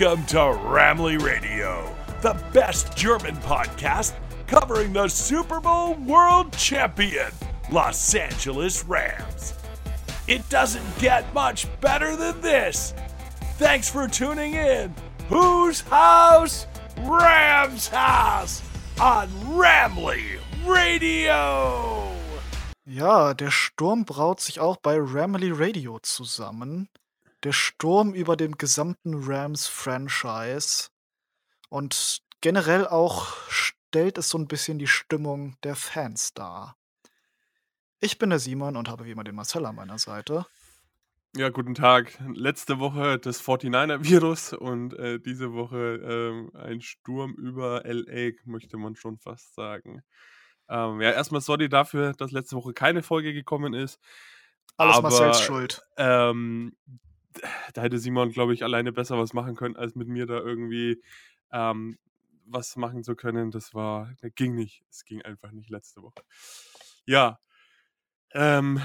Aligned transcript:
Welcome 0.00 0.24
to 0.26 0.38
Ramley 0.38 1.20
Radio, 1.22 1.94
the 2.22 2.32
best 2.54 2.96
German 2.96 3.36
podcast 3.36 4.14
covering 4.46 4.94
the 4.94 5.08
Super 5.08 5.60
Bowl 5.60 5.94
world 5.94 6.56
champion, 6.56 7.30
Los 7.70 8.14
Angeles 8.14 8.82
Rams. 8.84 9.58
It 10.26 10.48
doesn't 10.48 10.86
get 11.00 11.34
much 11.34 11.66
better 11.82 12.16
than 12.16 12.40
this. 12.40 12.94
Thanks 13.58 13.90
for 13.90 14.08
tuning 14.08 14.54
in. 14.54 14.94
Whose 15.28 15.80
house? 15.82 16.66
Rams 17.00 17.88
house 17.88 18.62
on 18.98 19.28
Ramley 19.48 20.38
Radio. 20.64 22.10
Ja, 22.86 23.34
der 23.34 23.50
Sturm 23.50 24.06
braut 24.06 24.40
sich 24.40 24.60
auch 24.60 24.78
bei 24.78 24.96
Ramley 24.98 25.50
Radio 25.52 25.98
zusammen. 25.98 26.88
Der 27.44 27.52
Sturm 27.52 28.14
über 28.14 28.36
dem 28.36 28.58
gesamten 28.58 29.24
Rams-Franchise. 29.24 30.88
Und 31.68 32.22
generell 32.40 32.86
auch 32.86 33.48
stellt 33.48 34.18
es 34.18 34.28
so 34.28 34.38
ein 34.38 34.48
bisschen 34.48 34.78
die 34.78 34.86
Stimmung 34.86 35.56
der 35.62 35.76
Fans 35.76 36.34
dar. 36.34 36.76
Ich 38.00 38.18
bin 38.18 38.30
der 38.30 38.38
Simon 38.38 38.76
und 38.76 38.88
habe 38.88 39.04
wie 39.04 39.10
immer 39.10 39.24
den 39.24 39.34
Marcel 39.34 39.66
an 39.66 39.76
meiner 39.76 39.98
Seite. 39.98 40.46
Ja, 41.36 41.48
guten 41.48 41.74
Tag. 41.74 42.18
Letzte 42.34 42.80
Woche 42.80 43.18
das 43.18 43.40
49er-Virus 43.42 44.52
und 44.52 44.94
äh, 44.94 45.20
diese 45.20 45.52
Woche 45.52 46.50
äh, 46.54 46.58
ein 46.58 46.80
Sturm 46.80 47.34
über 47.34 47.82
LA, 47.84 48.32
möchte 48.46 48.76
man 48.78 48.96
schon 48.96 49.16
fast 49.18 49.54
sagen. 49.54 50.02
Ähm, 50.68 51.00
ja, 51.00 51.12
erstmal 51.12 51.40
sorry 51.40 51.68
dafür, 51.68 52.14
dass 52.14 52.32
letzte 52.32 52.56
Woche 52.56 52.72
keine 52.72 53.02
Folge 53.02 53.32
gekommen 53.32 53.74
ist. 53.74 54.00
Alles 54.76 54.96
aber, 54.96 55.10
Marcells 55.10 55.40
Schuld. 55.40 55.82
Ähm, 55.96 56.76
da 57.74 57.82
hätte 57.82 57.98
Simon, 57.98 58.30
glaube 58.30 58.54
ich, 58.54 58.64
alleine 58.64 58.92
besser 58.92 59.18
was 59.18 59.32
machen 59.32 59.56
können, 59.56 59.76
als 59.76 59.94
mit 59.94 60.08
mir 60.08 60.26
da 60.26 60.38
irgendwie 60.38 61.02
ähm, 61.52 61.98
was 62.46 62.76
machen 62.76 63.04
zu 63.04 63.14
können. 63.14 63.50
Das 63.50 63.74
war, 63.74 64.12
das 64.20 64.32
ging 64.34 64.54
nicht. 64.54 64.84
Es 64.90 65.04
ging 65.04 65.22
einfach 65.22 65.50
nicht 65.52 65.70
letzte 65.70 66.02
Woche. 66.02 66.22
Ja. 67.06 67.38
Ähm, 68.32 68.80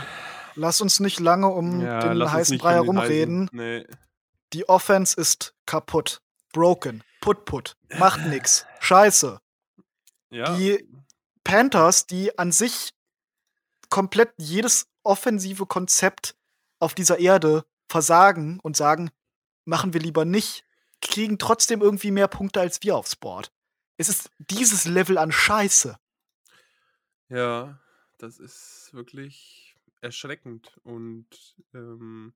Lass 0.56 0.82
uns 0.82 1.00
nicht 1.00 1.20
lange 1.20 1.48
um 1.48 1.82
ja, 1.82 2.00
den 2.00 2.32
heißen 2.32 2.58
Brei 2.58 2.80
um 2.80 2.88
den 2.88 2.96
herumreden. 2.96 3.50
Nee. 3.52 3.86
Die 4.54 4.70
Offense 4.70 5.20
ist 5.20 5.56
kaputt. 5.66 6.22
Broken. 6.54 7.04
Put 7.20 7.46
put. 7.46 7.76
Macht 7.98 8.26
nix. 8.28 8.66
Scheiße. 8.80 9.40
Ja. 10.30 10.56
Die 10.56 10.88
Panthers, 11.44 12.08
die 12.08 12.38
an 12.38 12.52
sich 12.52 12.94
komplett 13.90 14.34
jedes 14.38 14.88
offensive 15.04 15.66
Konzept 15.66 16.36
auf 16.80 16.94
dieser 16.94 17.20
Erde 17.20 17.66
versagen 17.96 18.60
und 18.60 18.76
sagen, 18.76 19.10
machen 19.64 19.94
wir 19.94 20.02
lieber 20.02 20.26
nicht, 20.26 20.66
kriegen 21.02 21.38
trotzdem 21.38 21.82
irgendwie 21.82 22.12
mehr 22.12 22.28
Punkte 22.28 22.60
als 22.60 22.84
wir 22.84 22.98
aufs 22.98 23.16
Board. 23.16 23.54
Es 23.96 24.10
ist 24.10 24.32
dieses 24.38 24.84
Level 24.84 25.18
an 25.18 25.32
Scheiße. 25.32 25.98
Ja, 27.30 27.80
das 28.18 28.38
ist 28.38 28.90
wirklich 28.92 29.78
erschreckend. 30.02 30.78
Und 30.84 31.56
ähm, 31.74 32.34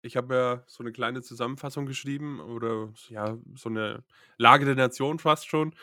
ich 0.00 0.16
habe 0.16 0.34
ja 0.34 0.64
so 0.66 0.82
eine 0.82 0.90
kleine 0.90 1.22
Zusammenfassung 1.22 1.86
geschrieben 1.86 2.40
oder 2.40 2.92
ja, 3.08 3.38
so 3.54 3.68
eine 3.68 4.02
Lage 4.36 4.64
der 4.64 4.74
Nation 4.74 5.20
fast 5.20 5.46
schon. 5.46 5.76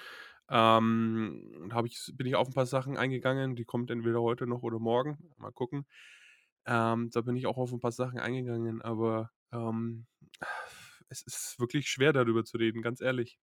Ähm, 0.50 1.72
ich, 1.86 2.12
bin 2.18 2.28
ich 2.28 2.36
auf 2.36 2.50
ein 2.50 2.54
paar 2.54 2.66
Sachen 2.66 2.98
eingegangen, 2.98 3.56
die 3.56 3.64
kommt 3.64 3.92
entweder 3.92 4.22
heute 4.22 4.46
noch 4.46 4.62
oder 4.62 4.78
morgen. 4.78 5.18
Mal 5.38 5.54
gucken. 5.54 5.86
Ähm, 6.70 7.10
da 7.12 7.22
bin 7.22 7.36
ich 7.38 7.48
auch 7.48 7.58
auf 7.58 7.74
ein 7.74 7.82
paar 7.82 7.92
Sachen 7.94 8.20
eingegangen, 8.20 8.82
aber 8.84 9.32
ähm, 9.54 10.08
es 11.10 11.24
ist 11.24 11.60
wirklich 11.60 11.90
schwer 11.90 12.14
darüber 12.14 12.46
zu 12.46 12.58
reden, 12.58 12.84
ganz 12.84 13.02
ehrlich. 13.02 13.40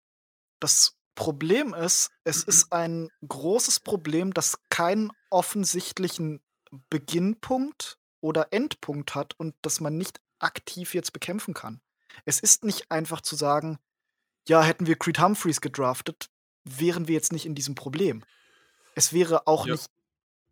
Das 0.59 0.97
Problem 1.15 1.73
ist, 1.73 2.11
es 2.23 2.43
ist 2.43 2.71
ein 2.71 3.09
großes 3.27 3.79
Problem, 3.79 4.33
das 4.33 4.59
keinen 4.69 5.11
offensichtlichen 5.29 6.41
Beginnpunkt 6.89 7.97
oder 8.21 8.53
Endpunkt 8.53 9.15
hat 9.15 9.33
und 9.39 9.55
das 9.61 9.79
man 9.79 9.97
nicht 9.97 10.21
aktiv 10.39 10.93
jetzt 10.93 11.13
bekämpfen 11.13 11.53
kann. 11.53 11.81
Es 12.25 12.39
ist 12.39 12.63
nicht 12.63 12.91
einfach 12.91 13.21
zu 13.21 13.35
sagen, 13.35 13.79
ja, 14.47 14.63
hätten 14.63 14.87
wir 14.87 14.97
Creed 14.97 15.19
Humphreys 15.19 15.61
gedraftet, 15.61 16.29
wären 16.65 17.07
wir 17.07 17.15
jetzt 17.15 17.33
nicht 17.33 17.45
in 17.47 17.55
diesem 17.55 17.75
Problem. 17.75 18.23
Es 18.95 19.13
wäre 19.13 19.47
auch 19.47 19.65
Ja. 19.65 19.73
nicht, 19.73 19.89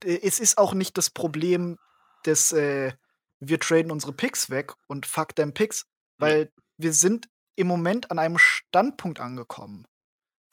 äh, 0.03 0.19
es 0.23 0.39
ist 0.39 0.57
auch 0.57 0.73
nicht 0.73 0.97
das 0.97 1.09
Problem 1.11 1.77
des, 2.25 2.51
äh, 2.51 2.93
wir 3.39 3.59
traden 3.59 3.91
unsere 3.91 4.13
Picks 4.13 4.49
weg 4.49 4.73
und 4.87 5.05
fuck 5.05 5.35
them 5.35 5.53
Picks, 5.53 5.85
weil 6.17 6.51
wir 6.77 6.93
sind 6.93 7.29
im 7.55 7.67
Moment 7.67 8.11
an 8.11 8.19
einem 8.19 8.37
Standpunkt 8.37 9.19
angekommen, 9.19 9.87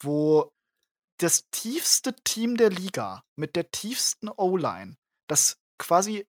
wo 0.01 0.51
das 1.17 1.49
tiefste 1.51 2.15
Team 2.23 2.57
der 2.57 2.69
Liga 2.69 3.23
mit 3.35 3.55
der 3.55 3.71
tiefsten 3.71 4.29
O-Line, 4.29 4.97
das 5.27 5.57
quasi 5.77 6.27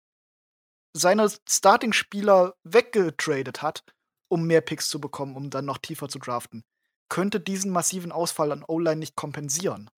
seine 0.94 1.30
Starting-Spieler 1.50 2.56
weggetradet 2.64 3.62
hat, 3.62 3.84
um 4.28 4.46
mehr 4.46 4.62
Picks 4.62 4.90
zu 4.90 5.00
bekommen, 5.00 5.36
um 5.36 5.50
dann 5.50 5.66
noch 5.66 5.78
tiefer 5.78 6.10
zu 6.10 6.20
draften, 6.20 6.64
könnte 7.10 7.40
diesen 7.40 7.72
massiven 7.72 8.12
Ausfall 8.12 8.52
an 8.52 8.64
O-Line 8.68 8.98
nicht 8.98 9.16
kompensieren. 9.16 9.90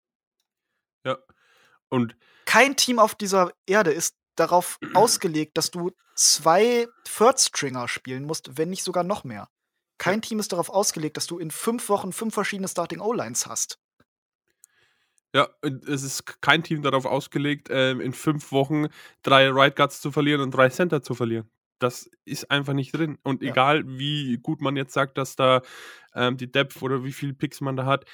Ja. 1.06 1.18
Und 1.90 2.16
Kein 2.46 2.76
Team 2.76 3.00
auf 3.00 3.16
dieser 3.16 3.54
Erde 3.66 3.92
ist 3.92 4.16
darauf 4.36 4.80
ausgelegt, 4.94 5.58
dass 5.58 5.72
du 5.72 5.92
zwei 6.16 6.88
Third-Stringer 7.06 7.88
spielen 7.88 8.24
musst, 8.26 8.58
wenn 8.58 8.70
nicht 8.70 8.84
sogar 8.84 9.04
noch 9.04 9.24
mehr. 9.24 9.50
Kein 9.98 10.22
Team 10.22 10.40
ist 10.40 10.52
darauf 10.52 10.70
ausgelegt, 10.70 11.18
dass 11.18 11.28
du 11.28 11.40
in 11.40 11.52
fünf 11.52 11.90
Wochen 11.90 12.12
fünf 12.12 12.34
verschiedene 12.34 12.68
Starting-O-Lines 12.68 13.48
hast. 13.48 13.80
Ja, 15.34 15.50
es 15.88 16.04
ist 16.04 16.42
kein 16.42 16.64
Team 16.64 16.82
darauf 16.82 17.06
ausgelegt, 17.06 17.68
ähm, 17.70 18.00
in 18.00 18.14
fünf 18.14 18.52
Wochen 18.54 18.88
drei 19.22 19.50
Right 19.50 19.76
Guards 19.76 20.00
zu 20.00 20.12
verlieren 20.12 20.40
und 20.42 20.52
drei 20.52 20.70
Center 20.70 21.02
zu 21.04 21.14
verlieren. 21.14 21.50
Das 21.80 22.10
ist 22.24 22.50
einfach 22.52 22.72
nicht 22.74 22.94
drin. 22.94 23.18
Und 23.22 23.44
Ja. 23.44 23.50
egal, 23.52 23.84
wie 23.86 24.38
gut 24.38 24.62
man 24.62 24.78
jetzt 24.78 24.94
sagt, 24.94 25.18
dass 25.18 25.36
da 25.36 25.62
ähm, 26.14 26.38
die 26.38 26.50
Depth 26.50 26.82
oder 26.82 27.04
wie 27.04 27.12
viele 27.12 27.34
Picks 27.34 27.60
man 27.60 27.76
da 27.76 27.86
hat, 27.86 28.06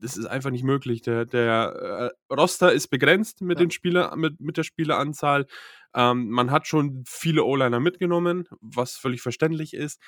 das 0.00 0.16
ist 0.16 0.26
einfach 0.26 0.50
nicht 0.50 0.64
möglich. 0.64 1.02
Der, 1.02 1.24
der 1.24 2.10
äh, 2.30 2.34
Roster 2.34 2.72
ist 2.72 2.88
begrenzt 2.88 3.40
mit, 3.42 3.58
Ja. 3.58 3.64
den 3.64 3.70
Spieler, 3.70 4.16
mit, 4.16 4.40
mit 4.40 4.56
der 4.56 4.64
Spieleranzahl. 4.64 5.46
Ähm, 5.94 6.30
man 6.30 6.50
hat 6.50 6.66
schon 6.66 7.04
viele 7.06 7.44
O-Liner 7.44 7.80
mitgenommen, 7.80 8.46
was 8.60 8.96
völlig 8.96 9.22
verständlich 9.22 9.74
ist. 9.74 10.00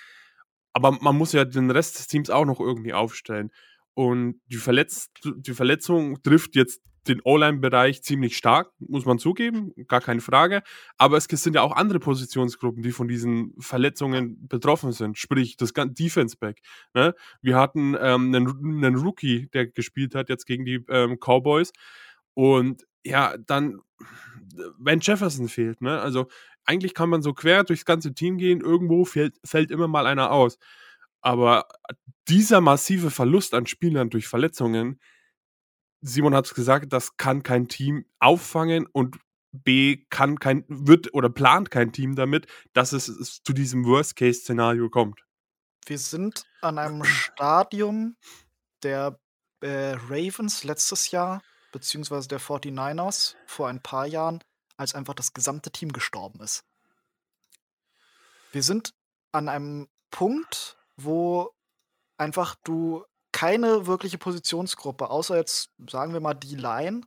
Aber 0.73 0.93
man 0.93 1.17
muss 1.17 1.33
ja 1.33 1.45
den 1.45 1.71
Rest 1.71 1.99
des 1.99 2.07
Teams 2.07 2.31
auch 2.31 2.47
noch 2.47 2.61
irgendwie 2.61 2.95
aufstellen. 2.95 3.51
Und 3.95 4.41
die, 4.47 4.57
Verletz 4.57 5.11
die 5.25 5.53
Verletzung 5.55 6.23
trifft 6.23 6.57
jetzt 6.57 6.81
den 7.09 7.21
O-Line-Bereich 7.25 8.03
ziemlich 8.03 8.37
stark, 8.37 8.71
muss 8.79 9.05
man 9.05 9.19
zugeben, 9.19 9.73
gar 9.89 10.01
keine 10.01 10.21
Frage. 10.21 10.63
Aber 10.99 11.17
es 11.17 11.25
sind 11.25 11.55
ja 11.55 11.63
auch 11.63 11.73
andere 11.73 11.99
Positionsgruppen, 11.99 12.83
die 12.83 12.93
von 12.93 13.09
diesen 13.09 13.55
Verletzungen 13.59 14.47
betroffen 14.47 14.93
sind. 14.93 15.19
Sprich, 15.19 15.57
das 15.57 15.73
Defense-Back. 15.75 16.61
Ne? 16.95 17.15
Wir 17.41 17.57
hatten 17.57 17.97
ähm, 18.01 18.35
einen, 18.35 18.85
einen 18.85 18.97
Rookie, 18.97 19.49
der 19.53 19.67
gespielt 19.67 20.15
hat 20.15 20.29
jetzt 20.29 20.47
gegen 20.47 20.65
die 20.65 20.85
ähm, 20.89 21.19
Cowboys. 21.19 21.73
Und 22.35 22.85
ja, 23.05 23.37
dann, 23.37 23.81
wenn 24.79 25.01
Jefferson 25.01 25.49
fehlt, 25.49 25.81
ne? 25.81 26.01
Also 26.01 26.29
eigentlich 26.65 26.95
kann 26.95 27.11
man 27.11 27.23
so 27.23 27.33
quer 27.35 27.65
durchs 27.65 27.85
ganze 27.85 28.15
Team 28.15 28.39
gehen, 28.39 28.61
irgendwo 28.61 29.05
fällt, 29.05 29.37
fällt 29.45 29.71
immer 29.71 29.89
mal 29.89 30.07
einer 30.07 30.31
aus. 30.31 30.59
Aber 31.21 31.67
dieser 32.29 32.61
massive 32.61 33.11
Verlust 33.11 33.55
an 33.55 33.67
Spielern 33.67 34.11
durch 34.11 34.29
Verletzungen, 34.29 35.01
Simon 36.03 36.35
hat 36.35 36.47
es 36.47 36.55
gesagt, 36.55 36.93
das 36.93 37.17
kann 37.17 37.43
kein 37.43 37.69
Team 37.69 38.05
auffangen 38.19 38.87
und 38.87 39.19
B 39.53 40.05
kann 40.11 40.39
kein, 40.39 40.65
wird 40.69 41.15
oder 41.15 41.31
plant 41.31 41.71
kein 41.71 41.93
Team 41.93 42.17
damit, 42.17 42.47
dass 42.73 42.93
es, 42.93 43.09
es 43.09 43.43
zu 43.43 43.53
diesem 43.53 43.85
Worst-Case-Szenario 43.85 44.91
kommt. 44.91 45.25
Wir 45.87 45.99
sind 45.99 46.45
an 46.61 46.79
einem 46.79 47.05
Stadium 47.05 48.17
der 48.83 49.19
äh, 49.61 49.95
Ravens 50.09 50.65
letztes 50.65 51.11
Jahr, 51.11 51.43
beziehungsweise 51.71 52.29
der 52.29 52.41
49ers 52.41 53.37
vor 53.47 53.69
ein 53.69 53.81
paar 53.81 54.07
Jahren, 54.07 54.43
als 54.77 54.95
einfach 54.95 55.15
das 55.15 55.33
gesamte 55.33 55.71
Team 55.71 55.93
gestorben 55.93 56.41
ist. 56.41 56.65
Wir 58.51 58.63
sind 58.63 58.95
an 59.31 59.49
einem 59.49 59.89
Punkt, 60.11 60.77
wo 60.97 61.55
einfach 62.17 62.57
du 62.65 63.05
keine 63.43 63.89
wirkliche 63.89 64.19
Positionsgruppe, 64.19 65.11
außer 65.11 65.37
jetzt, 65.37 65.73
sagen 65.91 66.13
wir 66.13 66.21
mal, 66.21 66.35
die 66.35 66.55
Line, 66.55 67.01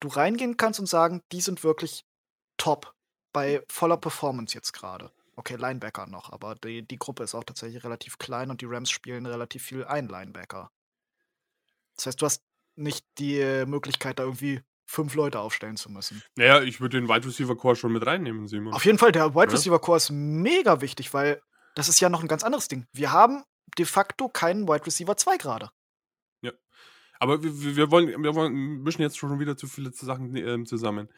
du 0.00 0.08
reingehen 0.08 0.56
kannst 0.56 0.80
und 0.80 0.86
sagen, 0.86 1.20
die 1.30 1.42
sind 1.42 1.62
wirklich 1.62 2.06
top 2.56 2.94
bei 3.34 3.62
voller 3.70 3.98
Performance 3.98 4.54
jetzt 4.54 4.72
gerade. 4.72 5.12
Okay, 5.34 5.56
Linebacker 5.56 6.06
noch, 6.06 6.32
aber 6.32 6.54
die, 6.54 6.88
die 6.88 6.96
Gruppe 6.96 7.22
ist 7.22 7.34
auch 7.34 7.44
tatsächlich 7.44 7.84
relativ 7.84 8.16
klein 8.16 8.48
und 8.48 8.62
die 8.62 8.66
Rams 8.66 8.88
spielen 8.88 9.26
relativ 9.26 9.62
viel 9.62 9.84
ein 9.84 10.08
Linebacker. 10.08 10.70
Das 11.96 12.06
heißt, 12.06 12.22
du 12.22 12.24
hast 12.24 12.42
nicht 12.74 13.04
die 13.18 13.64
Möglichkeit, 13.66 14.18
da 14.18 14.22
irgendwie 14.22 14.62
fünf 14.86 15.14
Leute 15.14 15.40
aufstellen 15.40 15.76
zu 15.76 15.92
müssen. 15.92 16.22
Naja, 16.36 16.62
ich 16.62 16.80
würde 16.80 16.98
den 16.98 17.10
Wide 17.10 17.26
Receiver 17.26 17.56
Core 17.58 17.76
schon 17.76 17.92
mit 17.92 18.06
reinnehmen, 18.06 18.48
Simon. 18.48 18.72
Auf 18.72 18.86
jeden 18.86 18.96
Fall, 18.96 19.12
der 19.12 19.34
Wide. 19.34 19.52
Receiver 19.52 19.80
Core 19.80 19.98
ist 19.98 20.08
mega 20.10 20.80
wichtig, 20.80 21.12
weil 21.12 21.42
das 21.74 21.90
ist 21.90 22.00
ja 22.00 22.08
noch 22.08 22.22
ein 22.22 22.28
ganz 22.28 22.42
anderes 22.42 22.68
Ding. 22.68 22.86
Wir 22.94 23.12
haben 23.12 23.44
de 23.78 23.84
facto 23.84 24.28
keinen 24.28 24.68
Wide 24.68 24.86
Receiver 24.86 25.16
2 25.16 25.36
gerade. 25.38 25.70
Aber 27.18 27.42
wir, 27.42 27.76
wir- 27.76 27.90
wollen, 27.90 28.22
wir 28.22 28.34
wollen, 28.34 28.82
mischen 28.82 29.00
jetzt 29.00 29.16
schon 29.16 29.40
wieder 29.40 29.56
zu 29.56 29.66
viele 29.66 29.90
Sachen 29.90 30.36
ähm, 30.36 30.66
zusammen. 30.66 31.08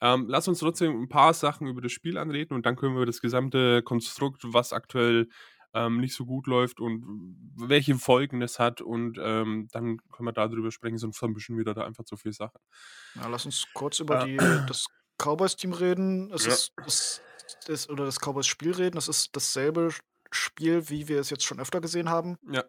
Ähm, 0.00 0.26
lass 0.28 0.46
uns 0.46 0.60
trotzdem 0.60 1.02
ein 1.02 1.08
paar 1.08 1.34
Sachen 1.34 1.66
über 1.66 1.80
das 1.80 1.90
Spiel 1.90 2.16
anreden 2.16 2.54
und 2.54 2.64
dann 2.64 2.76
können 2.76 2.96
wir 2.96 3.06
das 3.06 3.20
gesamte 3.20 3.82
Konstrukt, 3.82 4.42
was 4.44 4.72
aktuell 4.72 5.28
ähm, 5.74 5.98
nicht 5.98 6.14
so 6.14 6.26
gut 6.26 6.46
läuft 6.46 6.78
und 6.78 7.02
welche 7.56 7.96
Folgen 7.96 8.40
es 8.40 8.60
hat 8.60 8.80
und 8.82 9.18
ähm, 9.20 9.66
dann 9.72 9.96
können 10.12 10.28
wir 10.28 10.32
darüber 10.32 10.70
sprechen, 10.70 10.98
sonst 10.98 11.18
vermischen 11.18 11.56
wir 11.56 11.64
da 11.64 11.72
einfach 11.84 12.04
zu 12.04 12.16
viele 12.16 12.34
Sachen. 12.34 12.60
Ja, 13.16 13.26
lass 13.26 13.44
uns 13.44 13.66
kurz 13.74 13.98
über 13.98 14.24
Ja. 14.24 14.24
die, 14.26 14.66
das 14.68 14.86
Cowboys-Team 15.18 15.72
reden. 15.72 16.30
Es 16.32 16.46
Ja. 16.46 16.52
ist, 16.52 16.72
das, 16.84 17.20
das, 17.66 17.88
oder 17.90 18.04
das 18.04 18.20
Cowboys-Spiel 18.20 18.72
reden. 18.74 18.96
Es 18.96 19.08
ist 19.08 19.30
dasselbe 19.34 19.90
Spiel, 20.34 20.88
wie 20.88 21.08
wir 21.08 21.20
es 21.20 21.30
jetzt 21.30 21.44
schon 21.44 21.60
öfter 21.60 21.80
gesehen 21.80 22.08
haben. 22.08 22.38
Ja, 22.50 22.64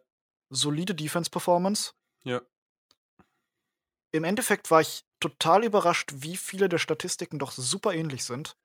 Solide 0.50 0.94
Defense-Performance. 0.94 1.94
ja, 2.24 2.42
Im 4.12 4.24
Endeffekt 4.24 4.70
war 4.70 4.82
ich 4.82 5.06
total 5.20 5.64
überrascht, 5.64 6.12
wie 6.16 6.38
viele 6.38 6.70
der 6.70 6.78
Statistiken 6.78 7.40
doch 7.40 7.52
super 7.52 7.94
ähnlich 7.94 8.24
sind. 8.24 8.56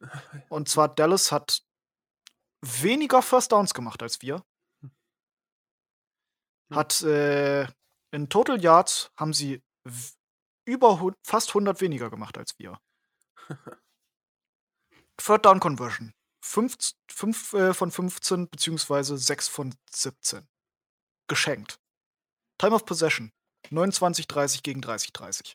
Und 0.48 0.68
zwar 0.68 0.88
Dallas 0.88 1.30
hat 1.30 1.62
weniger 2.62 3.22
First 3.22 3.52
Downs 3.52 3.74
gemacht 3.74 4.02
als 4.02 4.22
wir. 4.22 4.44
Hat 6.70 7.02
äh, 7.02 7.66
in 8.12 8.28
Total 8.28 8.60
Yards 8.60 9.10
haben 9.16 9.32
sie 9.32 9.62
über 10.64 11.14
fast 11.22 11.50
100 11.50 11.80
weniger 11.80 12.10
gemacht 12.10 12.38
als 12.38 12.58
wir. 12.58 12.80
Third 15.16 15.44
Down 15.44 15.60
Conversion. 15.60 16.14
5 16.40 17.52
äh, 17.52 17.74
von 17.74 17.90
15 17.90 18.48
beziehungsweise 18.48 19.16
6 19.18 19.48
von 19.48 19.74
17. 19.90 20.48
Geschenkt. 21.28 21.80
Time 22.58 22.74
of 22.74 22.84
Possession. 22.84 23.32
29-30 23.70 24.62
gegen 24.62 24.80
30-30. 24.80 25.54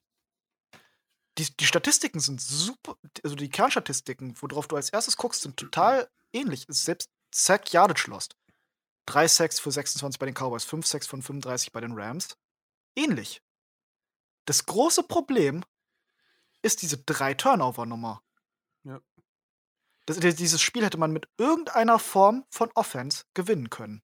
Die, 1.37 1.57
die 1.57 1.65
Statistiken 1.65 2.19
sind 2.19 2.39
super, 2.39 2.97
also 3.23 3.35
die 3.35 3.49
Kernstatistiken, 3.49 4.35
worauf 4.41 4.67
du 4.67 4.75
als 4.75 4.89
erstes 4.89 5.17
guckst, 5.17 5.41
sind 5.41 5.57
total 5.57 6.09
ähnlich. 6.31 6.65
Selbst 6.69 7.09
Sack 7.33 7.73
Yardage 7.73 8.09
Lost. 8.09 8.37
3 9.07 9.27
Sacks 9.27 9.59
für 9.59 9.71
26 9.71 10.17
bei 10.17 10.25
den 10.25 10.35
Cowboys, 10.35 10.63
5 10.63 10.85
Sacks 10.85 11.07
von 11.07 11.21
35 11.21 11.71
bei 11.71 11.81
den 11.81 11.91
Rams. 11.93 12.37
Ähnlich. 12.95 13.41
Das 14.45 14.65
große 14.65 15.03
Problem 15.03 15.63
ist 16.61 16.81
diese 16.81 16.95
3-Turnover-Nummer. 16.97 18.23
Ja. 18.83 19.01
Das, 20.05 20.19
dieses 20.19 20.61
Spiel 20.61 20.85
hätte 20.85 20.97
man 20.97 21.11
mit 21.11 21.27
irgendeiner 21.37 21.99
Form 21.99 22.45
von 22.49 22.69
Offense 22.75 23.23
gewinnen 23.33 23.69
können. 23.69 24.03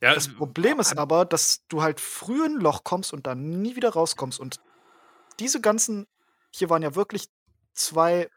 ja. 0.00 0.14
Das 0.14 0.28
Problem 0.28 0.80
ist 0.80 0.96
aber, 0.96 1.24
dass 1.24 1.66
du 1.68 1.82
halt 1.82 2.00
früh 2.00 2.44
in 2.44 2.56
ein 2.56 2.60
Loch 2.60 2.84
kommst 2.84 3.12
und 3.12 3.26
dann 3.26 3.62
nie 3.62 3.76
wieder 3.76 3.90
rauskommst. 3.90 4.40
Und 4.40 4.60
diese 5.38 5.60
ganzen, 5.60 6.06
hier 6.50 6.70
waren 6.70 6.82
ja 6.82 6.94
wirklich 6.94 7.28
zwei, 7.74 8.28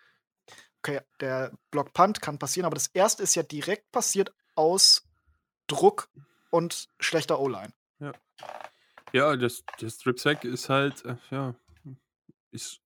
okay, 0.79 1.01
der 1.21 1.53
Block 1.71 1.93
Punt 1.93 2.21
kann 2.21 2.39
passieren, 2.39 2.65
aber 2.65 2.75
das 2.75 2.87
erste 2.87 3.23
ist 3.23 3.35
ja 3.35 3.43
direkt 3.43 3.91
passiert 3.91 4.33
aus 4.55 5.07
Druck 5.67 6.09
und 6.51 6.89
schlechter 6.99 7.39
O-Line. 7.39 7.73
Ja, 9.15 9.35
das, 9.37 9.63
der 9.79 9.89
Strip 9.89 10.19
Sack 10.19 10.43
ist 10.43 10.67
halt, 10.67 11.05
äh, 11.05 11.15
ja, 11.31 11.55
ist 12.51 12.81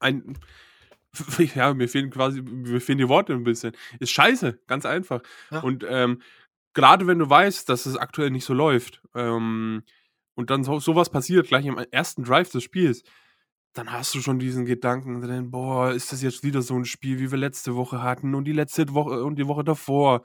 ein, 0.00 0.38
ja, 1.54 1.74
mir 1.74 1.88
fehlen 1.88 2.10
quasi, 2.10 2.42
mir 2.42 2.80
fehlen 2.80 2.98
die 2.98 3.08
Worte 3.08 3.32
ein 3.32 3.44
bisschen. 3.44 3.72
Ist 3.98 4.12
scheiße, 4.12 4.60
ganz 4.66 4.86
einfach. 4.86 5.22
Ja. 5.50 5.60
Und 5.60 5.84
ähm, 5.88 6.20
gerade 6.74 7.06
wenn 7.06 7.18
du 7.18 7.28
weißt, 7.28 7.68
dass 7.68 7.86
es 7.86 7.96
aktuell 7.96 8.30
nicht 8.30 8.44
so 8.44 8.54
läuft 8.54 9.02
ähm, 9.14 9.82
und 10.34 10.50
dann 10.50 10.64
so, 10.64 10.78
sowas 10.80 11.10
passiert, 11.10 11.48
gleich 11.48 11.66
im 11.66 11.78
ersten 11.90 12.24
Drive 12.24 12.50
des 12.50 12.64
Spiels, 12.64 13.02
dann 13.72 13.90
hast 13.90 14.14
du 14.14 14.20
schon 14.20 14.38
diesen 14.38 14.66
Gedanken 14.66 15.20
drin, 15.20 15.50
boah, 15.50 15.92
ist 15.92 16.12
das 16.12 16.22
jetzt 16.22 16.44
wieder 16.44 16.62
so 16.62 16.76
ein 16.76 16.84
Spiel, 16.84 17.18
wie 17.18 17.30
wir 17.30 17.38
letzte 17.38 17.74
Woche 17.74 18.02
hatten 18.02 18.34
und 18.34 18.44
die 18.44 18.52
letzte 18.52 18.94
Woche 18.94 19.24
und 19.24 19.36
die 19.36 19.48
Woche 19.48 19.64
davor. 19.64 20.24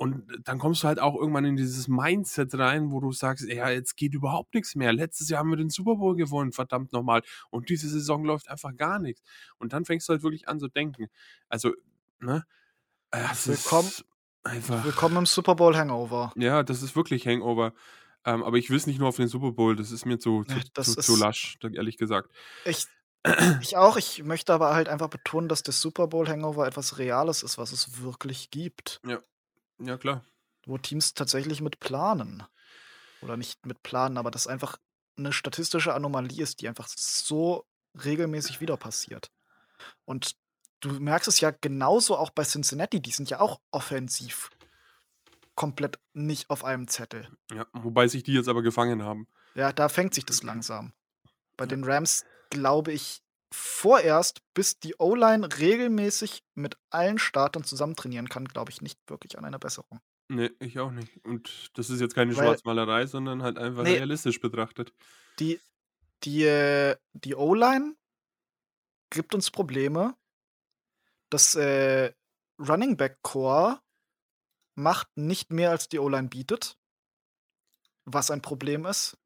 Und 0.00 0.24
dann 0.44 0.58
kommst 0.60 0.82
du 0.84 0.88
halt 0.88 1.00
auch 1.00 1.16
irgendwann 1.16 1.44
in 1.44 1.56
dieses 1.56 1.88
Mindset 1.88 2.54
rein, 2.56 2.92
wo 2.92 3.00
du 3.00 3.10
sagst, 3.12 3.46
ja, 3.48 3.68
jetzt 3.68 3.96
geht 3.96 4.14
überhaupt 4.14 4.54
nichts 4.54 4.76
mehr. 4.76 4.92
Letztes 4.92 5.28
Jahr 5.28 5.40
haben 5.40 5.50
wir 5.50 5.56
den 5.56 5.70
Super 5.70 5.96
Bowl 5.96 6.14
gewonnen, 6.14 6.52
verdammt 6.52 6.92
nochmal. 6.92 7.22
Und 7.50 7.68
diese 7.68 7.88
Saison 7.88 8.24
läuft 8.24 8.48
einfach 8.48 8.74
gar 8.76 9.00
nichts. 9.00 9.22
Und 9.58 9.72
dann 9.72 9.84
fängst 9.84 10.08
du 10.08 10.12
halt 10.12 10.22
wirklich 10.22 10.48
an 10.48 10.60
zu 10.60 10.68
denken. 10.68 11.08
Also, 11.48 11.72
ne? 12.20 12.44
äh, 13.10 13.18
Es 13.32 13.48
Willkommen- 13.48 13.88
ist 13.88 14.04
einfach. 14.44 14.84
Willkommen 14.84 15.16
im 15.16 15.26
Super 15.26 15.56
Bowl 15.56 15.76
Hangover. 15.76 16.32
Ja, 16.36 16.62
das 16.62 16.82
ist 16.82 16.94
wirklich 16.94 17.26
Hangover. 17.26 17.72
Ähm, 18.24 18.44
aber 18.44 18.56
ich 18.56 18.70
will 18.70 18.76
es 18.76 18.86
nicht 18.86 19.00
nur 19.00 19.08
auf 19.08 19.16
den 19.16 19.28
Super 19.28 19.50
Bowl, 19.52 19.74
das 19.74 19.90
ist 19.90 20.06
mir 20.06 20.18
zu, 20.20 20.44
zu, 20.44 20.54
Ja, 20.56 20.62
das 20.74 20.92
zu, 20.94 21.00
zu 21.00 21.16
lasch, 21.16 21.58
ehrlich 21.62 21.98
gesagt. 21.98 22.30
Ich, 22.64 22.86
ich 23.60 23.76
auch. 23.76 23.96
Ich 23.96 24.22
möchte 24.22 24.52
aber 24.52 24.74
halt 24.74 24.88
einfach 24.88 25.08
betonen, 25.08 25.48
dass 25.48 25.64
der 25.64 25.74
Super 25.74 26.06
Bowl 26.06 26.28
Hangover 26.28 26.68
etwas 26.68 26.98
Reales 26.98 27.42
ist, 27.42 27.58
was 27.58 27.72
es 27.72 28.00
wirklich 28.00 28.50
gibt. 28.50 29.00
Ja, 29.04 29.18
klar. 29.96 30.24
wo 30.66 30.78
Teams 30.78 31.14
tatsächlich 31.14 31.60
mit 31.60 31.80
planen. 31.80 32.42
Oder 33.20 33.36
nicht 33.36 33.66
mit 33.66 33.82
planen, 33.82 34.16
aber 34.16 34.30
das 34.30 34.46
einfach 34.46 34.78
eine 35.16 35.32
statistische 35.32 35.94
Anomalie 35.94 36.42
ist, 36.42 36.60
die 36.60 36.68
einfach 36.68 36.88
so 36.88 37.66
regelmäßig 38.04 38.60
wieder 38.60 38.76
passiert. 38.76 39.30
Und 40.04 40.36
du 40.80 40.90
merkst 40.90 41.28
es 41.28 41.40
ja 41.40 41.50
genauso 41.50 42.16
auch 42.16 42.30
bei 42.30 42.44
Cincinnati, 42.44 43.00
die 43.00 43.10
sind 43.10 43.30
ja 43.30 43.40
auch 43.40 43.60
offensiv 43.70 44.50
komplett 45.56 45.98
nicht 46.12 46.50
auf 46.50 46.64
einem 46.64 46.86
Zettel. 46.86 47.28
Ja, 47.52 47.66
wobei 47.72 48.06
sich 48.06 48.22
die 48.22 48.34
jetzt 48.34 48.48
aber 48.48 48.62
gefangen 48.62 49.02
haben. 49.02 49.26
Ja, 49.56 49.72
da 49.72 49.88
fängt 49.88 50.14
sich 50.14 50.24
das 50.24 50.44
langsam. 50.44 50.92
Bei 51.56 51.66
den 51.66 51.82
Rams 51.82 52.24
glaube 52.50 52.92
ich 52.92 53.22
vorerst, 53.52 54.40
bis 54.54 54.78
die 54.78 54.94
O-Line 54.98 55.48
regelmäßig 55.58 56.42
mit 56.54 56.76
allen 56.90 57.18
Startern 57.18 57.64
zusammen 57.64 57.96
trainieren 57.96 58.28
kann, 58.28 58.46
glaube 58.46 58.70
ich 58.70 58.82
nicht 58.82 58.98
wirklich 59.08 59.38
an 59.38 59.44
einer 59.44 59.58
Besserung. 59.58 60.00
Nee, 60.28 60.50
ich 60.58 60.78
auch 60.78 60.90
nicht. 60.90 61.24
Und 61.24 61.70
das 61.78 61.88
ist 61.88 62.00
jetzt 62.00 62.14
keine 62.14 62.36
Weil- 62.36 62.44
Schwarzmalerei, 62.44 63.06
sondern 63.06 63.42
halt 63.42 63.58
einfach 63.58 63.84
Nee. 63.84 63.94
realistisch 63.94 64.40
betrachtet. 64.40 64.92
Die, 65.38 65.58
die, 66.24 66.44
äh, 66.44 66.96
die 67.14 67.34
O-Line 67.34 67.96
gibt 69.10 69.34
uns 69.34 69.50
Probleme. 69.50 70.14
Das 71.30 71.54
äh, 71.54 72.12
Running 72.58 72.96
Back 72.98 73.22
Core 73.22 73.80
macht 74.74 75.08
nicht 75.16 75.50
mehr, 75.50 75.70
als 75.70 75.88
die 75.88 75.98
O-Line 75.98 76.28
bietet. 76.28 76.76
Was 78.04 78.30
ein 78.30 78.42
Problem 78.42 78.84
ist. 78.84 79.16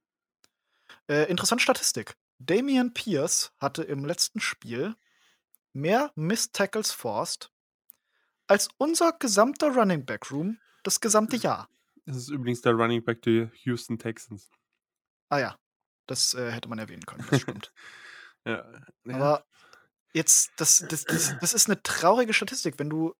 Äh, 1.09 1.29
interessante 1.31 1.62
Statistik. 1.62 2.17
Damian 2.46 2.92
Pierce 2.92 3.52
hatte 3.61 3.82
im 3.82 4.04
letzten 4.04 4.40
Spiel 4.40 4.94
mehr 5.72 6.12
Missed 6.14 6.52
Tackles 6.52 6.92
forced 6.92 7.50
als 8.46 8.68
unser 8.78 9.12
gesamter 9.12 9.75
Running 9.75 10.04
Back 10.04 10.30
Room 10.30 10.58
das 10.82 11.00
gesamte 11.00 11.37
Jahr. 11.37 11.68
Das 12.04 12.16
ist 12.16 12.28
übrigens 12.28 12.61
der 12.62 12.72
Running 12.72 13.04
Back 13.04 13.22
der 13.22 13.50
Houston 13.62 13.99
Texans. 13.99 14.50
Ah 15.28 15.38
ja, 15.38 15.58
das 16.06 16.34
äh, 16.34 16.50
hätte 16.50 16.68
man 16.68 16.78
erwähnen 16.78 17.06
können, 17.06 17.26
das 17.30 17.40
stimmt. 17.40 17.72
Ja. 18.44 18.68
ja. 19.04 19.14
Aber 19.14 19.46
jetzt, 20.12 20.50
das, 20.56 20.84
das, 20.88 21.04
das, 21.04 21.38
das 21.38 21.54
ist 21.54 21.68
eine 21.68 21.80
traurige 21.80 22.34
Statistik. 22.34 22.76
Wenn 22.76 22.90
du 22.90 23.14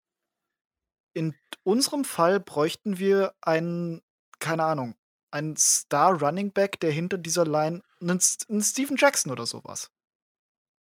in 1.15 1.37
unserem 1.63 2.05
Fall 2.05 2.41
bräuchten 2.41 2.99
wir 2.99 3.33
einen, 3.41 4.03
keine 4.41 4.65
Ahnung, 4.65 4.97
einen 5.31 5.57
Star 5.57 6.21
Running 6.21 6.51
Back, 6.51 6.81
der 6.81 6.91
hinter 6.91 7.19
dieser 7.19 7.47
Line, 7.47 7.85
einen, 8.03 8.21
einen 8.49 8.63
Steven 8.63 8.97
Jackson 8.97 9.33
oder 9.33 9.47
sowas. 9.47 9.91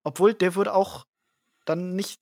Obwohl, 0.04 0.34
der 0.34 0.56
würde 0.56 0.74
auch 0.74 1.06
dann 1.66 1.96
nicht 1.96 2.20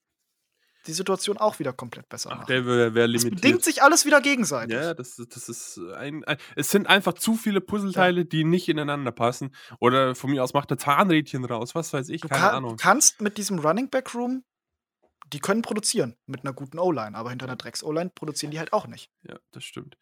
die 0.86 0.92
Situation 0.92 1.36
auch 1.36 1.58
wieder 1.58 1.72
komplett 1.74 2.08
besser 2.08 2.30
Ach, 2.32 2.36
machen. 2.38 2.46
der 2.48 2.64
wäre 2.64 2.94
wär 2.94 3.04
Es 3.04 3.10
limitiert. 3.10 3.34
bedingt 3.42 3.64
sich 3.64 3.82
alles 3.82 4.06
wieder 4.06 4.20
gegenseitig. 4.22 4.74
Ja, 4.74 4.94
das, 4.94 5.16
das 5.16 5.48
ist 5.48 5.78
ein, 5.94 6.24
ein. 6.24 6.38
Es 6.56 6.70
sind 6.70 6.86
einfach 6.86 7.12
zu 7.14 7.34
viele 7.36 7.60
Puzzleteile, 7.60 8.24
die 8.24 8.44
nicht 8.44 8.68
ineinander 8.68 9.12
passen. 9.12 9.54
Oder 9.78 10.14
von 10.14 10.30
mir 10.30 10.42
aus 10.42 10.54
macht 10.54 10.70
der 10.70 10.78
Zahnrädchen 10.78 11.44
raus, 11.44 11.74
was 11.74 11.92
weiß 11.92 12.08
ich, 12.08 12.22
Du, 12.22 12.28
keine 12.28 12.40
kann, 12.40 12.50
du 12.52 12.56
Ahnung. 12.56 12.76
kannst 12.78 13.20
mit 13.20 13.36
diesem 13.36 13.58
Running 13.58 13.90
Back 13.90 14.14
Room, 14.14 14.42
die 15.32 15.38
können 15.40 15.60
produzieren 15.62 16.16
mit 16.26 16.44
einer 16.44 16.54
guten 16.54 16.78
O-Line, 16.78 17.14
aber 17.16 17.28
hinter 17.30 17.44
einer 17.46 17.56
Drecks-O-Line 17.56 18.10
produzieren 18.14 18.50
die 18.50 18.58
halt 18.58 18.72
auch 18.72 18.86
nicht. 18.86 19.10
Ja, 19.22 19.38
das 19.52 19.64
stimmt. 19.64 19.96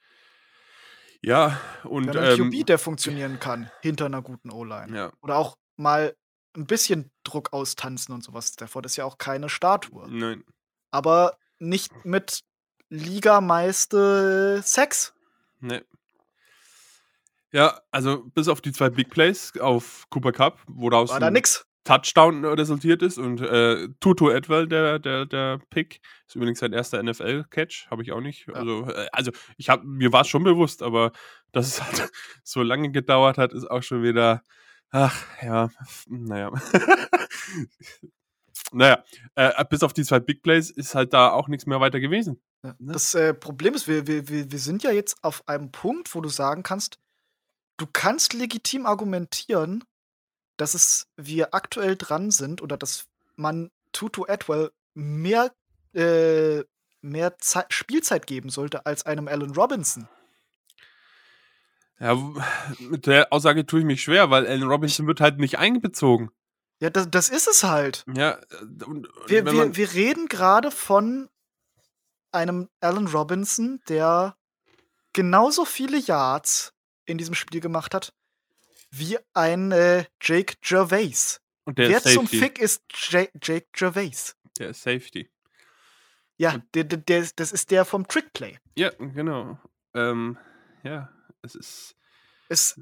Ja, 1.21 1.61
und. 1.85 2.09
Haben 2.09 2.19
einen 2.19 2.41
Ähm, 2.41 2.51
QB, 2.51 2.67
der 2.67 2.79
funktionieren 2.79 3.41
kann, 3.41 3.71
hinter 3.83 4.07
einer 4.07 4.23
guten 4.23 4.51
O-Line. 4.51 4.97
ja, 4.97 5.13
Oder 5.21 5.37
auch 5.37 5.57
mal 5.77 6.17
ein 6.57 6.67
bisschen 6.67 7.11
Druck 7.25 7.53
austanzen 7.53 8.15
und 8.15 8.25
sowas. 8.25 8.49
Stafford 8.49 8.87
ist 8.87 8.97
ja 8.97 9.05
auch 9.05 9.19
keine 9.19 9.49
Statue. 9.49 10.09
nein. 10.11 10.45
Aber 10.91 11.37
nicht 11.59 11.93
mit 12.05 12.43
Ligameiste 12.89 14.63
Sex. 14.65 15.13
Nee. 15.61 15.83
Ja, 17.51 17.81
also 17.91 18.25
bis 18.25 18.49
auf 18.49 18.61
die 18.61 18.73
zwei 18.73 18.89
Big 18.91 19.11
Plays 19.11 19.53
auf 19.61 20.07
Cooper 20.11 20.33
Cup, 20.33 20.61
woraus 20.67 21.11
War 21.11 21.21
da 21.21 21.27
ein 21.29 21.35
nix. 21.35 21.67
Touchdown 21.89 22.45
resultiert 22.45 23.01
ist 23.01 23.17
und 23.17 23.41
äh, 23.41 23.89
Tutu 23.99 24.29
Edwell, 24.29 24.69
der, 24.69 24.99
der, 24.99 25.25
der 25.25 25.59
Pick, 25.71 26.03
ist 26.27 26.37
übrigens 26.37 26.59
sein 26.59 26.75
erster 26.75 27.03
NFL-Catch, 27.03 27.91
habe 27.91 28.03
ich 28.03 28.13
auch 28.13 28.21
nicht. 28.21 28.47
Ja. 28.47 28.57
Also, 28.57 28.91
äh, 28.91 29.07
also 29.11 29.31
ich 29.57 29.71
hab, 29.71 29.85
mir 29.85 30.13
war 30.13 30.21
es 30.21 30.29
schon 30.29 30.45
bewusst, 30.45 30.83
aber 30.83 31.13
dass 31.51 31.67
es 31.67 31.83
halt 31.83 32.13
so 32.45 32.63
lange 32.63 32.91
gedauert 32.91 33.39
hat, 33.39 33.55
ist 33.55 33.65
auch 33.65 33.83
schon 33.83 34.03
wieder, 34.03 34.43
ach 34.91 35.25
ja, 35.43 35.71
naja. 36.07 36.53
naja, 38.73 39.03
äh, 39.35 39.65
bis 39.65 39.83
auf 39.83 39.95
die 39.95 40.05
zwei 40.05 40.21
Big 40.21 40.43
Plays 40.43 40.69
ist 40.69 40.95
halt 40.95 41.15
da 41.15 41.31
auch 41.31 41.49
nichts 41.49 41.65
mehr 41.65 41.81
weiter 41.81 42.01
gewesen. 42.01 42.39
Ja. 42.63 42.75
Ne? 42.79 42.93
Das 42.93 43.15
äh, 43.15 43.33
Problem 43.33 43.73
ist, 43.73 43.89
wir, 43.89 44.07
wir 44.07 44.29
wir 44.29 44.59
sind 44.59 44.83
ja 44.83 44.91
jetzt 44.91 45.25
auf 45.25 45.49
einem 45.49 45.73
Punkt, 45.73 46.15
wo 46.15 46.21
du 46.21 46.29
sagen 46.29 46.63
kannst, 46.63 46.99
du 47.79 47.87
kannst 47.91 48.35
legitim 48.35 48.85
argumentieren, 48.85 49.85
dass 50.59 50.75
es 50.75 51.09
wir 51.17 51.55
aktuell 51.55 51.97
dran 51.97 52.31
sind 52.31 52.61
oder 52.61 52.77
dass 52.77 53.07
man 53.37 53.71
Tutu 53.93 54.27
Atwell 54.29 54.71
mehr, 54.95 55.53
äh, 55.95 56.63
mehr 57.01 57.39
Zei- 57.39 57.65
Spielzeit 57.71 58.27
geben 58.27 58.51
sollte 58.51 58.85
als 58.85 59.07
einem 59.07 59.29
Allen 59.29 59.53
Robinson. 59.53 60.09
Ja, 62.01 62.17
mit 62.79 63.07
der 63.07 63.33
Aussage 63.33 63.67
tue 63.67 63.81
ich 63.81 63.87
mich 63.87 64.03
schwer, 64.03 64.31
weil 64.31 64.47
Allen 64.47 64.63
Robinson 64.69 65.07
wird 65.07 65.21
halt 65.21 65.39
nicht 65.39 65.59
einbezogen. 65.59 66.31
Ja, 66.81 66.91
das, 66.91 67.11
das 67.11 67.29
ist 67.29 67.49
es 67.49 67.65
halt. 67.65 68.05
Ja, 68.15 68.33
äh, 68.51 68.85
und, 68.85 69.09
und 69.09 69.31
Wir, 69.31 69.45
wir, 69.47 69.75
wir 69.77 69.93
reden 69.95 70.27
gerade 70.29 70.71
von 70.71 71.29
einem 72.31 72.69
Allen 72.81 73.09
Robinson, 73.09 73.81
der 73.89 74.37
genauso 75.13 75.65
viele 75.65 75.99
Yards 75.99 76.73
in 77.05 77.19
diesem 77.19 77.35
Spiel 77.35 77.61
gemacht 77.61 77.95
hat 77.95 78.13
wie 78.91 79.19
ein 79.35 79.73
äh, 79.73 80.05
Jake 80.21 80.55
Gervais. 80.61 81.41
und 81.65 81.79
der 81.79 81.89
Wer 81.91 82.03
zum. 82.03 82.27
Fick 82.27 82.59
ist 82.59 82.83
J 83.11 83.29
Jake 83.43 83.67
Gervais? 83.73 84.35
Der 84.59 84.71
ist 84.71 84.83
Safety. 84.83 85.31
Ja, 86.37 86.59
der, 86.75 86.85
der, 86.85 86.99
der, 86.99 87.19
ist- 87.21 87.39
das 87.41 87.53
ist 87.53 87.71
der 87.71 87.85
vom 87.85 88.07
Trickplay. 88.07 88.59
Ja, 88.77 88.91
genau. 88.91 89.59
Ähm, 89.95 90.39
ja, 90.83 91.13
es 91.43 91.55
ist. 91.55 91.97
Es 92.49 92.79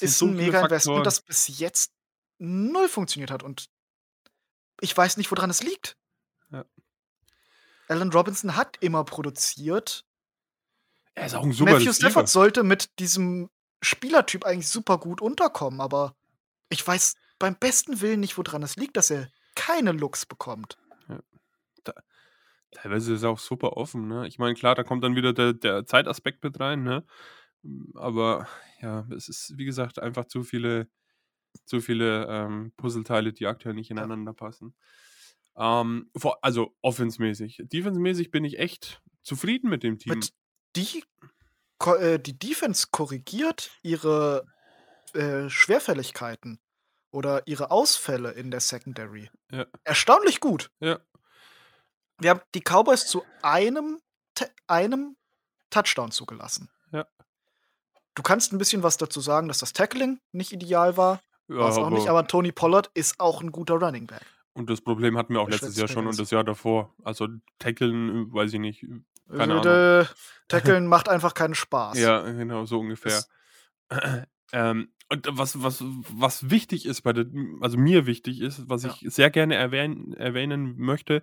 ist 0.00 0.18
so 0.18 0.26
ein 0.26 0.34
mega 0.36 0.62
Investment, 0.64 1.06
das 1.06 1.20
bis 1.20 1.58
jetzt 1.58 1.92
null 2.38 2.88
funktioniert 2.88 3.30
hat. 3.30 3.42
Und 3.42 3.68
ich 4.80 4.96
weiß 4.96 5.16
nicht, 5.18 5.30
woran 5.30 5.50
es 5.50 5.62
liegt. 5.62 5.96
Ja. 6.50 6.64
Allen 7.88 8.12
Robinson 8.12 8.56
hat 8.56 8.76
immer 8.80 9.04
produziert. 9.04 10.04
Er 11.14 11.26
ist 11.26 11.34
auch 11.34 11.44
ein 11.44 11.52
super 11.52 11.72
Matthew 11.72 11.88
Receiver. 11.90 12.10
Stafford 12.10 12.28
sollte 12.28 12.62
mit 12.64 12.98
diesem 12.98 13.50
Spielertyp 13.82 14.44
eigentlich 14.44 14.68
super 14.68 14.98
gut 14.98 15.20
unterkommen, 15.20 15.80
aber 15.80 16.14
ich 16.68 16.86
weiß 16.86 17.16
beim 17.38 17.56
besten 17.56 18.00
Willen 18.00 18.20
nicht, 18.20 18.36
woran 18.36 18.62
es 18.62 18.76
liegt, 18.76 18.96
dass 18.96 19.10
er 19.10 19.28
keine 19.54 19.92
Looks 19.92 20.26
bekommt. 20.26 20.78
Teilweise 22.72 23.14
ist 23.14 23.22
er 23.22 23.30
auch 23.30 23.38
super 23.38 23.76
offen, 23.76 24.08
ne? 24.08 24.28
Ich 24.28 24.38
meine, 24.38 24.54
klar, 24.54 24.74
da 24.74 24.84
kommt 24.84 25.02
dann 25.02 25.16
wieder 25.16 25.32
der, 25.32 25.54
der 25.54 25.86
Zeitaspekt 25.86 26.44
mit 26.44 26.60
rein, 26.60 26.82
ne? 26.82 27.04
Aber 27.94 28.46
ja, 28.80 29.06
es 29.10 29.28
ist, 29.28 29.56
wie 29.56 29.64
gesagt, 29.64 29.98
einfach 29.98 30.26
zu 30.26 30.42
viele, 30.42 30.88
zu 31.64 31.80
viele 31.80 32.26
ähm, 32.28 32.72
Puzzleteile, 32.76 33.32
die 33.32 33.46
aktuell 33.46 33.74
nicht 33.74 33.90
ineinander 33.90 34.34
passen. 34.34 34.74
Ähm, 35.56 36.10
vor, 36.16 36.38
also 36.42 36.76
offensmäßig. 36.82 37.62
Defensemäßig 37.64 38.30
bin 38.30 38.44
ich 38.44 38.58
echt 38.58 39.02
zufrieden 39.22 39.70
mit 39.70 39.82
dem 39.82 39.98
Team. 39.98 40.14
Mit 40.14 40.32
die, 40.76 41.02
die 42.18 42.38
Defense 42.38 42.88
korrigiert 42.90 43.70
ihre 43.82 44.44
äh, 45.14 45.48
Schwerfälligkeiten 45.48 46.60
oder 47.10 47.46
ihre 47.46 47.70
Ausfälle 47.70 48.32
in 48.32 48.50
der 48.50 48.60
Secondary. 48.60 49.30
Ja. 49.50 49.66
Erstaunlich 49.84 50.40
gut. 50.40 50.70
ja, 50.80 50.98
Wir 52.18 52.30
haben 52.30 52.40
die 52.54 52.60
Cowboys 52.60 53.06
zu 53.06 53.24
einem, 53.42 54.00
einem 54.66 55.16
Touchdown 55.70 56.10
zugelassen. 56.10 56.70
Ja. 56.92 57.06
Du 58.14 58.22
kannst 58.22 58.52
ein 58.52 58.58
bisschen 58.58 58.82
was 58.82 58.96
dazu 58.96 59.20
sagen, 59.20 59.48
dass 59.48 59.58
das 59.58 59.72
Tackling 59.72 60.20
nicht 60.32 60.52
ideal 60.52 60.96
war. 60.96 61.20
ja 61.48 61.56
War 61.56 61.70
es 61.70 61.78
auch 61.78 61.90
nicht, 61.90 62.08
aber 62.08 62.26
Tony 62.26 62.52
Pollard 62.52 62.90
ist 62.94 63.20
auch 63.20 63.40
ein 63.40 63.52
guter 63.52 63.74
Running 63.74 64.06
Back. 64.06 64.26
Und 64.58 64.68
das 64.68 64.80
Problem 64.80 65.16
hatten 65.16 65.32
wir 65.34 65.40
auch 65.40 65.48
letztes 65.48 65.76
Jahr 65.76 65.88
schon 65.88 66.06
und 66.06 66.18
das 66.18 66.30
Jahr 66.30 66.44
davor. 66.44 66.94
Also 67.02 67.28
Tackeln, 67.58 68.28
äh, 68.28 68.32
weiß 68.34 68.52
ich 68.52 68.60
nicht. 68.60 68.80
Keine 69.30 69.54
Also, 69.54 69.68
Ahnung. 69.70 70.08
Tackeln 70.48 70.86
macht 70.88 71.08
einfach 71.08 71.32
keinen 71.34 71.54
Spaß. 71.54 71.98
Ja, 71.98 72.22
genau, 72.30 72.64
so 72.66 72.80
ungefähr. 72.80 73.22
Ähm, 74.50 74.90
und 75.10 75.26
was, 75.30 75.62
was, 75.62 75.84
was 75.84 76.48
wichtig 76.48 76.86
ist 76.86 77.02
bei 77.02 77.12
der, 77.12 77.26
also 77.60 77.76
mir 77.76 78.06
wichtig 78.06 78.40
ist, 78.40 78.66
was 78.70 78.82
Ja. 78.84 78.96
ich 79.02 79.12
sehr 79.14 79.28
gerne 79.28 79.56
erwähnen, 79.56 80.14
erwähnen 80.14 80.74
möchte, 80.78 81.22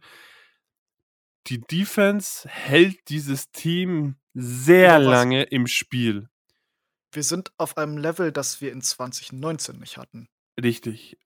die 1.48 1.60
Defense 1.60 2.48
hält 2.48 3.10
dieses 3.10 3.52
Team 3.52 4.16
sehr 4.36 5.00
Genau, 5.00 5.10
was- 5.10 5.18
lange 5.18 5.44
im 5.46 5.66
Spiel. 5.66 6.30
Wir 7.14 7.24
sind 7.24 7.52
auf 7.58 7.78
einem 7.78 7.98
Level, 7.98 8.32
das 8.32 8.62
wir 8.62 8.72
in 8.72 8.82
2019 8.82 9.80
nicht 9.80 9.98
hatten. 9.98 10.28
Richtig. 10.62 11.18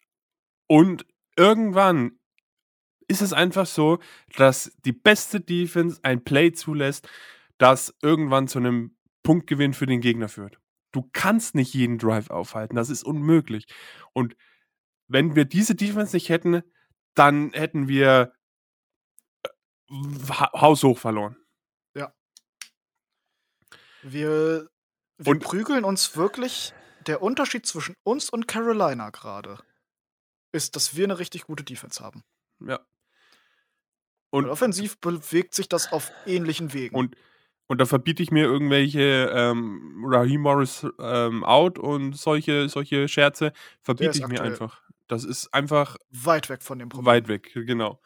Und 0.68 1.06
irgendwann 1.40 2.20
ist 3.08 3.22
es 3.22 3.34
einfach 3.34 3.66
so, 3.66 4.00
dass 4.36 4.72
die 4.86 4.92
beste 4.92 5.40
Defense 5.42 6.00
ein 6.04 6.24
Play 6.24 6.52
zulässt, 6.52 7.08
das 7.58 7.96
irgendwann 8.04 8.48
zu 8.48 8.60
einem 8.60 8.96
Punktgewinn 9.24 9.74
für 9.74 9.86
den 9.88 10.02
Gegner 10.02 10.30
führt. 10.30 10.60
Du 10.92 11.10
kannst 11.14 11.56
nicht 11.56 11.74
jeden 11.74 11.98
Drive 11.98 12.30
aufhalten, 12.30 12.76
das 12.76 12.90
ist 12.90 13.04
unmöglich. 13.04 13.66
Und 14.14 14.36
wenn 15.08 15.36
wir 15.36 15.46
diese 15.46 15.74
Defense 15.76 16.16
nicht 16.16 16.30
hätten, 16.30 16.62
dann 17.16 17.52
hätten 17.54 17.88
wir 17.88 18.34
äh, 19.44 19.50
ha- 20.30 20.52
haushoch 20.60 20.98
verloren. 21.00 21.36
Wir, 24.02 24.70
wir 25.18 25.28
Und- 25.32 25.44
prügeln 25.44 25.84
uns 25.84 26.16
wirklich. 26.16 26.74
Der 27.08 27.22
Unterschied 27.22 27.66
zwischen 27.66 27.96
uns 28.04 28.30
und 28.30 28.48
Carolina 28.48 29.10
gerade 29.10 29.58
ist, 30.52 30.76
dass 30.76 30.96
wir 30.96 31.06
eine 31.06 31.20
richtig 31.20 31.44
gute 31.44 31.64
Defense 31.64 32.04
haben. 32.04 32.24
Ja. 32.66 32.80
Und 34.32 34.46
Und, 34.46 34.52
offensiv 34.52 35.00
bewegt 35.00 35.56
sich 35.56 35.70
das 35.70 35.92
auf 35.92 36.12
ähnlichen 36.26 36.74
Wegen. 36.74 36.96
und, 36.96 37.16
und 37.68 37.80
da 37.80 37.86
verbiete 37.86 38.22
ich 38.24 38.32
mir 38.32 38.44
irgendwelche 38.46 39.32
ähm, 39.34 40.04
Raheem 40.06 40.42
Morris 40.42 40.86
ähm, 41.00 41.44
out 41.44 41.78
und 41.80 42.14
solche, 42.18 42.68
solche 42.70 43.08
Scherze, 43.08 43.54
verbiete 43.82 44.18
ich 44.20 44.28
mir 44.28 44.42
einfach. 44.42 44.82
Das 45.08 45.24
ist 45.24 45.54
einfach 45.54 45.98
weit 46.12 46.50
weg 46.50 46.62
von 46.62 46.78
dem 46.80 46.90
Problem. 46.90 47.06
weit 47.06 47.28
weg, 47.28 47.52
genau. 47.54 48.00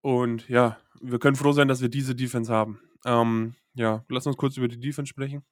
Und 0.00 0.48
ja, 0.48 0.78
wir 1.00 1.18
können 1.18 1.36
froh 1.36 1.52
sein, 1.52 1.68
dass 1.68 1.80
wir 1.80 1.88
diese 1.88 2.14
Defense 2.14 2.52
haben. 2.52 2.80
Ähm, 3.04 3.54
ja, 3.74 4.04
lass 4.08 4.26
uns 4.26 4.36
kurz 4.36 4.56
über 4.56 4.68
die 4.68 4.78
Defense 4.78 5.10
sprechen. 5.10 5.44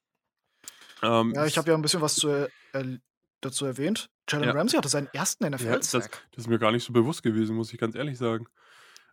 Ähm, 1.03 1.33
Ja, 1.35 1.47
ich 1.47 1.59
habe 1.59 1.71
ja 1.71 1.77
ein 1.77 1.83
bisschen 1.83 2.01
was 2.01 2.15
zu, 2.15 2.29
äh, 2.29 2.49
dazu 3.41 3.67
erwähnt. 3.67 4.11
Jalen 4.29 4.49
Ja. 4.49 4.55
Ramsey 4.55 4.77
hatte 4.77 4.89
seinen 4.89 5.09
ersten 5.13 5.45
ja, 5.45 5.51
das, 5.51 5.63
NFL-Sack. 5.63 6.29
das 6.33 6.45
ist 6.45 6.49
mir 6.49 6.59
gar 6.59 6.73
nicht 6.73 6.85
so 6.85 6.93
bewusst 6.93 7.23
gewesen, 7.23 7.57
muss 7.57 7.73
ich 7.73 7.79
ganz 7.79 7.95
ehrlich 7.95 8.19
sagen. 8.19 8.47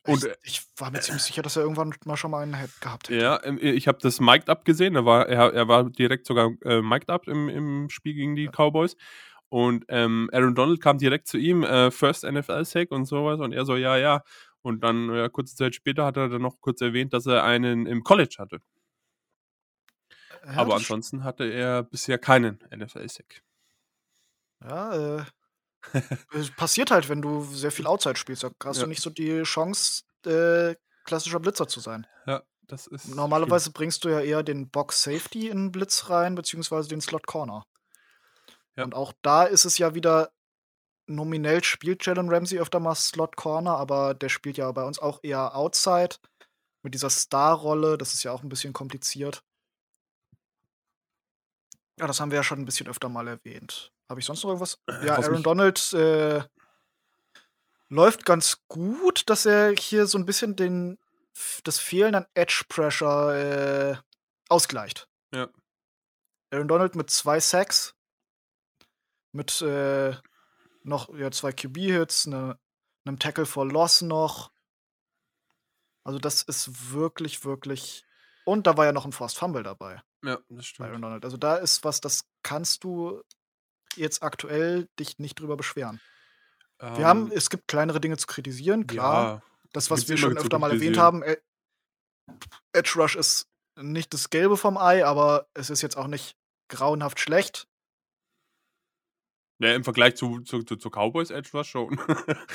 Und 0.06 0.24
ich, 0.26 0.30
äh, 0.30 0.36
ich 0.44 0.62
war 0.78 0.92
mir 0.92 1.00
ziemlich 1.00 1.24
sicher, 1.24 1.42
dass 1.42 1.56
er 1.56 1.64
irgendwann 1.64 1.94
mal 2.06 2.18
schon 2.18 2.32
mal 2.32 2.42
einen 2.42 2.56
Head 2.56 2.82
gehabt 2.82 3.10
hätte. 3.10 3.22
ja, 3.22 3.44
ähm, 3.44 3.58
ich 3.62 3.88
habe 3.88 4.00
das 4.02 4.20
mic'd 4.20 4.50
up 4.50 4.66
gesehen. 4.66 4.96
Er 4.96 5.06
war, 5.06 5.28
er, 5.28 5.54
er 5.54 5.68
war 5.68 5.90
direkt 5.90 6.26
sogar 6.26 6.52
äh, 6.64 6.82
mic'd 6.82 7.10
up 7.10 7.28
im, 7.28 7.48
im 7.50 7.90
Spiel 7.90 8.14
gegen 8.14 8.36
die 8.36 8.50
Cowboys. 8.50 8.96
Und 9.50 9.86
ähm, 9.88 10.30
Aaron 10.34 10.56
Donald 10.56 10.82
kam 10.82 10.98
direkt 10.98 11.28
zu 11.28 11.38
ihm, 11.38 11.64
äh, 11.64 11.92
First 11.92 12.24
NFL-Sack 12.24 12.92
und 12.92 13.06
sowas. 13.06 13.40
Und 13.40 13.54
er 13.54 13.66
so, 13.66 13.76
ja, 13.76 13.98
ja. 13.98 14.24
Und 14.62 14.84
dann, 14.84 15.14
ja, 15.14 15.30
kurze 15.30 15.56
Zeit 15.56 15.76
später 15.76 16.06
hat 16.06 16.18
er 16.18 16.28
dann 16.28 16.42
noch 16.42 16.60
kurz 16.60 16.82
erwähnt, 16.82 17.14
dass 17.14 17.26
er 17.26 17.44
einen 17.44 17.86
im 17.86 18.04
College 18.04 18.36
hatte. 18.40 18.60
Ja, 20.46 20.58
Aber 20.58 20.76
ansonsten 20.76 21.24
hatte 21.24 21.46
er 21.46 21.84
bisher 21.84 22.18
keinen 22.18 22.60
NFL-Sack. 22.76 23.44
Ja, 24.64 25.18
äh, 25.20 25.26
passiert 26.58 26.92
halt, 26.92 27.10
wenn 27.10 27.22
du 27.22 27.44
sehr 27.44 27.72
viel 27.72 27.88
Outside 27.88 28.16
spielst. 28.16 28.44
Da 28.44 28.52
hast 28.64 28.78
Ja. 28.78 28.84
du 28.84 28.90
nicht 28.90 29.02
so 29.02 29.10
die 29.10 29.44
Chance, 29.44 30.04
äh, 30.26 30.76
klassischer 31.04 31.40
Blitzer 31.40 31.68
zu 31.68 31.80
sein. 31.80 32.08
Ja, 32.26 32.44
das 32.68 32.88
ist. 32.88 33.10
Normalerweise 33.10 33.72
bringst 33.72 34.06
du 34.06 34.10
ja 34.10 34.22
eher 34.22 34.44
den 34.44 34.70
Box 34.70 35.04
Safety 35.04 35.50
in 35.50 35.72
Blitz 35.72 36.10
rein, 36.10 36.36
beziehungsweise 36.36 36.88
den 36.88 37.02
Slot 37.02 37.28
Corner. 37.28 37.66
Ja. 38.76 38.86
Und 38.86 38.96
auch 38.96 39.14
da 39.22 39.44
ist 39.44 39.66
es 39.66 39.78
ja 39.78 39.94
wieder 39.94 40.32
nominell 41.06 41.64
spielt 41.64 42.06
Jalen 42.06 42.30
Ramsey 42.30 42.60
öfter 42.60 42.80
mal 42.80 42.96
Slot 42.96 43.36
Corner, 43.36 43.78
aber 43.78 44.14
der 44.14 44.30
spielt 44.30 44.58
ja 44.58 44.72
bei 44.72 44.84
uns 44.86 45.00
auch 45.00 45.20
eher 45.22 45.56
Outside 45.56 46.16
mit 46.82 46.94
dieser 46.94 47.10
Star-Rolle. 47.10 47.98
Das 47.98 48.14
ist 48.14 48.24
ja 48.24 48.32
auch 48.32 48.42
ein 48.42 48.50
bisschen 48.50 48.74
kompliziert. 48.74 49.44
Ja, 52.00 52.08
das 52.08 52.20
haben 52.20 52.32
wir 52.32 52.38
ja 52.38 52.44
schon 52.44 52.60
ein 52.60 52.66
bisschen 52.66 52.88
öfter 52.88 53.10
mal 53.10 53.28
erwähnt. 53.28 53.92
Habe 54.10 54.20
ich 54.20 54.26
sonst 54.26 54.44
noch 54.44 54.50
irgendwas? 54.50 54.80
Ja, 54.88 55.18
was 55.18 55.26
Aaron 55.26 55.44
Donald 55.44 55.94
äh, 55.94 56.44
läuft 57.90 58.26
ganz 58.26 58.64
gut, 58.68 59.30
dass 59.30 59.46
er 59.46 59.74
hier 59.78 60.08
so 60.08 60.18
ein 60.18 60.26
bisschen 60.26 60.56
den, 60.56 60.98
das 61.64 61.80
Fehlen 61.80 62.16
an 62.16 62.26
Edge 62.34 62.64
Pressure 62.68 63.36
äh, 63.36 63.98
ausgleicht. 64.50 65.08
Ja. 65.34 65.50
Aaron 66.52 66.68
Donald 66.68 66.96
mit 66.96 67.10
zwei 67.12 67.40
Sacks, 67.40 67.96
mit 69.32 69.62
äh, 69.62 70.16
noch 70.84 71.14
ja, 71.16 71.32
zwei 71.32 71.52
QB-Hits, 71.52 72.28
ne, 72.28 72.60
einem 73.06 73.20
Tackle 73.20 73.46
for 73.46 73.66
Loss 73.66 74.02
noch. 74.02 74.52
Also, 76.04 76.20
das 76.20 76.42
ist 76.42 76.92
wirklich, 76.92 77.46
wirklich 77.46 78.04
und 78.46 78.68
da 78.68 78.76
war 78.76 78.86
ja 78.86 78.92
noch 78.92 79.06
ein 79.06 79.14
Forced 79.14 79.38
Fumble 79.38 79.64
dabei 79.64 80.04
Ja, 80.24 80.40
das 80.50 80.66
stimmt. 80.66 81.04
Also, 81.24 81.38
da 81.38 81.58
ist 81.58 81.84
was, 81.84 82.02
das 82.02 82.26
kannst 82.44 82.84
du 82.84 83.22
jetzt 83.96 84.24
aktuell 84.24 84.88
dich 85.00 85.20
nicht 85.20 85.40
drüber 85.40 85.58
beschweren. 85.58 86.00
Wir 86.80 87.06
haben 87.06 87.28
Ähm, 87.28 87.32
es 87.36 87.50
gibt 87.50 87.68
kleinere 87.68 88.02
Dinge 88.02 88.18
zu 88.18 88.28
kritisieren, 88.28 88.88
klar. 88.88 89.24
ja, 89.24 89.44
Das, 89.72 89.90
was 89.92 90.10
wir 90.10 90.18
schon 90.18 90.38
öfter 90.38 90.60
mal 90.60 90.72
erwähnt 90.72 90.98
haben, 90.98 91.24
äh, 91.24 91.38
Edge 92.74 92.94
Rush 92.96 93.16
ist 93.16 93.48
nicht 93.80 94.14
das 94.14 94.30
Gelbe 94.30 94.58
vom 94.58 94.78
Ei, 94.78 95.06
aber 95.06 95.48
es 95.54 95.70
ist 95.70 95.82
jetzt 95.82 95.98
auch 95.98 96.08
nicht 96.08 96.36
grauenhaft 96.70 97.20
schlecht. 97.20 97.68
Ja, 99.60 99.74
im 99.76 99.84
Vergleich 99.84 100.16
zu, 100.16 100.40
zu, 100.42 100.64
zu, 100.64 100.76
zu 100.76 100.90
Cowboys 100.90 101.30
Edge 101.30 101.50
Rush 101.54 101.70
schon. 101.70 101.98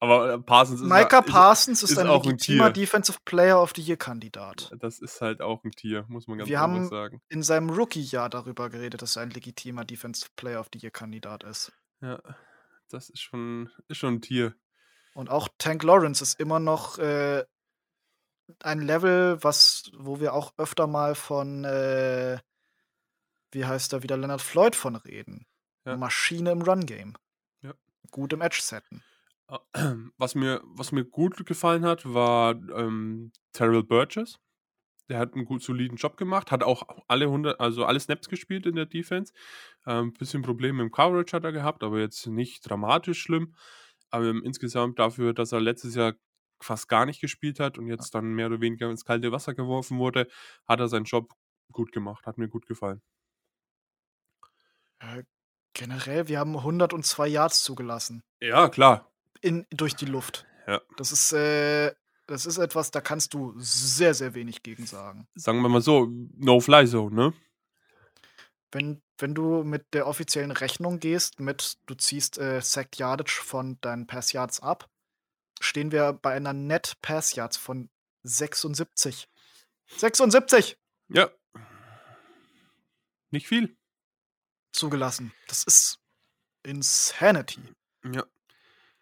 Aber 0.00 0.32
äh, 0.34 0.38
Parsons 0.38 0.80
ist, 0.80 0.86
Micah 0.86 1.18
ist, 1.18 1.26
Parsons 1.26 1.82
ist, 1.82 1.90
ist 1.90 1.98
ein 1.98 2.06
auch 2.06 2.22
ein 2.22 2.30
legitimer 2.30 2.72
Tier. 2.72 2.84
Defensive 2.84 3.18
Player 3.24 3.60
of 3.60 3.72
the 3.74 3.82
Year 3.82 3.96
Kandidat. 3.96 4.70
das 4.78 5.00
ist 5.00 5.20
halt 5.20 5.40
auch 5.40 5.64
ein 5.64 5.72
Tier, 5.72 6.04
muss 6.08 6.28
man 6.28 6.38
ganz 6.38 6.48
Wir 6.48 6.62
einfach 6.62 6.76
haben 6.76 6.88
sagen. 6.88 7.22
in 7.28 7.42
seinem 7.42 7.70
Rookie-Jahr 7.70 8.30
darüber 8.30 8.70
geredet, 8.70 9.02
dass 9.02 9.16
er 9.16 9.22
ein 9.22 9.30
legitimer 9.30 9.84
Defensive 9.84 10.30
Player 10.36 10.60
of 10.60 10.68
the 10.72 10.78
Year 10.78 10.92
Kandidat 10.92 11.42
ist. 11.42 11.72
Ja, 12.00 12.20
das 12.88 13.10
ist 13.10 13.20
schon, 13.20 13.70
ist 13.88 13.98
schon 13.98 14.14
ein 14.14 14.22
Tier. 14.22 14.54
Und 15.14 15.30
auch 15.30 15.48
Tank 15.58 15.82
Lawrence 15.82 16.22
ist 16.22 16.38
immer 16.38 16.60
noch 16.60 16.98
äh, 16.98 17.44
ein 18.60 18.80
Level, 18.80 19.42
was, 19.42 19.90
wo 19.96 20.20
wir 20.20 20.32
auch 20.32 20.52
öfter 20.58 20.86
mal 20.86 21.16
von, 21.16 21.64
äh, 21.64 22.38
wie 23.50 23.64
heißt 23.64 23.92
da 23.92 24.04
wieder, 24.04 24.16
Leonard 24.16 24.42
Floyd 24.42 24.76
von 24.76 24.94
reden. 24.94 25.46
Ja. 25.84 25.96
Maschine 25.96 26.52
im 26.52 26.62
Run-Game. 26.62 27.16
Ja. 27.62 27.74
Gut 28.12 28.32
im 28.32 28.42
Edge-Setten. 28.42 29.02
Was 30.18 30.34
mir, 30.34 30.62
was 30.64 30.92
mir 30.92 31.04
gut 31.04 31.44
gefallen 31.46 31.84
hat, 31.84 32.12
war 32.12 32.54
ähm, 32.76 33.32
Terrell 33.52 33.82
Burgess. 33.82 34.38
Der 35.08 35.18
hat 35.18 35.34
einen 35.34 35.46
gut 35.46 35.62
soliden 35.62 35.96
Job 35.96 36.18
gemacht, 36.18 36.50
hat 36.50 36.62
auch 36.62 36.82
alle 37.08 37.24
100, 37.26 37.58
also 37.60 37.86
alle 37.86 37.98
Snaps 37.98 38.28
gespielt 38.28 38.66
in 38.66 38.74
der 38.76 38.84
Defense. 38.84 39.32
Ein 39.84 39.98
ähm, 39.98 40.12
bisschen 40.12 40.42
Probleme 40.42 40.82
im 40.82 40.90
Coverage 40.90 41.34
hat 41.34 41.44
er 41.44 41.52
gehabt, 41.52 41.82
aber 41.82 41.98
jetzt 41.98 42.26
nicht 42.26 42.68
dramatisch 42.68 43.22
schlimm. 43.22 43.54
Aber 44.10 44.26
ähm, 44.26 44.42
insgesamt 44.44 44.98
dafür, 44.98 45.32
dass 45.32 45.52
er 45.52 45.60
letztes 45.60 45.94
Jahr 45.94 46.14
fast 46.60 46.88
gar 46.88 47.06
nicht 47.06 47.20
gespielt 47.20 47.58
hat 47.58 47.78
und 47.78 47.86
jetzt 47.86 48.14
dann 48.14 48.34
mehr 48.34 48.48
oder 48.48 48.60
weniger 48.60 48.90
ins 48.90 49.04
kalte 49.04 49.32
Wasser 49.32 49.54
geworfen 49.54 49.98
wurde, 49.98 50.28
hat 50.66 50.80
er 50.80 50.88
seinen 50.88 51.04
Job 51.04 51.32
gut 51.72 51.92
gemacht, 51.92 52.26
hat 52.26 52.36
mir 52.36 52.48
gut 52.48 52.66
gefallen. 52.66 53.00
Äh, 54.98 55.22
generell, 55.72 56.28
wir 56.28 56.38
haben 56.38 56.56
102 56.56 57.28
Yards 57.28 57.62
zugelassen. 57.62 58.22
Ja, 58.40 58.68
klar. 58.68 59.10
In, 59.40 59.66
durch 59.70 59.94
die 59.94 60.06
Luft. 60.06 60.46
Ja. 60.66 60.80
Das 60.96 61.12
ist, 61.12 61.32
äh, 61.32 61.94
das 62.26 62.44
ist 62.46 62.58
etwas, 62.58 62.90
da 62.90 63.00
kannst 63.00 63.32
du 63.34 63.54
sehr, 63.58 64.14
sehr 64.14 64.34
wenig 64.34 64.62
gegen 64.62 64.86
sagen. 64.86 65.26
Sagen 65.34 65.62
wir 65.62 65.68
mal 65.68 65.80
so, 65.80 66.08
No-Fly-Zone, 66.36 67.14
ne? 67.14 67.32
Wenn, 68.70 69.00
wenn 69.16 69.34
du 69.34 69.64
mit 69.64 69.86
der 69.94 70.06
offiziellen 70.06 70.50
Rechnung 70.50 71.00
gehst, 71.00 71.40
mit 71.40 71.78
du 71.86 71.94
ziehst 71.94 72.36
äh, 72.38 72.60
Sacked 72.60 72.96
Yardage 72.96 73.40
von 73.42 73.80
deinen 73.80 74.06
Pass 74.06 74.32
Yards 74.32 74.60
ab, 74.60 74.90
stehen 75.60 75.90
wir 75.90 76.12
bei 76.12 76.34
einer 76.34 76.52
Net 76.52 76.96
Pass 77.00 77.34
Yards 77.34 77.56
von 77.56 77.88
76. 78.24 79.26
76 79.96 80.76
Ja. 81.08 81.30
Nicht 83.30 83.48
viel. 83.48 83.74
zugelassen. 84.72 85.32
Das 85.48 85.64
ist 85.64 85.98
Insanity. 86.62 87.60
Ja. 88.04 88.24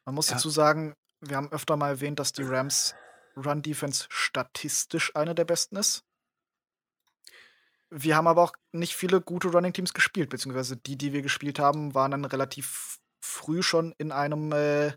Man 0.06 0.14
muss 0.14 0.28
Ja. 0.30 0.36
dazu 0.36 0.48
sagen, 0.50 0.94
wir 1.20 1.36
haben 1.36 1.52
öfter 1.52 1.76
mal 1.76 1.90
erwähnt, 1.90 2.18
dass 2.18 2.32
die 2.32 2.42
Rams 2.42 2.94
Run 3.36 3.60
Defense 3.60 4.06
statistisch 4.08 5.14
eine 5.14 5.34
der 5.34 5.44
besten 5.44 5.76
ist. 5.76 6.02
Wir 7.90 8.16
haben 8.16 8.26
aber 8.26 8.42
auch 8.42 8.52
nicht 8.72 8.96
viele 8.96 9.20
gute 9.20 9.48
Running 9.48 9.72
Teams 9.72 9.92
gespielt, 9.92 10.30
beziehungsweise 10.30 10.76
die, 10.76 10.96
die 10.96 11.12
wir 11.12 11.22
gespielt 11.22 11.58
haben, 11.58 11.94
waren 11.94 12.10
dann 12.12 12.24
relativ 12.24 12.98
früh 13.20 13.62
schon 13.62 13.94
in 13.98 14.10
einem 14.12 14.52
äh, 14.52 14.94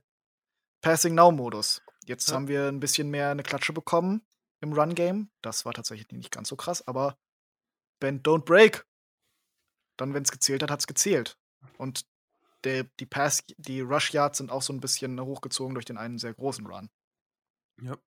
Passing 0.82 1.16
Now 1.16 1.32
Modus. 1.32 1.82
Jetzt 2.06 2.30
Ja. 2.30 2.36
haben 2.36 2.48
wir 2.48 2.68
ein 2.68 2.80
bisschen 2.80 3.10
mehr 3.10 3.30
eine 3.32 3.44
Klatsche 3.44 3.74
bekommen 3.74 4.26
im 4.62 4.74
Run 4.74 4.96
Game. 4.96 5.30
Das 5.42 5.66
war 5.66 5.74
tatsächlich 5.74 6.12
nicht 6.12 6.32
ganz 6.32 6.50
so 6.50 6.56
krass, 6.56 6.86
aber 6.88 7.18
Bend 8.00 8.26
Don't 8.26 8.46
Break. 8.46 8.86
Dann, 9.98 10.14
wenn 10.14 10.24
es 10.24 10.32
gezählt 10.32 10.64
hat, 10.64 10.72
hat 10.72 10.80
es 10.80 10.88
gezählt. 10.88 11.38
Und 11.78 12.06
der, 12.64 12.86
die 13.00 13.06
Pass, 13.06 13.44
die 13.58 13.82
Rush 13.82 14.14
Yards 14.14 14.38
sind 14.40 14.52
auch 14.52 14.62
so 14.62 14.74
ein 14.74 14.80
bisschen 14.82 15.20
hochgezogen 15.20 15.74
durch 15.76 15.86
den 15.86 15.98
einen 15.98 16.18
sehr 16.18 16.34
großen 16.34 16.66
Run. 16.68 16.90
Ja. 17.82 17.98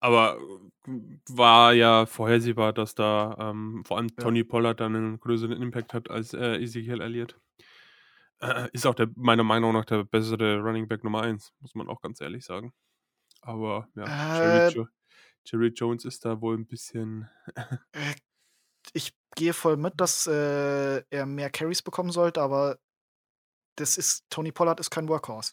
Aber 0.00 0.38
äh, 0.86 0.90
war 1.30 1.72
ja 1.72 2.06
vorhersehbar, 2.06 2.72
dass 2.72 2.94
da 2.94 3.36
ähm, 3.40 3.84
vor 3.86 3.96
allem 3.96 4.08
Ja. 4.18 4.24
Tony 4.24 4.44
Pollard 4.44 4.80
dann 4.80 4.94
einen 4.96 5.20
größeren 5.20 5.60
Impact 5.62 5.94
hat 5.94 6.10
als 6.10 6.34
äh, 6.34 6.56
Ezekiel 6.56 7.00
Elliott. 7.00 7.38
Äh, 8.40 8.68
ist 8.72 8.86
auch 8.86 8.94
der, 8.94 9.08
meiner 9.16 9.44
Meinung 9.44 9.72
nach 9.72 9.84
der 9.84 10.04
bessere 10.04 10.58
Running 10.60 10.88
Back 10.88 11.04
Nummer 11.04 11.22
1, 11.22 11.52
muss 11.60 11.74
man 11.74 11.88
auch 11.88 12.00
ganz 12.02 12.20
ehrlich 12.20 12.44
sagen. 12.44 12.72
Aber 13.42 13.88
ja, 13.96 14.04
Jerry, 14.38 14.58
Äh, 14.68 14.68
jo 14.70 14.86
Jerry 15.46 15.68
Jones 15.68 16.04
ist 16.04 16.24
da 16.24 16.40
wohl 16.40 16.56
ein 16.58 16.66
bisschen. 16.66 17.28
Äh, 17.94 18.14
ich 18.92 19.14
gehe 19.36 19.52
voll 19.54 19.76
mit, 19.76 19.94
dass 20.00 20.26
äh, 20.26 21.02
er 21.10 21.26
mehr 21.26 21.50
Carries 21.50 21.82
bekommen 21.82 22.10
sollte, 22.12 22.42
aber 22.42 22.78
das 23.76 23.96
ist, 23.96 24.24
Tony 24.30 24.52
Pollard 24.52 24.80
ist 24.80 24.90
kein 24.90 25.08
Workhorse. 25.08 25.52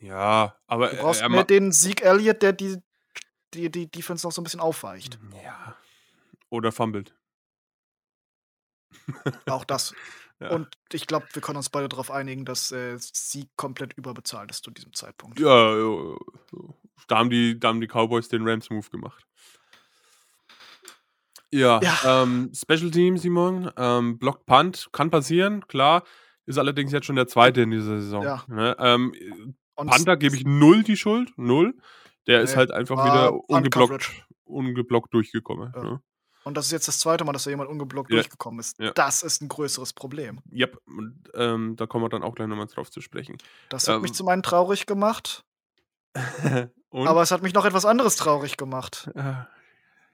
Ja, 0.00 0.56
aber 0.66 0.88
Du 0.88 0.96
brauchst 0.96 1.22
er 1.22 1.28
mehr 1.28 1.44
den 1.44 1.72
Sieg 1.72 2.02
Elliott, 2.02 2.42
der 2.42 2.52
die, 2.52 2.78
die, 3.54 3.70
die 3.70 3.90
Defense 3.90 4.26
noch 4.26 4.32
so 4.32 4.40
ein 4.40 4.44
bisschen 4.44 4.60
aufweicht. 4.60 5.18
Ja. 5.42 5.76
Oder 6.50 6.72
fumbled. 6.72 7.14
Auch 9.46 9.64
das. 9.64 9.94
Ja. 10.40 10.50
Und 10.50 10.76
ich 10.92 11.06
glaube, 11.06 11.26
wir 11.32 11.40
können 11.40 11.56
uns 11.56 11.70
beide 11.70 11.88
darauf 11.88 12.10
einigen, 12.10 12.44
dass 12.44 12.72
äh, 12.72 12.96
Sieg 12.98 13.48
komplett 13.56 13.94
überbezahlt 13.94 14.50
ist 14.50 14.64
zu 14.64 14.70
diesem 14.70 14.92
Zeitpunkt. 14.92 15.38
Ja, 15.38 15.76
ja, 15.76 16.10
ja. 16.10 16.16
Da 17.08 17.18
haben 17.18 17.30
die, 17.30 17.58
da 17.58 17.68
haben 17.68 17.80
die 17.80 17.86
Cowboys 17.86 18.28
den 18.28 18.46
Rams-Move 18.46 18.90
gemacht. 18.90 19.26
Ja, 21.50 21.80
Ja. 21.82 22.22
Ähm, 22.22 22.50
Special 22.52 22.90
Team, 22.90 23.16
Simon, 23.16 23.70
ähm, 23.76 24.18
Block 24.18 24.44
Punt, 24.44 24.88
kann 24.92 25.10
passieren, 25.10 25.66
klar. 25.68 26.02
Ist 26.46 26.58
allerdings 26.58 26.92
jetzt 26.92 27.06
schon 27.06 27.16
der 27.16 27.26
zweite 27.26 27.62
in 27.62 27.70
dieser 27.70 28.00
Saison. 28.00 28.22
Ja. 28.22 28.44
Ne? 28.48 28.76
Ähm, 28.78 29.14
Und 29.76 29.88
Panther 29.90 30.16
gebe 30.16 30.36
ich 30.36 30.44
null 30.44 30.82
die 30.82 30.96
Schuld, 30.96 31.32
null. 31.36 31.74
Der 32.26 32.40
ist 32.42 32.50
Nee, 32.52 32.56
halt 32.56 32.70
einfach 32.70 33.04
wieder 33.04 33.32
ungeblockt, 33.50 34.10
ungeblockt 34.44 35.12
durchgekommen. 35.14 35.72
Ja. 35.74 35.82
Ne? 35.82 36.00
Und 36.44 36.56
das 36.58 36.66
ist 36.66 36.72
jetzt 36.72 36.88
das 36.88 36.98
zweite 36.98 37.24
Mal, 37.24 37.32
dass 37.32 37.44
da 37.44 37.50
jemand 37.50 37.70
ungeblockt 37.70 38.10
Ja. 38.10 38.16
durchgekommen 38.16 38.60
ist. 38.60 38.78
Ja. 38.78 38.90
Das 38.92 39.22
ist 39.22 39.40
ein 39.40 39.48
größeres 39.48 39.94
Problem. 39.94 40.40
Yep, 40.52 40.78
und, 40.86 41.22
ähm, 41.34 41.74
da 41.76 41.86
kommen 41.86 42.04
wir 42.04 42.10
dann 42.10 42.22
auch 42.22 42.34
gleich 42.34 42.48
nochmal 42.48 42.66
drauf 42.66 42.90
zu 42.90 43.00
sprechen. 43.00 43.38
Das 43.70 43.88
hat 43.88 43.96
Ähm, 43.96 44.02
mich 44.02 44.12
zum 44.12 44.28
einen 44.28 44.42
traurig 44.42 44.84
gemacht, 44.86 45.44
aber 46.92 47.22
es 47.22 47.30
hat 47.30 47.42
mich 47.42 47.54
noch 47.54 47.64
etwas 47.64 47.84
anderes 47.86 48.16
traurig 48.16 48.56
gemacht. 48.58 49.10
äh, 49.14 49.32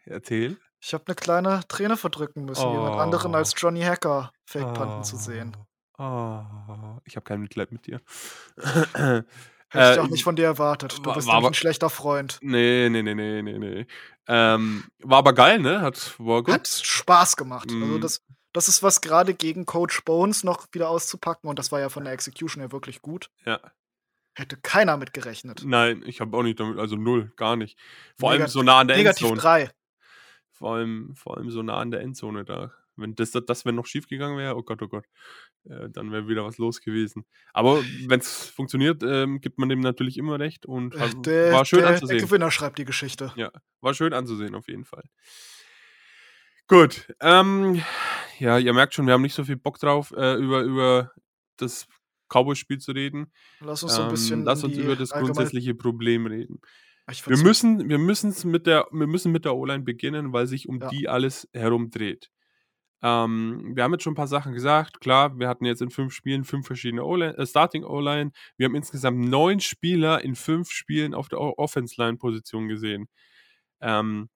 erzähl. 0.04 0.56
Ich 0.80 0.94
habe 0.94 1.04
eine 1.08 1.14
kleine 1.14 1.60
Träne 1.68 1.96
verdrücken 1.96 2.44
müssen, 2.44 2.70
jemand 2.70 2.98
anderen 3.00 3.32
Oh. 3.34 3.36
als 3.36 3.52
Johnny 3.56 3.82
Hacker 3.82 4.32
Fake-Punten 4.46 5.04
zu 5.04 5.16
sehen. 5.16 5.56
Oh, 6.02 6.98
ich 7.04 7.16
habe 7.16 7.24
kein 7.24 7.40
Mitleid 7.42 7.72
mit 7.72 7.86
dir. 7.86 8.00
Hätte 8.92 9.24
ich 9.72 9.74
Äh, 9.74 9.98
auch 9.98 10.08
nicht 10.08 10.24
von 10.24 10.34
dir 10.34 10.46
erwartet. 10.46 10.98
Du 10.98 11.04
war- 11.04 11.14
bist 11.14 11.28
war 11.28 11.34
aber- 11.34 11.48
ein 11.48 11.54
schlechter 11.54 11.90
Freund. 11.90 12.38
Nee, 12.42 12.88
nee, 12.90 13.02
nee, 13.02 13.14
nee, 13.14 13.42
nee, 13.42 13.58
nee. 13.58 13.86
Ähm, 14.26 14.84
war 15.02 15.18
aber 15.18 15.32
geil, 15.34 15.58
ne? 15.60 15.80
Hat, 15.82 16.14
war 16.18 16.42
gut. 16.42 16.54
Hat 16.54 16.66
Spaß 16.68 17.36
gemacht. 17.36 17.68
Also 17.70 17.76
Mhm. 17.84 18.00
das, 18.00 18.22
das 18.52 18.68
ist 18.68 18.82
was 18.82 19.00
gerade 19.00 19.34
gegen 19.34 19.66
Coach 19.66 20.02
Bones 20.04 20.42
noch 20.42 20.66
wieder 20.72 20.88
auszupacken 20.88 21.48
und 21.50 21.58
das 21.58 21.70
war 21.70 21.80
ja 21.80 21.88
von 21.90 22.04
der 22.04 22.12
Execution 22.14 22.62
her 22.62 22.72
wirklich 22.72 23.02
gut. 23.02 23.30
Ja. 23.44 23.60
Hätte 24.34 24.56
keiner 24.56 24.96
mit 24.96 25.12
gerechnet. 25.12 25.62
Nein, 25.64 26.02
ich 26.06 26.20
habe 26.20 26.36
auch 26.36 26.42
nicht 26.42 26.58
damit, 26.58 26.78
also 26.78 26.96
null, 26.96 27.32
gar 27.36 27.56
nicht. 27.56 27.78
Vor 28.18 28.30
allem 28.30 28.40
Negat- 28.42 28.50
so 28.50 28.62
nah 28.62 28.78
an 28.80 28.88
der 28.88 28.96
Negativ 28.96 29.26
Endzone. 29.28 29.40
3. 29.40 29.70
Vor 30.52 30.74
allem, 30.76 31.14
vor 31.14 31.36
allem 31.36 31.50
so 31.50 31.62
nah 31.62 31.78
an 31.78 31.90
der 31.90 32.00
Endzone 32.00 32.44
da. 32.44 32.72
Wenn 32.96 33.14
das, 33.14 33.30
das, 33.30 33.64
wenn 33.64 33.74
noch 33.76 33.86
schief 33.86 34.06
gegangen 34.08 34.36
wäre, 34.36 34.56
oh 34.56 34.62
Gott, 34.62 34.82
oh 34.82 34.88
Gott, 34.88 35.06
äh, 35.64 35.88
dann 35.90 36.12
wäre 36.12 36.28
wieder 36.28 36.44
was 36.44 36.58
los 36.58 36.80
gewesen. 36.80 37.24
Aber 37.52 37.82
wenn 38.06 38.20
es 38.20 38.46
funktioniert, 38.48 39.02
ähm, 39.02 39.40
gibt 39.40 39.58
man 39.58 39.68
dem 39.68 39.80
natürlich 39.80 40.18
immer 40.18 40.38
recht 40.38 40.66
und 40.66 40.98
hat, 40.98 41.14
Der, 41.24 41.52
war 41.52 41.64
schön 41.64 41.78
der, 41.80 41.88
der 41.88 41.94
anzusehen. 41.96 42.20
Gewinner 42.26 42.50
schreibt 42.50 42.78
die 42.78 42.84
Geschichte. 42.84 43.32
Ja, 43.36 43.50
war 43.80 43.94
schön 43.94 44.12
anzusehen 44.12 44.54
auf 44.54 44.68
jeden 44.68 44.84
Fall. 44.84 45.04
Gut, 46.68 47.12
ähm, 47.20 47.82
ja, 48.38 48.58
ihr 48.58 48.72
merkt 48.72 48.94
schon, 48.94 49.06
wir 49.06 49.14
haben 49.14 49.22
nicht 49.22 49.34
so 49.34 49.44
viel 49.44 49.56
Bock 49.56 49.78
drauf, 49.80 50.12
äh, 50.16 50.34
über, 50.36 50.60
über 50.62 51.12
das 51.56 51.86
Cowboys-Spiel 52.28 52.78
zu 52.78 52.92
reden. 52.92 53.32
Lass 53.60 53.82
uns 53.82 53.94
so 53.96 54.02
ein 54.02 54.06
Ähm, 54.08 54.12
bisschen. 54.12 54.44
lass 54.44 54.62
uns 54.62 54.76
über 54.76 54.94
das 54.94 55.10
grundsätzliche 55.10 55.74
Problem 55.74 56.26
reden. 56.26 56.60
Ich 57.10 57.26
Wir 57.26 57.38
müssen, 57.38 57.88
wir 57.88 57.98
müssen's 57.98 58.44
mit 58.44 58.68
der, 58.68 58.86
wir 58.92 59.08
müssen 59.08 59.32
mit 59.32 59.44
der 59.44 59.56
O-Line 59.56 59.82
beginnen, 59.82 60.32
weil 60.32 60.46
sich 60.46 60.68
um 60.68 60.80
Ja. 60.80 60.88
die 60.90 61.08
alles 61.08 61.48
herum 61.52 61.90
dreht. 61.90 62.30
Ähm, 63.02 63.72
wir 63.74 63.82
haben 63.82 63.92
jetzt 63.92 64.02
schon 64.02 64.12
ein 64.12 64.16
paar 64.16 64.26
Sachen 64.26 64.52
gesagt. 64.52 65.00
Klar, 65.00 65.38
wir 65.38 65.48
hatten 65.48 65.64
jetzt 65.64 65.82
in 65.82 65.90
fünf 65.90 66.12
Spielen 66.12 66.44
fünf 66.44 66.66
verschiedene 66.66 67.02
äh, 67.02 67.46
Starting 67.46 67.84
O-Line. 67.84 68.32
Wir 68.56 68.66
haben 68.66 68.74
insgesamt 68.74 69.18
neun 69.20 69.60
Spieler 69.60 70.22
in 70.22 70.34
fünf 70.34 70.70
Spielen 70.70 71.14
auf 71.14 71.28
der 71.28 71.40
Offense-Line-Position 71.40 72.68
gesehen. 72.68 73.08
Ähm, 73.80 74.28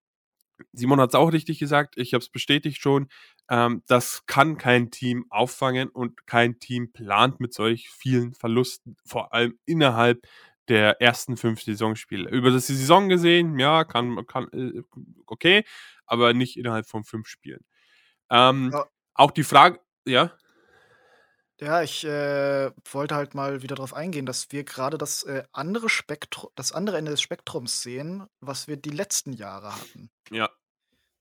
Simon 0.73 1.01
hat 1.01 1.11
es 1.11 1.15
auch 1.15 1.33
richtig 1.33 1.59
gesagt, 1.59 1.97
ich 1.99 2.15
habe 2.15 2.23
es 2.23 2.31
bestätigt 2.31 2.81
schon. 2.81 3.09
Ähm, 3.51 3.83
das 3.87 4.25
kann 4.27 4.57
kein 4.57 4.91
Team 4.91 5.27
auffangen 5.31 5.89
und 5.89 6.27
kein 6.27 6.59
Team 6.59 6.93
plant 6.93 7.41
mit 7.41 7.53
solch 7.53 7.91
vielen 7.91 8.35
Verlusten, 8.35 8.97
vor 9.05 9.33
allem 9.35 9.59
innerhalb 9.67 10.27
der 10.69 11.01
ersten 11.01 11.37
fünf 11.37 11.63
Saisonspiele. 11.63 12.31
Über 12.31 12.51
das 12.51 12.69
Saison 12.69 13.09
gesehen, 13.09 13.59
ja, 13.59 13.85
kann, 13.85 14.27
kann 14.27 14.49
äh, 14.53 14.83
okay, 15.27 15.65
aber 16.07 16.33
nicht 16.33 16.57
innerhalb 16.57 16.87
von 16.87 17.05
fünf 17.05 17.27
Spielen. 17.29 17.65
Ähm, 18.35 18.71
ja. 18.73 18.87
Auch 19.15 19.31
die 19.31 19.45
Frage, 19.45 19.79
ja. 20.05 20.33
Ja, 21.61 21.83
ich 21.83 22.05
äh, 22.05 22.73
wollte 22.91 23.15
halt 23.15 23.35
mal 23.35 23.63
wieder 23.63 23.77
darauf 23.77 23.95
eingehen, 23.95 24.27
dass 24.27 24.51
wir 24.51 24.65
gerade 24.65 24.99
das 24.99 25.23
äh, 25.23 25.45
andere 25.53 25.89
Spektrum, 25.89 26.51
das 26.57 26.73
andere 26.73 26.99
Ende 26.99 27.13
des 27.13 27.23
Spektrums 27.23 27.81
sehen, 27.81 28.27
was 28.41 28.67
wir 28.67 28.77
die 28.77 28.91
letzten 28.91 29.33
Jahre 29.33 29.73
hatten. 29.73 30.11
Ja. 30.31 30.51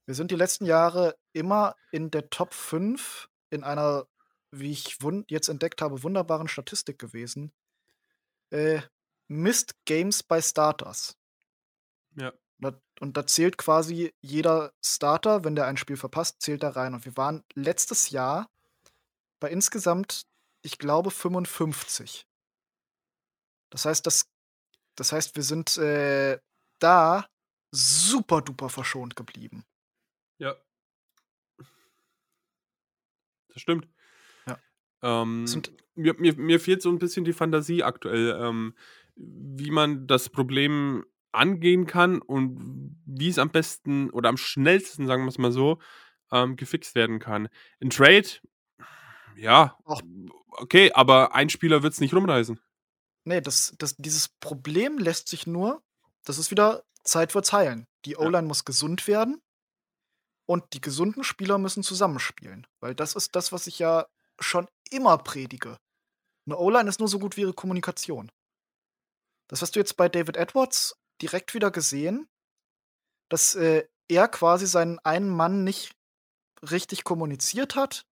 Wir 0.06 0.16
sind 0.16 0.32
die 0.32 0.36
letzten 0.36 0.66
Jahre 0.66 1.16
immer 1.32 1.76
in 1.92 2.10
der 2.10 2.30
Top 2.30 2.52
5 2.52 3.28
in 3.50 3.62
einer, 3.62 4.06
wie 4.50 4.72
ich 4.72 4.98
jetzt 5.28 5.48
entdeckt 5.48 5.80
habe, 5.80 6.02
wunderbaren 6.02 6.48
Statistik 6.48 6.98
gewesen. 6.98 7.52
Äh, 8.50 8.80
Missed 9.28 9.76
Games 9.84 10.24
by 10.24 10.42
Starters. 10.42 11.16
Ja. 12.16 12.32
Und 13.00 13.16
da 13.16 13.26
zählt 13.26 13.58
quasi 13.58 14.14
jeder 14.20 14.72
Starter, 14.84 15.44
wenn 15.44 15.56
der 15.56 15.66
ein 15.66 15.76
Spiel 15.76 15.96
verpasst, 15.96 16.40
zählt 16.40 16.62
da 16.62 16.70
rein. 16.70 16.94
Und 16.94 17.04
wir 17.04 17.16
waren 17.16 17.42
letztes 17.54 18.10
Jahr 18.10 18.48
bei 19.40 19.50
insgesamt, 19.50 20.26
ich 20.62 20.78
glaube, 20.78 21.10
55. 21.10 22.26
Das 23.70 23.84
heißt, 23.84 24.06
das, 24.06 24.30
das 24.94 25.12
heißt, 25.12 25.36
wir 25.36 25.42
sind 25.42 25.76
äh, 25.76 26.38
da 26.78 27.26
super 27.72 28.40
duper 28.40 28.68
verschont 28.68 29.16
geblieben. 29.16 29.64
Ja. 30.38 30.56
Das 33.48 33.60
stimmt. 33.60 33.88
Ja. 34.46 34.58
Ähm, 35.02 35.44
mir, 35.94 36.14
mir, 36.14 36.34
mir 36.34 36.60
fehlt 36.60 36.82
so 36.82 36.90
ein 36.90 36.98
bisschen 36.98 37.24
die 37.24 37.32
Fantasie 37.32 37.82
aktuell, 37.82 38.38
ähm, 38.40 38.74
wie 39.16 39.70
man 39.70 40.06
das 40.06 40.28
Problem 40.28 41.04
angehen 41.34 41.86
kann 41.86 42.20
und 42.20 42.96
wie 43.06 43.28
es 43.28 43.38
am 43.38 43.50
besten 43.50 44.10
oder 44.10 44.28
am 44.28 44.36
schnellsten, 44.36 45.06
sagen 45.06 45.24
wir 45.24 45.28
es 45.28 45.38
mal 45.38 45.52
so, 45.52 45.78
ähm, 46.32 46.56
gefixt 46.56 46.94
werden 46.94 47.18
kann. 47.18 47.48
In 47.80 47.90
Trade, 47.90 48.28
ja, 49.36 49.78
okay, 50.50 50.92
aber 50.92 51.34
ein 51.34 51.48
Spieler 51.48 51.82
wird 51.82 51.92
es 51.92 52.00
nicht 52.00 52.14
rumreißen. 52.14 52.60
Nee, 53.24 53.40
das, 53.40 53.74
das, 53.78 53.96
dieses 53.96 54.28
Problem 54.28 54.98
lässt 54.98 55.28
sich 55.28 55.46
nur, 55.46 55.82
das 56.24 56.38
ist 56.38 56.50
wieder 56.50 56.84
Zeit 57.04 57.34
wird's 57.34 57.52
heilen. 57.52 57.86
Die 58.04 58.16
O-Line 58.16 58.38
ja. 58.38 58.42
muss 58.42 58.64
gesund 58.64 59.06
werden 59.06 59.42
und 60.46 60.64
die 60.72 60.80
gesunden 60.80 61.24
Spieler 61.24 61.58
müssen 61.58 61.82
zusammenspielen. 61.82 62.66
Weil 62.80 62.94
das 62.94 63.14
ist 63.14 63.34
das, 63.34 63.52
was 63.52 63.66
ich 63.66 63.78
ja 63.78 64.06
schon 64.38 64.68
immer 64.90 65.18
predige. 65.18 65.78
Eine 66.46 66.58
O-Line 66.58 66.88
ist 66.88 67.00
nur 67.00 67.08
so 67.08 67.18
gut 67.18 67.36
wie 67.36 67.42
ihre 67.42 67.54
Kommunikation. 67.54 68.30
Das 69.48 69.62
hast 69.62 69.76
du 69.76 69.80
jetzt 69.80 69.96
bei 69.96 70.08
David 70.08 70.36
Edwards 70.36 70.96
direkt 71.24 71.54
wieder 71.54 71.70
gesehen, 71.70 72.28
dass 73.30 73.54
äh, 73.54 73.88
er 74.08 74.28
quasi 74.28 74.66
seinen 74.66 74.98
einen 75.00 75.30
Mann 75.30 75.64
nicht 75.64 75.96
richtig 76.70 77.02
kommuniziert 77.02 77.76
hat 77.76 78.06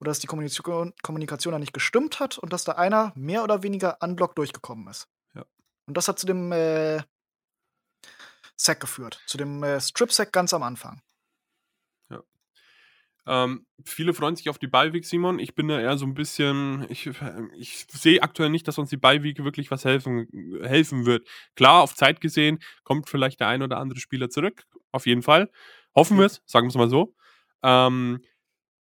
oder 0.00 0.10
dass 0.10 0.20
die 0.20 0.28
Kommunikation, 0.28 0.94
Kommunikation 1.02 1.52
da 1.52 1.58
nicht 1.58 1.72
gestimmt 1.72 2.20
hat 2.20 2.38
und 2.38 2.52
dass 2.52 2.62
da 2.62 2.72
einer 2.72 3.12
mehr 3.16 3.42
oder 3.42 3.64
weniger 3.64 3.98
unblock 4.00 4.36
durchgekommen 4.36 4.86
ist. 4.86 5.08
Ja. 5.34 5.44
Und 5.86 5.96
das 5.96 6.06
hat 6.06 6.20
zu 6.20 6.26
dem 6.26 6.52
äh, 6.52 7.02
Sack 8.56 8.78
geführt, 8.78 9.20
zu 9.26 9.36
dem 9.36 9.62
äh, 9.64 9.80
Strip-Sack 9.80 10.32
ganz 10.32 10.54
am 10.54 10.62
Anfang. 10.62 11.02
Ähm, 13.28 13.66
viele 13.84 14.14
freuen 14.14 14.36
sich 14.36 14.48
auf 14.48 14.58
die 14.58 14.68
Beiweek, 14.68 15.04
Simon. 15.04 15.38
Ich 15.38 15.54
bin 15.54 15.68
da 15.68 15.78
eher 15.78 15.98
so 15.98 16.06
ein 16.06 16.14
bisschen, 16.14 16.86
ich, 16.88 17.10
ich 17.58 17.86
sehe 17.90 18.22
aktuell 18.22 18.48
nicht, 18.48 18.66
dass 18.66 18.78
uns 18.78 18.88
die 18.88 18.96
Beiweek 18.96 19.44
wirklich 19.44 19.70
was 19.70 19.84
helfen, 19.84 20.26
helfen 20.62 21.04
wird. 21.04 21.28
Klar, 21.54 21.82
auf 21.82 21.94
Zeit 21.94 22.22
gesehen 22.22 22.58
kommt 22.84 23.10
vielleicht 23.10 23.40
der 23.40 23.48
ein 23.48 23.62
oder 23.62 23.76
andere 23.78 24.00
Spieler 24.00 24.30
zurück. 24.30 24.64
Auf 24.92 25.06
jeden 25.06 25.20
Fall. 25.22 25.50
Hoffen 25.94 26.16
wir 26.18 26.24
es, 26.24 26.42
sagen 26.46 26.66
wir 26.66 26.70
es 26.70 26.76
mal 26.76 26.88
so. 26.88 27.14
Ähm, 27.62 28.22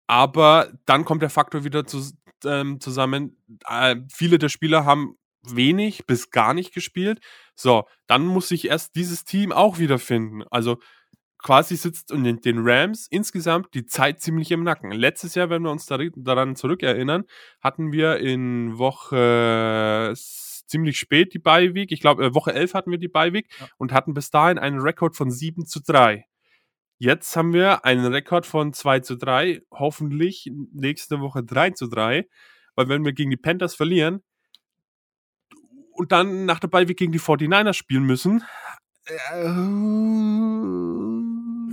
aber 0.07 0.73
dann 0.85 1.05
kommt 1.05 1.21
der 1.21 1.29
Faktor 1.29 1.63
wieder 1.63 1.85
zu, 1.85 2.03
ähm, 2.45 2.81
zusammen. 2.81 3.37
Äh, 3.69 3.95
viele 4.11 4.39
der 4.39 4.49
Spieler 4.49 4.83
haben 4.83 5.15
wenig 5.43 6.05
bis 6.05 6.31
gar 6.31 6.53
nicht 6.53 6.73
gespielt. 6.73 7.19
So, 7.55 7.85
dann 8.07 8.25
muss 8.25 8.49
sich 8.49 8.67
erst 8.67 8.95
dieses 8.95 9.23
Team 9.23 9.53
auch 9.53 9.79
wiederfinden. 9.79 10.43
Also 10.51 10.79
quasi 11.43 11.75
sitzt 11.75 12.11
und 12.11 12.23
den 12.45 12.59
Rams 12.59 13.07
insgesamt 13.11 13.73
die 13.75 13.85
Zeit 13.85 14.21
ziemlich 14.21 14.49
im 14.51 14.63
Nacken. 14.63 14.91
Letztes 14.91 15.35
Jahr, 15.35 15.49
wenn 15.49 15.61
wir 15.61 15.71
uns 15.71 15.85
daran 15.85 16.55
zurückerinnern, 16.55 17.25
hatten 17.61 17.91
wir 17.91 18.17
in 18.17 18.77
Woche 18.77 20.13
ziemlich 20.15 20.97
spät 20.97 21.33
die 21.33 21.39
Beiweek. 21.39 21.91
Ich 21.91 21.99
glaube, 21.99 22.25
äh, 22.25 22.33
Woche 22.33 22.53
11 22.53 22.73
hatten 22.73 22.91
wir 22.91 22.97
die 22.97 23.07
Beiweek 23.07 23.47
ja. 23.59 23.67
und 23.77 23.91
hatten 23.91 24.13
bis 24.13 24.31
dahin 24.31 24.57
einen 24.57 24.79
Rekord 24.79 25.15
von 25.15 25.29
7 25.29 25.65
zu 25.65 25.81
3. 25.81 26.25
Jetzt 26.97 27.35
haben 27.35 27.53
wir 27.53 27.85
einen 27.85 28.05
Rekord 28.05 28.45
von 28.45 28.73
2 28.73 29.01
zu 29.01 29.15
3, 29.15 29.61
hoffentlich 29.71 30.49
nächste 30.71 31.19
Woche 31.19 31.43
3 31.43 31.71
zu 31.71 31.87
3, 31.87 32.27
weil 32.75 32.87
wenn 32.87 33.03
wir 33.03 33.13
gegen 33.13 33.29
die 33.29 33.37
Panthers 33.37 33.75
verlieren 33.75 34.23
und 35.91 36.11
dann 36.11 36.45
nach 36.45 36.59
der 36.59 36.69
Beiweek 36.69 36.97
gegen 36.97 37.11
die 37.11 37.19
49ers 37.19 37.73
spielen 37.73 38.05
müssen, 38.05 38.43
äh, 39.05 39.43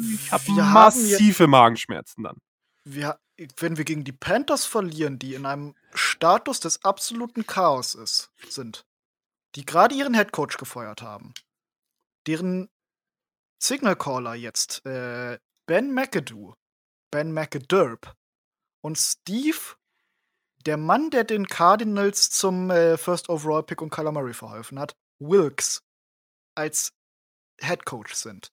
ich 0.00 0.32
habe 0.32 0.52
massive 0.52 1.46
Magenschmerzen 1.46 2.24
dann. 2.24 2.38
Wir, 2.84 3.18
wenn 3.58 3.76
wir 3.76 3.84
gegen 3.84 4.04
die 4.04 4.12
Panthers 4.12 4.64
verlieren, 4.64 5.18
die 5.18 5.34
in 5.34 5.46
einem 5.46 5.74
Status 5.92 6.60
des 6.60 6.84
absoluten 6.84 7.46
Chaos 7.46 7.94
ist, 7.94 8.30
sind, 8.48 8.86
die 9.54 9.66
gerade 9.66 9.94
ihren 9.94 10.14
Headcoach 10.14 10.56
gefeuert 10.58 11.02
haben, 11.02 11.34
deren 12.26 12.68
Signal 13.62 13.96
Caller 13.96 14.34
jetzt 14.34 14.84
äh, 14.86 15.38
Ben 15.66 15.92
McAdoo, 15.92 16.54
Ben 17.10 17.32
McAdurp 17.32 18.14
und 18.82 18.96
Steve, 18.96 19.76
der 20.66 20.76
Mann, 20.76 21.10
der 21.10 21.24
den 21.24 21.46
Cardinals 21.46 22.30
zum 22.30 22.70
äh, 22.70 22.96
First 22.96 23.28
Overall 23.28 23.62
Pick 23.62 23.82
und 23.82 23.90
Kyler 23.90 24.12
Murray 24.12 24.34
verholfen 24.34 24.78
hat, 24.78 24.96
Wilkes, 25.18 25.82
als 26.54 26.92
Headcoach 27.60 28.14
sind 28.14 28.50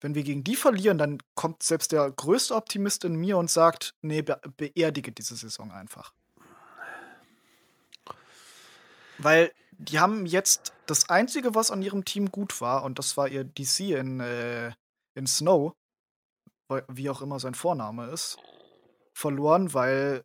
wenn 0.00 0.14
wir 0.14 0.22
gegen 0.22 0.44
die 0.44 0.56
verlieren, 0.56 0.98
dann 0.98 1.18
kommt 1.34 1.62
selbst 1.62 1.92
der 1.92 2.10
größte 2.10 2.54
Optimist 2.54 3.04
in 3.04 3.16
mir 3.16 3.36
und 3.36 3.50
sagt, 3.50 3.94
nee, 4.00 4.22
be 4.22 4.40
beerdige 4.56 5.12
diese 5.12 5.36
Saison 5.36 5.70
einfach. 5.70 6.12
Weil 9.18 9.52
die 9.72 9.98
haben 9.98 10.26
jetzt 10.26 10.72
das 10.86 11.08
Einzige, 11.08 11.54
was 11.54 11.70
an 11.70 11.82
ihrem 11.82 12.04
Team 12.04 12.30
gut 12.30 12.60
war, 12.60 12.84
und 12.84 12.98
das 12.98 13.16
war 13.16 13.28
ihr 13.28 13.44
DC 13.44 13.90
in, 13.90 14.20
äh, 14.20 14.72
in 15.14 15.26
Snow, 15.26 15.74
wie 16.88 17.10
auch 17.10 17.20
immer 17.20 17.40
sein 17.40 17.54
Vorname 17.54 18.06
ist, 18.06 18.38
verloren, 19.12 19.74
weil 19.74 20.24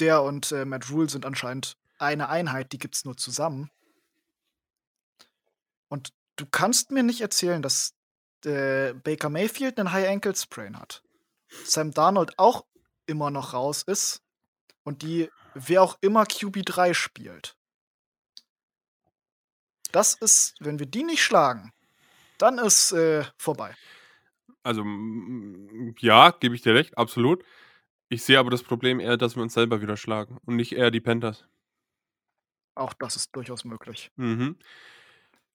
der 0.00 0.22
und 0.22 0.50
äh, 0.52 0.64
Matt 0.64 0.90
Rule 0.90 1.08
sind 1.08 1.26
anscheinend 1.26 1.76
eine 1.98 2.28
Einheit, 2.28 2.72
die 2.72 2.78
gibt's 2.78 3.04
nur 3.04 3.16
zusammen. 3.16 3.70
Und 5.88 6.12
du 6.36 6.46
kannst 6.46 6.90
mir 6.90 7.02
nicht 7.02 7.20
erzählen, 7.20 7.62
dass 7.62 7.94
äh, 8.46 8.94
Baker 8.94 9.28
Mayfield 9.30 9.78
einen 9.78 9.92
High 9.92 10.08
Ankle 10.08 10.34
Sprain 10.34 10.78
hat. 10.78 11.02
Sam 11.64 11.92
Darnold 11.92 12.38
auch 12.38 12.66
immer 13.06 13.30
noch 13.30 13.54
raus 13.54 13.82
ist 13.82 14.22
und 14.84 15.02
die 15.02 15.30
wer 15.54 15.82
auch 15.82 15.98
immer 16.00 16.24
QB3 16.24 16.94
spielt. 16.94 17.56
Das 19.92 20.14
ist, 20.14 20.54
wenn 20.60 20.78
wir 20.78 20.86
die 20.86 21.04
nicht 21.04 21.22
schlagen, 21.22 21.72
dann 22.36 22.58
ist 22.58 22.92
äh, 22.92 23.24
vorbei. 23.38 23.74
Also 24.62 24.84
ja, 26.00 26.30
gebe 26.30 26.54
ich 26.54 26.62
dir 26.62 26.74
recht, 26.74 26.98
absolut. 26.98 27.42
Ich 28.10 28.22
sehe 28.24 28.38
aber 28.38 28.50
das 28.50 28.62
Problem 28.62 29.00
eher, 29.00 29.16
dass 29.16 29.36
wir 29.36 29.42
uns 29.42 29.54
selber 29.54 29.80
wieder 29.80 29.96
schlagen 29.96 30.38
und 30.44 30.56
nicht 30.56 30.72
eher 30.72 30.90
die 30.90 31.00
Panthers. 31.00 31.46
Auch 32.74 32.92
das 32.92 33.16
ist 33.16 33.34
durchaus 33.34 33.64
möglich. 33.64 34.10
Mhm 34.16 34.58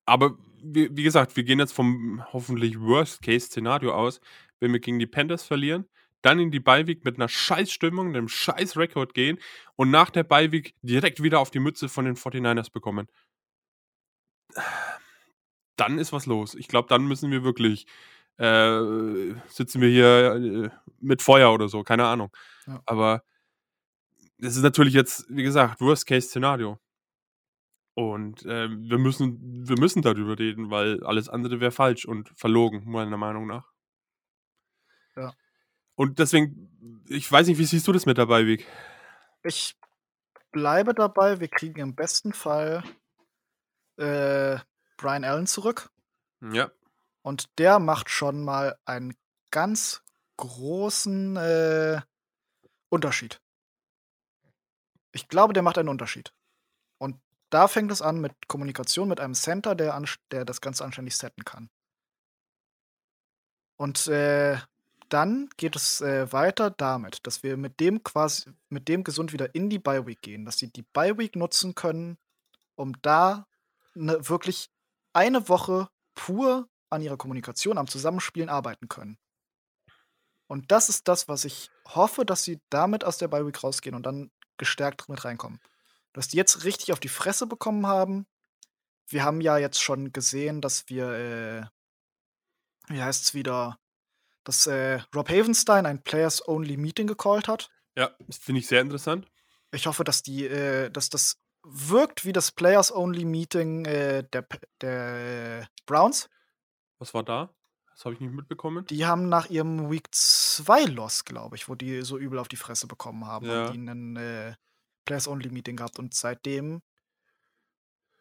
aber 0.05 0.37
wie, 0.63 0.95
wie, 0.95 1.03
gesagt, 1.03 1.35
wir 1.35 1.43
gehen 1.43 1.59
jetzt 1.59 1.73
vom 1.73 2.23
hoffentlich 2.31 2.79
Worst-Case-Szenario 2.79 3.93
aus. 3.93 4.21
Wenn 4.59 4.71
wir 4.73 4.79
gegen 4.79 4.99
die 4.99 5.07
Panthers 5.07 5.43
verlieren, 5.43 5.85
dann 6.21 6.39
in 6.39 6.51
die 6.51 6.59
Beiweg 6.59 7.03
mit 7.03 7.17
einer 7.17 7.27
Scheißstimmung, 7.27 8.07
einem 8.07 8.29
Scheiß-Rekord 8.29 9.13
gehen 9.13 9.39
und 9.75 9.91
nach 9.91 10.09
der 10.09 10.23
Beiweg 10.23 10.73
direkt 10.81 11.21
wieder 11.21 11.39
auf 11.39 11.51
die 11.51 11.59
Mütze 11.59 11.89
von 11.89 12.05
den 12.05 12.15
49ers 12.15 12.71
bekommen. 12.71 13.07
Dann 15.75 15.97
ist 15.97 16.13
was 16.13 16.25
los. 16.25 16.55
Ich 16.55 16.67
glaube, 16.67 16.87
dann 16.87 17.07
müssen 17.07 17.31
wir 17.31 17.43
wirklich 17.43 17.85
äh, 18.37 19.35
sitzen 19.47 19.81
wir 19.81 19.89
hier 19.89 20.35
äh, 20.35 20.69
mit 20.99 21.21
Feuer 21.21 21.53
oder 21.53 21.69
so, 21.69 21.83
keine 21.83 22.05
Ahnung. 22.05 22.35
Ja. 22.65 22.81
Aber 22.85 23.23
das 24.39 24.55
ist 24.55 24.63
natürlich 24.63 24.93
jetzt, 24.93 25.25
wie 25.29 25.43
gesagt, 25.43 25.79
Worst-Case-Szenario. 25.81 26.79
Und 27.95 28.43
äh, 28.45 28.69
wir, 28.69 28.97
müssen, 28.97 29.67
wir 29.67 29.77
müssen 29.77 30.01
darüber 30.01 30.37
reden, 30.37 30.71
weil 30.71 31.03
alles 31.03 31.29
andere 31.29 31.59
wäre 31.59 31.71
falsch 31.71 32.05
und 32.05 32.29
verlogen, 32.35 32.83
meiner 32.89 33.17
Meinung 33.17 33.45
nach. 33.45 33.71
Ja. 35.15 35.33
Und 35.95 36.17
deswegen, 36.17 37.03
ich 37.07 37.31
weiß 37.31 37.47
nicht, 37.47 37.59
wie 37.59 37.65
siehst 37.65 37.87
du 37.87 37.91
das 37.91 38.07
mit 38.07 38.17
dabei, 38.17 38.47
Weg? 38.47 38.67
Ich 39.43 39.77
bleibe 40.51 40.93
dabei, 40.93 41.39
wir 41.39 41.49
kriegen 41.49 41.79
im 41.79 41.95
besten 41.95 42.33
Fall 42.33 42.83
äh, 43.97 44.57
Brian 44.97 45.23
Allen 45.23 45.45
zurück. 45.45 45.91
Ja. 46.41 46.71
Und 47.21 47.57
der 47.59 47.79
macht 47.79 48.09
schon 48.09 48.43
mal 48.43 48.77
einen 48.85 49.15
ganz 49.51 50.03
großen 50.37 51.35
äh, 51.37 52.01
Unterschied. 52.89 53.39
Ich 55.11 55.27
glaube, 55.27 55.53
der 55.53 55.61
macht 55.61 55.77
einen 55.77 55.89
Unterschied. 55.89 56.33
Da 57.53 57.67
fängt 57.67 57.91
es 57.91 58.01
an 58.01 58.19
mit 58.19 58.47
Kommunikation 58.47 59.07
mit 59.07 59.19
einem 59.19 59.35
Center, 59.35 59.75
der, 59.75 60.01
der 60.31 60.43
das 60.43 60.59
Ganze 60.59 60.83
anständig 60.83 61.15
setten 61.15 61.45
kann. 61.45 61.69
Und 63.77 64.07
äh, 64.07 64.57
dann 65.09 65.49
geht 65.57 65.75
es 65.75 66.01
äh, 66.01 66.31
weiter 66.33 66.71
damit, 66.71 67.27
dass 67.27 67.43
wir 67.43 67.55
mit 67.57 67.79
dem 67.79 68.01
quasi, 68.01 68.49
mit 68.69 68.87
dem 68.87 69.03
gesund 69.03 69.33
wieder 69.33 69.53
in 69.53 69.69
die 69.69 69.77
Bye 69.77 70.07
Week 70.07 70.19
gehen, 70.23 70.45
dass 70.45 70.57
sie 70.57 70.71
die 70.71 70.81
Bye 70.81 71.19
Week 71.19 71.35
nutzen 71.35 71.75
können, 71.75 72.17
um 72.73 72.99
da 73.03 73.45
ne, 73.93 74.17
wirklich 74.27 74.71
eine 75.13 75.47
Woche 75.47 75.89
pur 76.15 76.67
an 76.89 77.03
ihrer 77.03 77.17
Kommunikation, 77.17 77.77
am 77.77 77.87
Zusammenspielen 77.87 78.49
arbeiten 78.49 78.89
können. 78.89 79.19
Und 80.47 80.71
das 80.71 80.89
ist 80.89 81.07
das, 81.07 81.27
was 81.27 81.45
ich 81.45 81.69
hoffe, 81.85 82.25
dass 82.25 82.41
sie 82.41 82.59
damit 82.71 83.03
aus 83.03 83.19
der 83.19 83.27
Bye 83.27 83.45
Week 83.45 83.63
rausgehen 83.63 83.95
und 83.95 84.07
dann 84.07 84.31
gestärkt 84.57 85.07
mit 85.07 85.23
reinkommen. 85.23 85.59
Dass 86.13 86.27
die 86.27 86.37
jetzt 86.37 86.63
richtig 86.63 86.93
auf 86.93 86.99
die 86.99 87.09
Fresse 87.09 87.47
bekommen 87.47 87.87
haben. 87.87 88.25
Wir 89.07 89.23
haben 89.23 89.41
ja 89.41 89.57
jetzt 89.57 89.81
schon 89.81 90.13
gesehen, 90.13 90.61
dass 90.61 90.87
wir, 90.87 91.09
äh, 91.09 91.65
wie 92.93 93.01
heißt 93.01 93.23
es 93.23 93.33
wieder, 93.33 93.77
dass 94.43 94.67
äh, 94.67 94.99
Rob 95.15 95.29
Havenstein 95.29 95.85
ein 95.85 96.03
Players-Only-Meeting 96.03 97.07
gecallt 97.07 97.47
hat. 97.47 97.69
Ja, 97.97 98.11
das 98.27 98.37
finde 98.37 98.59
ich 98.59 98.67
sehr 98.67 98.81
interessant. 98.81 99.27
Ich 99.71 99.87
hoffe, 99.87 100.03
dass 100.03 100.21
die, 100.23 100.45
äh, 100.45 100.89
dass 100.89 101.09
das 101.09 101.37
wirkt 101.63 102.25
wie 102.25 102.33
das 102.33 102.51
Players-Only-Meeting 102.51 103.85
äh, 103.85 104.23
der, 104.31 104.45
der 104.81 105.67
Browns. 105.85 106.29
Was 106.99 107.13
war 107.13 107.23
da? 107.23 107.53
Das 107.91 108.05
habe 108.05 108.15
ich 108.15 108.21
nicht 108.21 108.33
mitbekommen. 108.33 108.85
Die 108.87 109.05
haben 109.05 109.29
nach 109.29 109.49
ihrem 109.49 109.91
Week 109.91 110.07
2 110.11 110.85
Loss, 110.85 111.25
glaube 111.25 111.55
ich, 111.55 111.69
wo 111.69 111.75
die 111.75 112.01
so 112.01 112.17
übel 112.17 112.39
auf 112.39 112.47
die 112.47 112.55
Fresse 112.57 112.87
bekommen 112.87 113.25
haben, 113.27 113.45
Ja. 113.45 113.69
die 113.69 113.77
ein 113.77 114.15
äh, 114.15 114.55
Players-Only-Meeting 115.05 115.77
gehabt 115.77 115.99
und 115.99 116.13
seitdem 116.13 116.81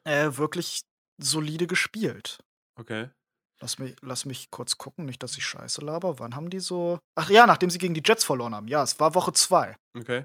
äh, 0.05 0.31
wirklich 0.37 0.83
solide 1.18 1.66
gespielt. 1.66 2.38
Okay. 2.77 3.11
Lass 3.61 3.79
mich, 3.79 3.95
lass 4.01 4.25
mich 4.25 4.51
kurz 4.51 4.77
gucken, 4.77 5.05
nicht, 5.05 5.23
dass 5.23 5.37
ich 5.37 5.47
scheiße 5.47 5.83
laber. 5.83 6.18
Wann 6.18 6.35
haben 6.35 6.51
die 6.51 6.59
so. 6.59 6.99
Ach 7.14 7.31
ja, 7.31 7.47
nachdem 7.47 7.71
sie 7.71 7.79
gegen 7.79 7.95
die 7.95 8.03
Jets 8.05 8.25
verloren 8.25 8.55
haben. 8.55 8.66
Ja, 8.66 8.83
es 8.83 8.99
war 8.99 9.14
Woche 9.14 9.33
2. 9.33 9.77
Okay. 9.97 10.25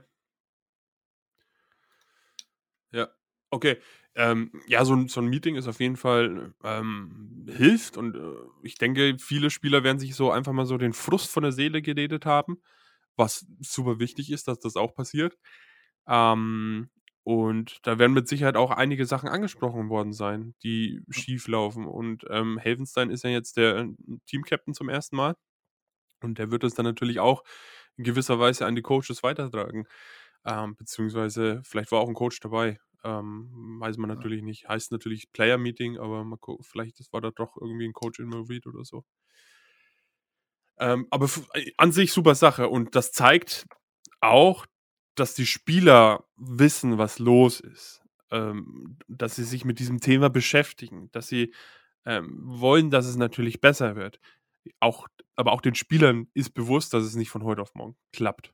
Ja, 2.91 3.09
okay. 3.51 3.77
Ähm, 4.15 4.51
ja, 4.65 4.83
so 4.83 4.95
ein, 4.95 5.07
so 5.09 5.21
ein 5.21 5.27
Meeting 5.27 5.55
ist 5.55 5.67
auf 5.67 5.79
jeden 5.79 5.97
Fall 5.97 6.53
ähm, 6.63 7.45
hilft 7.47 7.97
und 7.97 8.15
äh, 8.15 8.19
ich 8.63 8.75
denke, 8.75 9.17
viele 9.19 9.51
Spieler 9.51 9.83
werden 9.83 9.99
sich 9.99 10.15
so 10.15 10.31
einfach 10.31 10.53
mal 10.53 10.65
so 10.65 10.77
den 10.77 10.93
Frust 10.93 11.29
von 11.29 11.43
der 11.43 11.51
Seele 11.51 11.83
geredet 11.83 12.25
haben, 12.25 12.59
was 13.15 13.45
super 13.59 13.99
wichtig 13.99 14.31
ist, 14.31 14.47
dass 14.47 14.59
das 14.59 14.75
auch 14.75 14.95
passiert. 14.95 15.37
Ähm, 16.07 16.89
und 17.23 17.79
da 17.85 17.99
werden 17.99 18.13
mit 18.13 18.27
Sicherheit 18.29 18.55
auch 18.57 18.71
einige 18.71 19.05
Sachen 19.05 19.29
angesprochen 19.29 19.89
worden 19.89 20.13
sein, 20.13 20.55
die 20.63 21.01
schief 21.09 21.47
laufen. 21.47 21.85
Und 21.85 22.25
ähm, 22.29 22.57
Helvenstein 22.57 23.09
ist 23.11 23.23
ja 23.23 23.29
jetzt 23.31 23.57
der 23.57 23.77
äh, 23.79 23.87
Team-Captain 24.27 24.73
zum 24.73 24.89
ersten 24.89 25.17
Mal. 25.17 25.35
Und 26.21 26.39
der 26.39 26.51
wird 26.51 26.63
es 26.63 26.73
dann 26.75 26.85
natürlich 26.85 27.19
auch 27.19 27.43
in 27.97 28.03
gewisser 28.03 28.39
Weise 28.39 28.65
an 28.65 28.75
die 28.75 28.81
Coaches 28.81 29.23
weitertragen. 29.23 29.87
Ähm, 30.45 30.75
beziehungsweise, 30.75 31.61
vielleicht 31.65 31.91
war 31.91 31.99
auch 32.01 32.09
ein 32.09 32.15
Coach 32.15 32.39
dabei. 32.39 32.79
Ähm, 33.03 33.77
weiß 33.79 33.97
man 33.97 34.09
natürlich 34.09 34.43
nicht. 34.43 34.67
Heißt 34.69 34.91
natürlich 34.91 35.31
Player-Meeting, 35.33 35.97
aber 35.99 36.23
mal 36.25 36.37
gu- 36.37 36.61
vielleicht 36.63 36.99
das 36.99 37.13
war 37.13 37.21
da 37.21 37.31
doch 37.31 37.57
irgendwie 37.59 37.85
ein 37.87 37.93
Coach 37.93 38.19
involviert 38.19 38.67
oder 38.67 38.83
so. 38.85 39.03
Ähm, 40.79 41.07
aber 41.09 41.29
äh, 41.53 41.71
an 41.77 41.91
sich 41.91 42.11
super 42.13 42.35
Sache. 42.35 42.69
Und 42.69 42.95
das 42.95 43.11
zeigt 43.11 43.65
auch, 44.21 44.65
dass 45.19 45.33
die 45.33 45.45
Spieler 45.45 46.23
wissen, 46.35 46.97
was 46.97 47.19
los 47.19 47.59
ist. 47.59 48.01
Ähm, 48.29 48.97
dass 49.07 49.35
sie 49.35 49.45
sich 49.45 49.63
mit 49.63 49.79
diesem 49.79 49.99
Thema 49.99 50.29
beschäftigen. 50.29 51.09
Dass 51.11 51.27
sie 51.27 51.53
ähm, 52.05 52.39
wollen, 52.43 52.89
dass 52.89 53.05
es 53.05 53.15
natürlich 53.15 53.61
besser 53.61 53.95
wird. 53.95 54.19
Auch, 54.79 55.07
aber 55.35 55.53
auch 55.53 55.61
den 55.61 55.75
Spielern 55.75 56.27
ist 56.33 56.53
bewusst, 56.53 56.93
dass 56.93 57.03
es 57.03 57.15
nicht 57.15 57.29
von 57.29 57.43
heute 57.43 57.61
auf 57.61 57.73
morgen 57.75 57.95
klappt. 58.11 58.53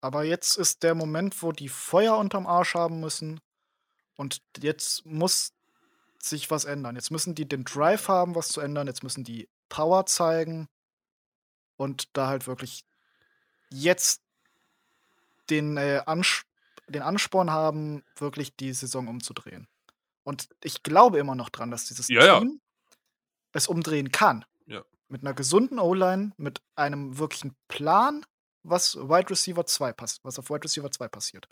Aber 0.00 0.24
jetzt 0.24 0.58
ist 0.58 0.82
der 0.82 0.94
Moment, 0.94 1.42
wo 1.42 1.52
die 1.52 1.68
Feuer 1.68 2.16
unterm 2.16 2.46
Arsch 2.46 2.74
haben 2.74 3.00
müssen. 3.00 3.40
Und 4.16 4.42
jetzt 4.58 5.06
muss 5.06 5.54
sich 6.18 6.50
was 6.50 6.66
ändern. 6.66 6.96
Jetzt 6.96 7.10
müssen 7.10 7.34
die 7.34 7.48
den 7.48 7.64
Drive 7.64 8.08
haben, 8.08 8.34
was 8.34 8.48
zu 8.48 8.60
ändern. 8.60 8.86
Jetzt 8.86 9.02
müssen 9.02 9.24
die 9.24 9.48
Power 9.70 10.04
zeigen. 10.06 10.68
Und 11.76 12.14
da 12.14 12.26
halt 12.26 12.46
wirklich 12.46 12.84
jetzt 13.70 14.22
den, 15.50 15.76
äh, 15.76 16.02
Ans 16.06 16.42
den 16.88 17.02
Ansporn 17.02 17.50
haben, 17.50 18.02
wirklich 18.16 18.56
die 18.56 18.72
Saison 18.72 19.08
umzudrehen. 19.08 19.68
Und 20.24 20.48
ich 20.62 20.82
glaube 20.82 21.18
immer 21.18 21.34
noch 21.34 21.48
dran, 21.48 21.70
dass 21.70 21.86
dieses 21.86 22.08
Ja, 22.08 22.24
ja. 22.24 22.38
Team 22.40 22.60
es 23.52 23.68
umdrehen 23.68 24.12
kann. 24.12 24.44
Ja. 24.66 24.84
Mit 25.08 25.22
einer 25.22 25.34
gesunden 25.34 25.78
O-Line, 25.78 26.32
mit 26.36 26.62
einem 26.76 27.18
wirklichen 27.18 27.56
Plan, 27.68 28.24
was 28.62 28.96
Wide 28.96 29.30
Receiver 29.30 29.64
2 29.64 29.92
pass 29.92 30.20
was 30.22 30.38
auf 30.38 30.50
Wide 30.50 30.64
Receiver 30.64 30.90
2 30.90 31.08
passiert. 31.08 31.48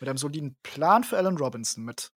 Mit 0.00 0.08
einem 0.08 0.18
soliden 0.18 0.56
Plan 0.62 1.04
für 1.04 1.16
Allen 1.16 1.36
Robinson, 1.36 1.84
mit, 1.84 2.10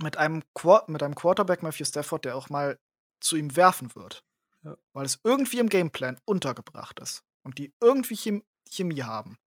mit, 0.00 0.16
einem, 0.16 0.42
mit 0.86 1.02
einem 1.02 1.14
Quarterback 1.14 1.62
Matthew 1.62 1.84
Stafford, 1.84 2.24
der 2.24 2.36
auch 2.36 2.48
mal 2.48 2.78
zu 3.20 3.36
ihm 3.36 3.56
werfen 3.56 3.94
wird. 3.94 4.24
Ja. 4.62 4.76
Weil 4.92 5.06
es 5.06 5.20
irgendwie 5.24 5.58
im 5.58 5.68
Gameplan 5.68 6.18
untergebracht 6.24 7.00
ist 7.00 7.22
und 7.42 7.58
die 7.58 7.72
irgendwie 7.80 8.16
Chem 8.16 8.44
Chemie 8.70 9.02
haben. 9.02 9.38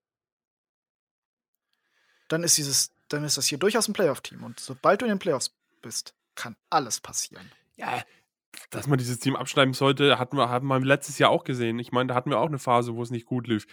Dann 2.32 2.44
ist 2.44 2.58
dieses, 2.58 2.92
dann 3.10 3.24
ist 3.24 3.38
das 3.38 3.48
hier 3.48 3.58
durchaus 3.58 3.88
ein 3.88 3.94
Playoff-Team. 3.94 4.44
Und 4.44 4.60
sobald 4.60 5.02
du 5.02 5.06
in 5.06 5.10
den 5.10 5.20
Playoffs 5.20 5.54
bist, 5.82 6.14
kann 6.36 6.56
alles 6.70 7.02
passieren. 7.02 7.52
Ja, 7.76 8.04
dass 8.70 8.88
man 8.88 8.98
dieses 8.98 9.20
Team 9.20 9.36
abschneiden 9.36 9.74
sollte, 9.74 10.18
hatten 10.18 10.38
wir, 10.38 10.50
haben 10.50 10.68
wir 10.68 10.80
letztes 10.80 11.18
Jahr 11.20 11.30
auch 11.30 11.44
gesehen. 11.44 11.80
Ich 11.80 11.92
meine, 11.92 12.08
da 12.08 12.16
hatten 12.16 12.30
wir 12.30 12.40
auch 12.40 12.48
eine 12.48 12.60
Phase, 12.60 12.96
wo 12.96 13.04
es 13.04 13.12
nicht 13.12 13.26
gut 13.26 13.48
lief. 13.48 13.68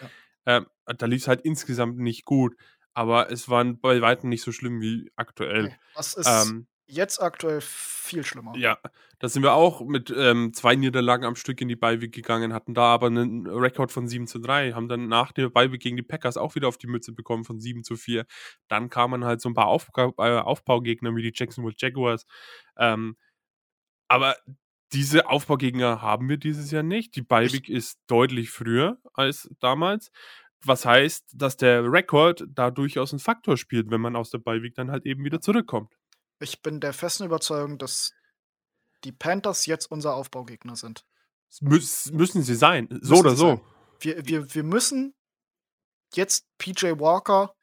Ähm, 0.45 0.67
da 0.87 1.07
lief 1.07 1.23
es 1.23 1.29
halt 1.29 1.43
insgesamt 1.43 1.99
nicht 1.99 2.25
gut. 2.25 2.57
Aber 2.95 3.31
es 3.31 3.49
war 3.49 3.65
bei 3.65 4.01
weitem 4.01 4.29
nicht 4.29 4.43
so 4.43 4.51
schlimm 4.51 4.81
wie 4.81 5.11
aktuell. 5.15 5.65
Nee, 5.65 5.77
Das 5.95 6.15
ist 6.15 6.27
Ähm, 6.27 6.67
jetzt 6.89 7.23
aktuell 7.23 7.61
viel 7.61 8.25
schlimmer. 8.25 8.57
ja, 8.57 8.79
da 9.19 9.29
sind 9.29 9.43
wir 9.43 9.53
auch 9.53 9.83
mit 9.83 10.13
ähm, 10.17 10.53
zwei 10.55 10.75
Niederlagen 10.75 11.25
am 11.25 11.37
Stück 11.37 11.61
in 11.61 11.69
die 11.69 11.77
Beiweg 11.77 12.13
gegangen, 12.13 12.53
hatten 12.53 12.75
da 12.75 12.95
aber 12.95 13.09
einen 13.09 13.47
Rekord 13.47 13.93
von 13.93 14.09
7 14.09 14.27
zu 14.27 14.39
3, 14.39 14.73
haben 14.73 14.89
dann 14.89 15.09
nach 15.09 15.33
der 15.33 15.51
Beiweg 15.51 15.81
gegen 15.81 15.97
die 15.97 16.03
Packers 16.03 16.37
auch 16.37 16.55
wieder 16.55 16.69
auf 16.69 16.79
die 16.79 16.87
Mütze 16.87 17.13
bekommen 17.13 17.45
von 17.45 17.61
7 17.61 17.85
zu 17.85 17.97
4. 17.97 18.25
Dann 18.69 18.91
kamen 18.91 19.25
halt 19.25 19.41
so 19.41 19.49
ein 19.49 19.55
paar 19.55 19.69
Aufga 19.69 20.13
äh, 20.19 20.39
Aufbaugegner 20.39 21.15
wie 21.15 21.23
die 21.23 21.33
Jacksonville 21.35 21.77
Jaguars. 21.79 22.27
Ähm, 22.79 23.17
aber 24.09 24.37
diese 24.93 25.29
Aufbaugegner 25.29 26.01
haben 26.01 26.29
wir 26.29 26.39
dieses 26.39 26.71
Jahr 26.71 26.83
nicht. 26.83 27.15
Die 27.17 27.23
Beiweg 27.23 27.69
ist 27.69 27.99
deutlich 28.07 28.51
früher 28.51 28.99
als 29.13 29.51
damals. 29.61 30.11
Was 30.65 30.87
heißt, 30.87 31.35
dass 31.35 31.57
der 31.57 31.93
Rekord 31.93 32.45
da 32.49 32.71
durchaus 32.71 33.13
ein 33.13 33.19
Faktor 33.19 33.57
spielt, 33.57 33.91
wenn 33.91 34.01
man 34.01 34.17
aus 34.17 34.31
der 34.31 34.39
Beiweg 34.39 34.75
dann 34.75 34.91
halt 34.91 35.07
eben 35.07 35.25
wieder 35.25 35.41
zurückkommt. 35.41 35.98
Ich 36.41 36.63
bin 36.63 36.81
der 36.81 36.93
festen 36.93 37.25
Überzeugung, 37.25 37.79
dass 37.79 38.13
die 39.05 39.13
Panthers 39.13 39.67
jetzt 39.67 39.91
unser 39.91 40.15
Aufbaugegner 40.15 40.77
sind. 40.77 41.05
Müß, 41.61 42.13
müssen 42.13 42.43
sie 42.43 42.55
sein. 42.55 42.89
So 42.91 43.15
Müssen 43.15 43.27
oder 43.27 43.37
so. 43.37 43.47
sein. 43.49 43.61
Wir, 44.01 44.27
wir, 44.27 44.55
wir 44.55 44.63
müssen 44.63 45.15
jetzt 46.15 46.47
PJ 46.59 46.99
Walker 46.99 47.55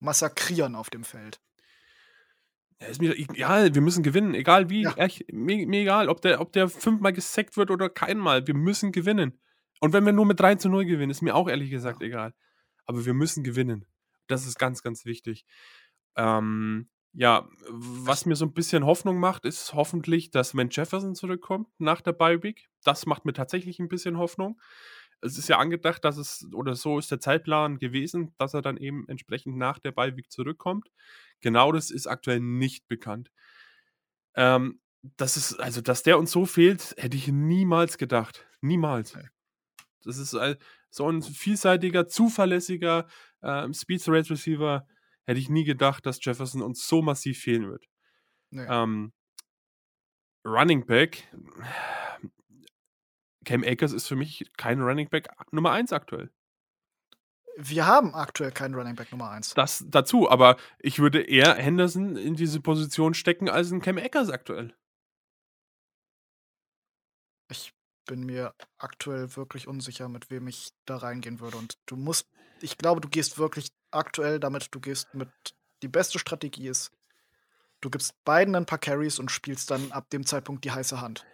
massakrieren 0.00 0.74
auf 0.74 0.90
dem 0.90 1.04
Feld. 1.04 1.40
Ja, 2.80 2.88
ist 2.88 3.00
mir 3.00 3.16
egal, 3.16 3.74
wir 3.74 3.82
müssen 3.82 4.02
gewinnen. 4.02 4.34
Egal 4.34 4.68
wie. 4.68 4.82
Ja. 4.82 4.94
Echt, 4.96 5.32
mir, 5.32 5.66
mir 5.66 5.82
egal, 5.82 6.08
ob 6.08 6.20
der, 6.20 6.40
ob 6.40 6.52
der 6.52 6.68
fünfmal 6.68 7.12
gesackt 7.12 7.56
wird 7.56 7.70
oder 7.70 7.88
keinmal. 7.88 8.46
Wir 8.46 8.54
müssen 8.54 8.92
gewinnen. 8.92 9.40
Und 9.80 9.92
wenn 9.92 10.04
wir 10.04 10.12
nur 10.12 10.26
mit 10.26 10.38
3 10.38 10.56
zu 10.56 10.68
0 10.68 10.84
gewinnen, 10.84 11.10
ist 11.10 11.22
mir 11.22 11.34
auch 11.34 11.48
ehrlich 11.48 11.70
gesagt 11.70 12.02
egal. 12.02 12.34
Aber 12.84 13.04
wir 13.04 13.14
müssen 13.14 13.42
gewinnen. 13.44 13.86
Das 14.26 14.46
ist 14.46 14.58
ganz, 14.58 14.82
ganz 14.82 15.04
wichtig. 15.04 15.44
Ähm, 16.16 16.88
Ja, 17.14 17.46
was 17.68 18.24
mir 18.24 18.36
so 18.36 18.46
ein 18.46 18.54
bisschen 18.54 18.86
Hoffnung 18.86 19.18
macht, 19.20 19.44
ist 19.44 19.74
hoffentlich, 19.74 20.30
dass 20.30 20.56
wenn 20.56 20.70
Jefferson 20.70 21.14
zurückkommt 21.14 21.68
nach 21.78 22.00
der 22.00 22.12
Bye 22.14 22.42
Week, 22.42 22.68
das 22.84 23.04
macht 23.04 23.26
mir 23.26 23.34
tatsächlich 23.34 23.78
ein 23.78 23.88
bisschen 23.88 24.16
Hoffnung. 24.16 24.58
Es 25.20 25.36
ist 25.38 25.48
ja 25.48 25.58
angedacht, 25.58 26.04
dass 26.04 26.16
es 26.16 26.48
oder 26.54 26.74
so 26.74 26.98
ist 26.98 27.10
der 27.10 27.20
Zeitplan 27.20 27.78
gewesen, 27.78 28.34
dass 28.38 28.54
er 28.54 28.62
dann 28.62 28.78
eben 28.78 29.06
entsprechend 29.08 29.56
nach 29.58 29.78
der 29.78 29.92
Bye 29.92 30.16
Week 30.16 30.32
zurückkommt. 30.32 30.88
Genau 31.40 31.70
das 31.72 31.90
ist 31.90 32.06
aktuell 32.06 32.40
nicht 32.40 32.88
bekannt. 32.88 33.28
Ähm, 34.34 34.80
das 35.16 35.36
ist 35.36 35.54
also, 35.60 35.80
dass 35.80 36.02
der 36.02 36.18
uns 36.18 36.30
so 36.30 36.46
fehlt, 36.46 36.94
hätte 36.96 37.16
ich 37.16 37.28
niemals 37.28 37.98
gedacht. 37.98 38.46
Niemals. 38.60 39.16
Das 40.04 40.18
ist 40.18 40.36
so 40.90 41.08
'n 41.08 41.22
vielseitiger, 41.22 42.08
zuverlässiger, 42.08 43.06
ähm, 43.42 43.74
Speed 43.74 44.04
Threat 44.04 44.30
Receiver. 44.30 44.86
Hätte 45.26 45.38
ich 45.40 45.48
nie 45.48 45.64
gedacht, 45.64 46.04
dass 46.06 46.24
Jefferson 46.24 46.62
uns 46.62 46.86
so 46.86 47.02
massiv 47.02 47.38
fehlen 47.40 47.70
wird. 47.70 47.86
Ne. 48.50 48.66
Ähm 48.68 49.12
Running 50.44 50.84
Back 50.86 51.28
Cam 53.44 53.64
Akers 53.64 53.92
ist 53.92 54.06
für 54.06 54.16
mich 54.16 54.44
kein 54.56 54.80
Running 54.80 55.08
Back 55.08 55.28
Nummer 55.52 55.72
1 55.72 55.92
aktuell. 55.92 56.30
Wir 57.56 57.86
haben 57.86 58.14
aktuell 58.14 58.50
keinen 58.50 58.74
Running 58.74 58.94
Back 58.94 59.12
Nummer 59.12 59.30
1. 59.30 59.54
Das 59.54 59.84
dazu, 59.86 60.30
aber 60.30 60.56
ich 60.78 61.00
würde 61.00 61.20
eher 61.22 61.54
Henderson 61.54 62.16
in 62.16 62.34
diese 62.34 62.60
Position 62.60 63.14
stecken 63.14 63.48
als 63.48 63.70
'n 63.72 63.80
Cam 63.82 63.98
Akers 63.98 64.30
aktuell. 64.30 64.74
Ich 67.50 67.72
bin 68.06 68.24
mir 68.24 68.54
aktuell 68.78 69.36
wirklich 69.36 69.68
unsicher, 69.68 70.08
mit 70.08 70.30
wem 70.30 70.48
ich 70.48 70.70
da 70.86 70.96
reingehen 70.96 71.40
würde 71.40 71.56
und 71.58 71.74
du 71.86 71.96
musst 71.96 72.26
ich 72.60 72.78
glaube, 72.78 73.00
du 73.00 73.08
gehst 73.08 73.38
wirklich 73.38 73.70
aktuell 73.92 74.40
damit 74.40 74.68
du 74.74 74.80
gehst 74.80 75.14
mit 75.14 75.30
die 75.82 75.88
beste 75.88 76.18
Strategie 76.18 76.68
ist, 76.68 76.92
du 77.82 77.90
gibst 77.90 78.14
beiden 78.24 78.54
'n 78.56 78.66
paar 78.66 78.78
Carries 78.78 79.18
und 79.18 79.30
spielst 79.30 79.70
dann 79.70 79.92
ab 79.92 80.10
dem 80.10 80.26
Zeitpunkt 80.26 80.64
die 80.64 80.72
heiße 80.72 81.00
Hand. 81.00 81.26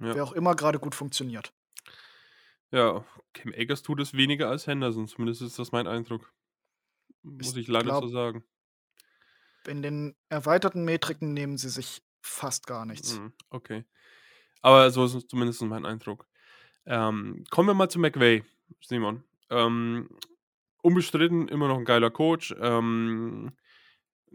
Ja. 0.00 0.14
Wer 0.14 0.24
auch 0.24 0.32
immer 0.32 0.54
grade 0.54 0.78
gut 0.78 0.94
funktioniert. 0.94 1.52
Ja, 2.70 3.04
Cam 3.34 3.52
Akers 3.56 3.82
tut 3.82 4.00
es 4.00 4.14
weniger 4.14 4.48
als 4.48 4.66
Henderson, 4.66 5.06
zumindest 5.06 5.42
ist 5.42 5.58
das 5.58 5.72
mein 5.72 5.86
Eindruck. 5.86 6.32
Muss 7.22 7.56
Ich 7.56 7.56
ich 7.56 7.68
leider 7.68 7.94
so 7.94 8.06
glaube 8.06 8.08
sagen. 8.08 8.44
in 9.66 9.82
den 9.82 10.16
erweiterten 10.28 10.84
Metriken 10.84 11.32
nehmen 11.34 11.56
sie 11.56 11.68
sich 11.68 12.02
fast 12.20 12.66
gar 12.66 12.84
nichts. 12.86 13.20
Mhm, 13.20 13.32
okay. 13.50 13.84
Aber 14.62 14.90
so 14.90 15.04
ist 15.04 15.14
es 15.14 15.26
zumindest 15.26 15.62
mein 15.62 15.86
Eindruck. 15.86 16.26
Ähm, 16.86 17.44
kommen 17.50 17.68
wir 17.68 17.74
mal 17.74 17.88
zu 17.90 17.98
McVay, 17.98 18.44
Simon. 18.82 19.24
Ähm, 19.50 20.10
unbestritten 20.82 21.48
immer 21.48 21.68
noch 21.68 21.78
'n 21.78 21.84
geiler 21.84 22.10
Coach. 22.10 22.54
Ähm, 22.60 23.52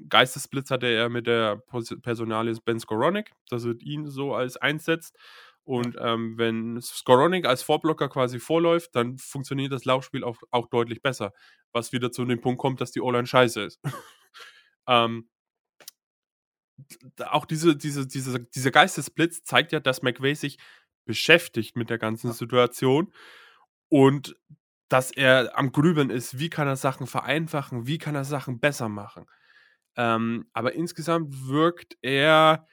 Geistesblitz 0.10 0.72
hatte 0.72 0.88
er 0.88 1.10
mit 1.10 1.28
der 1.28 1.64
Personalie 2.04 2.56
Ben 2.66 2.80
Skowronek, 2.80 3.34
dass 3.50 3.66
er 3.66 3.76
ihn 3.82 4.08
so 4.10 4.36
als 4.36 4.58
einsetzt. 4.58 5.18
Und, 5.66 5.98
ähm, 6.02 6.38
wenn 6.38 6.82
Skowronek 6.82 7.46
als 7.48 7.64
Vorblocker 7.64 8.10
quasi 8.10 8.40
vorläuft, 8.40 8.96
dann 8.96 9.18
funktioniert 9.20 9.74
das 9.74 9.86
Laufspiel 9.86 10.24
auch 10.24 10.38
auch 10.52 10.68
deutlich 10.70 11.02
besser, 11.04 11.34
was 11.74 11.92
wieder 11.94 12.12
zu 12.12 12.26
dem 12.26 12.42
Punkt 12.42 12.60
kommt, 12.62 12.82
dass 12.82 12.92
die 12.92 13.02
O-Line 13.02 13.28
scheiße 13.28 13.62
ist. 13.64 13.80
Ähm 14.90 15.28
auch 17.26 17.46
diese 17.46 17.76
diese 17.76 18.08
diese 18.08 18.40
dieser 18.40 18.72
Geistesblitz 18.72 19.44
zeigt 19.44 19.72
ja, 19.72 19.80
dass 19.80 20.02
McVay 20.04 20.36
sich 20.36 20.58
beschäftigt 21.06 21.76
mit 21.76 21.90
der 21.90 21.98
ganzen. 21.98 22.32
Situation 22.34 23.12
und 23.90 24.36
dass 24.90 25.12
er 25.12 25.58
am 25.58 25.72
Grübeln 25.72 26.10
ist, 26.10 26.40
wie 26.40 26.50
kann 26.50 26.68
er 26.68 26.76
Sachen 26.78 27.08
vereinfachen, 27.08 27.88
wie 27.88 27.98
kann 27.98 28.16
er 28.16 28.26
Sachen 28.26 28.60
besser 28.60 28.90
machen. 28.90 29.26
Ähm, 29.98 30.48
aber 30.54 30.74
insgesamt 30.76 31.48
wirkt 31.48 31.98
er 32.02 32.68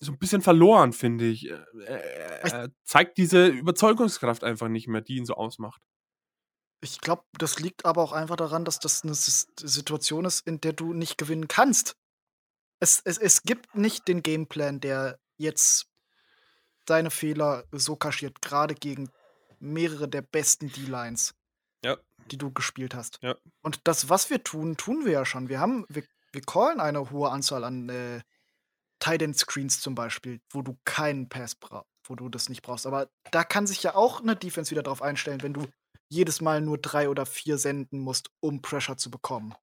so 0.00 0.12
'n 0.12 0.18
bisschen 0.18 0.42
verloren, 0.42 0.92
finde 0.92 1.26
ich. 1.28 1.50
Äh, 1.50 1.58
er 1.86 2.44
er 2.52 2.68
zeigt 2.84 3.18
diese 3.18 3.48
Überzeugungskraft 3.48 4.44
einfach 4.44 4.68
nicht 4.68 4.88
mehr, 4.88 5.00
die 5.02 5.16
ihn 5.16 5.26
so 5.26 5.34
ausmacht. 5.34 5.80
Ich 6.82 7.00
glaube, 7.00 7.24
das 7.36 7.58
liegt 7.58 7.84
aber 7.84 8.02
auch 8.02 8.12
einfach 8.12 8.36
daran, 8.36 8.64
dass 8.64 8.78
das 8.78 9.02
'ne 9.04 9.14
Sis 9.14 9.48
Situation 9.60 10.24
ist, 10.24 10.46
in 10.46 10.60
der 10.60 10.72
du 10.72 10.92
nicht 10.92 11.18
gewinnen 11.18 11.48
kannst. 11.48 11.96
Es 12.80 13.02
es 13.04 13.18
es 13.18 13.42
gibt 13.42 13.74
nicht 13.76 14.08
den 14.08 14.22
Gameplan, 14.22 14.80
der 14.80 15.18
jetzt 15.38 15.86
deine 16.88 17.10
Fehler 17.10 17.64
so 17.70 17.96
kaschiert, 17.96 18.40
grade 18.40 18.74
gegen 18.74 19.10
mehrere 19.60 20.08
der 20.08 20.22
besten 20.22 20.70
D-Lines 20.72 21.34
Ja. 21.84 21.98
die 22.32 22.38
du 22.38 22.52
gespielt 22.52 22.94
hast. 22.94 23.20
Ja. 23.22 23.38
Und 23.62 23.80
das, 23.84 24.08
was 24.10 24.30
wir 24.30 24.44
tun, 24.44 24.76
tun 24.76 25.04
wir 25.06 25.12
ja 25.12 25.24
schon. 25.26 25.48
Wir 25.48 25.60
haben 25.60 25.86
wir 25.88 26.04
wir 26.32 26.42
callen 26.42 26.80
eine 26.80 27.10
hohe 27.10 27.30
Anzahl 27.30 27.64
an, 27.64 27.88
äh, 27.88 28.20
Tight 29.00 29.22
End 29.22 29.36
Screens 29.38 29.80
zum 29.82 29.94
Beispiel, 29.96 30.40
wo 30.52 30.62
du 30.62 30.78
keinen 30.84 31.28
Pass 31.30 31.54
brau 31.56 31.84
wo 32.08 32.16
du 32.16 32.28
das 32.30 32.48
nicht 32.50 32.62
brauchst. 32.62 32.86
Aber 32.86 33.10
da 33.32 33.44
kann 33.44 33.66
sich 33.66 33.82
ja 33.82 33.94
auch 33.96 34.22
'ne 34.22 34.36
Defense 34.36 34.70
wieder 34.72 34.82
drauf 34.84 35.02
einstellen, 35.02 35.42
wenn 35.42 35.54
du 35.54 35.66
jedes 36.10 36.40
Mal 36.42 36.60
nur 36.62 36.78
3 36.78 37.08
oder 37.10 37.26
4 37.26 37.58
senden 37.58 38.00
musst, 38.00 38.30
um 38.40 38.62
Pressure 38.62 38.96
zu 38.98 39.10
bekommen. 39.10 39.54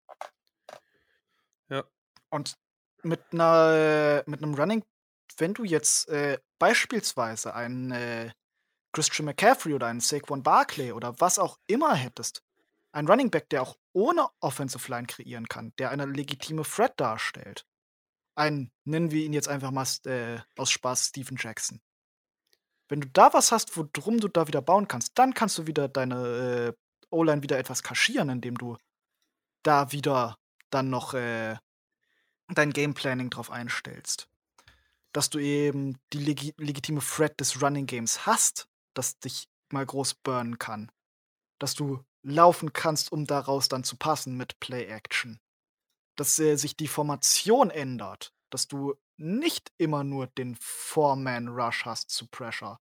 Ja. 1.69 1.86
Und 2.31 2.55
mit 3.03 3.34
'ner 3.34 4.23
mit 4.27 4.41
'nem 4.41 4.53
Running 4.55 4.84
wenn 5.38 5.53
du 5.53 5.63
jetzt, 5.65 6.08
äh, 6.10 6.38
beispielsweise 6.60 7.55
einen, 7.55 7.91
äh, 7.91 8.31
Christian 8.95 9.25
McCaffrey 9.25 9.73
oder 9.73 9.88
einen 9.88 9.99
Saquon 9.99 10.41
Barkley 10.41 10.93
oder 10.93 11.19
was 11.19 11.38
auch 11.38 11.60
immer 11.67 11.95
hättest, 11.95 12.41
ein 12.93 13.08
Running 13.08 13.29
Back, 13.29 13.49
der 13.49 13.62
auch 13.62 13.75
ohne 13.91 14.29
Offensive 14.39 14.89
Line 14.89 15.05
kreieren 15.05 15.49
kann, 15.49 15.73
der 15.77 15.91
eine 15.91 16.05
legitime 16.05 16.63
Threat 16.63 16.97
darstellt. 16.97 17.65
Ein, 18.36 18.71
nennen 18.86 19.12
wir 19.12 19.25
ihn 19.25 19.34
jetzt 19.34 19.49
einfach 19.49 19.71
mal 19.71 19.86
äh, 20.05 20.39
aus 20.55 20.71
Spaß 20.71 21.08
Steven 21.08 21.36
Jackson. 21.38 21.81
Wenn 22.88 23.01
du 23.01 23.10
da 23.10 23.34
was 23.34 23.51
hast, 23.51 23.75
wo 23.75 23.86
drum 23.91 24.21
du 24.21 24.29
da 24.29 24.47
wieder 24.47 24.62
bauen 24.62 24.88
kannst, 24.88 25.12
dann 25.15 25.34
kannst 25.34 25.58
du 25.58 25.67
wieder 25.67 25.89
deine, 25.89 26.73
äh, 26.73 26.73
O-Line 27.10 27.43
wieder 27.43 27.58
etwas 27.58 27.84
kaschieren, 27.84 28.29
indem 28.29 28.58
du 28.58 28.77
da 29.63 29.91
wieder 29.91 30.38
dann 30.69 30.89
noch, 30.89 31.13
äh, 31.13 31.58
dein 32.47 32.71
Game 32.71 32.93
Planning 32.93 33.29
drauf 33.29 33.51
einstellst. 33.51 34.29
Dass 35.12 35.29
du 35.29 35.39
eben 35.39 35.97
die 36.13 36.19
legi 36.19 36.53
legitime 36.58 37.01
Threat 37.01 37.38
des 37.41 37.62
Running 37.62 37.88
Games 37.88 38.25
hast, 38.25 38.69
das 38.95 39.19
dich 39.19 39.47
mal 39.71 39.86
groß 39.86 40.15
burnen 40.15 40.58
kann. 40.60 40.91
Dass 41.60 41.75
du 41.75 42.03
laufen 42.23 42.73
kannst, 42.73 43.12
um 43.12 43.25
daraus 43.25 43.69
dann 43.69 43.84
zu 43.84 43.97
passen 43.97 44.36
mit 44.38 44.60
Play 44.60 44.86
Action. 44.86 45.39
Dass, 46.17 46.39
äh, 46.39 46.55
sich 46.55 46.75
die 46.77 46.88
Formation 46.88 47.69
ändert, 47.69 48.34
dass 48.51 48.67
du 48.67 48.95
nicht 49.17 49.71
immer 49.77 50.03
nur 50.03 50.27
den 50.27 50.55
Four-Man 50.60 51.49
Rush 51.49 51.86
hast 51.86 52.10
zu 52.10 52.27
Pressure. 52.27 52.79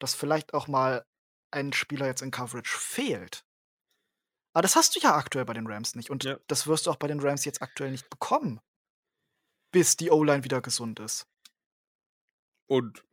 Dass 0.00 0.14
vielleicht 0.14 0.54
auch 0.54 0.68
mal 0.68 1.06
ein 1.50 1.72
Spieler 1.72 2.06
jetzt 2.06 2.22
in 2.22 2.30
Coverage 2.30 2.76
fehlt. 2.76 3.44
Aber 4.52 4.62
das 4.62 4.76
hast 4.76 4.94
du 4.94 5.00
ja 5.00 5.16
aktuell 5.16 5.44
bei 5.44 5.52
den 5.52 5.66
Rams 5.66 5.94
nicht 5.96 6.10
und 6.10 6.24
Ja. 6.24 6.38
das 6.46 6.66
wirst 6.66 6.86
du 6.86 6.90
auch 6.90 6.96
bei 6.96 7.08
den 7.08 7.20
Rams 7.20 7.44
jetzt 7.44 7.62
aktuell 7.62 7.90
nicht 7.90 8.08
bekommen. 8.08 8.60
Bis 9.72 9.96
die 9.96 10.10
O-Line 10.10 10.44
wieder 10.44 10.60
gesund 10.62 11.00
ist. 11.00 11.26
Und 12.66 13.04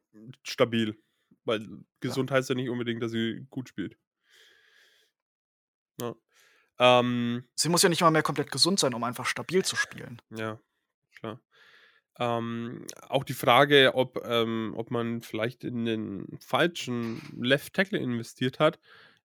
stabil, 0.43 1.01
weil 1.45 1.67
gesund 1.99 2.31
heißt 2.31 2.49
ja 2.49 2.55
nicht 2.55 2.69
unbedingt, 2.69 3.01
dass 3.01 3.11
sie 3.11 3.45
gut 3.49 3.69
spielt. 3.69 3.97
Ja. 5.99 6.15
Ähm 6.79 7.43
Sie 7.55 7.69
muss 7.69 7.83
ja 7.83 7.89
nicht 7.89 8.01
mal 8.01 8.11
mehr 8.11 8.23
komplett 8.23 8.51
gesund 8.51 8.79
sein, 8.79 8.93
um 8.93 9.03
einfach 9.03 9.25
stabil 9.25 9.63
zu 9.63 9.75
spielen. 9.75 10.21
Ja, 10.29 10.59
klar. 11.15 11.39
Ähm, 12.19 12.85
auch 13.07 13.23
die 13.23 13.33
Frage, 13.33 13.93
ob 13.95 14.21
ähm, 14.25 14.73
ob 14.75 14.91
man 14.91 15.21
vielleicht 15.21 15.63
in 15.63 15.85
den 15.85 16.37
falschen 16.39 17.21
Left 17.39 17.73
Tackle 17.73 17.99
investiert 17.99 18.59
hat, 18.59 18.79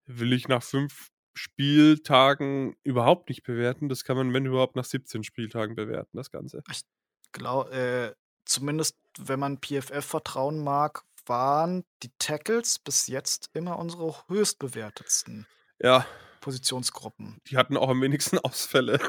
will 0.06 0.32
ich 0.32 0.48
nach 0.48 0.62
5 0.62 1.10
Spieltagen 1.34 2.76
überhaupt 2.84 3.28
nicht 3.28 3.42
bewerten. 3.42 3.88
Das 3.88 4.04
kann 4.04 4.16
man, 4.16 4.32
wenn 4.32 4.46
überhaupt, 4.46 4.76
nach 4.76 4.84
17 4.84 5.24
Spieltagen 5.24 5.74
bewerten, 5.74 6.16
das 6.16 6.30
Ganze. 6.30 6.62
Ich 6.70 6.82
glau 7.32 7.68
äh, 7.68 8.14
zumindest 8.44 8.96
wenn 9.18 9.40
man 9.40 9.58
PFF 9.58 10.04
vertrauen 10.04 10.62
mag, 10.62 11.02
waren 11.28 11.84
die 12.02 12.10
Tackles 12.18 12.78
bis 12.78 13.06
jetzt 13.06 13.50
immer 13.52 13.78
unsere 13.78 14.14
höchstbewertetsten 14.28 15.46
Ja. 15.80 16.06
Positionsgruppen. 16.40 17.38
Die 17.48 17.56
hatten 17.56 17.76
auch 17.76 17.88
am 17.88 18.00
wenigsten 18.02 18.38
Ausfälle. 18.44 19.00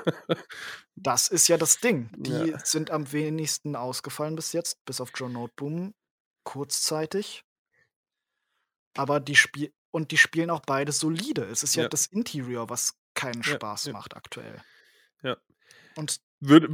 Das 0.95 1.27
ist 1.27 1.47
ja 1.47 1.57
das 1.57 1.79
Ding. 1.79 2.09
Die 2.17 2.31
Ja. 2.31 2.59
sind 2.65 2.89
am 2.89 3.11
wenigsten 3.11 3.75
ausgefallen 3.75 4.35
bis 4.35 4.53
jetzt, 4.53 4.83
bis 4.85 4.99
auf 5.01 5.11
Joe 5.15 5.29
Noteboom 5.29 5.93
kurzzeitig. 6.43 7.43
Aber 8.95 9.19
die 9.19 9.35
spiel 9.35 9.71
und 9.91 10.11
die 10.11 10.17
spielen 10.17 10.49
auch 10.49 10.61
beide 10.65 10.91
solide. 10.91 11.43
Es 11.45 11.61
ist 11.63 11.75
ja, 11.75 11.83
Ja. 11.83 11.89
das 11.89 12.07
Interior, 12.07 12.69
was 12.69 12.95
keinen 13.13 13.43
Spaß 13.43 13.87
macht 13.89 14.15
aktuell. 14.15 14.61
Ja. 15.21 15.37
Und 15.95 16.19
Würde 16.39 16.67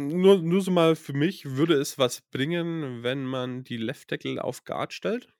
nur 0.00 0.38
nur 0.40 0.62
so 0.62 0.70
mal 0.70 0.94
für 0.96 1.12
mich, 1.12 1.44
würde 1.56 1.74
es 1.74 1.98
was 1.98 2.20
bringen, 2.20 3.02
wenn 3.02 3.24
man 3.24 3.64
die 3.64 3.76
Left 3.76 4.08
Tackle 4.08 4.42
auf 4.42 4.64
Guard 4.64 4.92
stellt? 4.92 5.34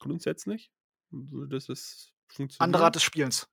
Grundsätzlich? 0.00 0.70
Würde 1.10 1.58
das 1.60 2.12
andere 2.58 2.82
funktionieren? 2.82 2.84
Art 2.84 2.94
des 2.96 3.02
Spielens. 3.02 3.48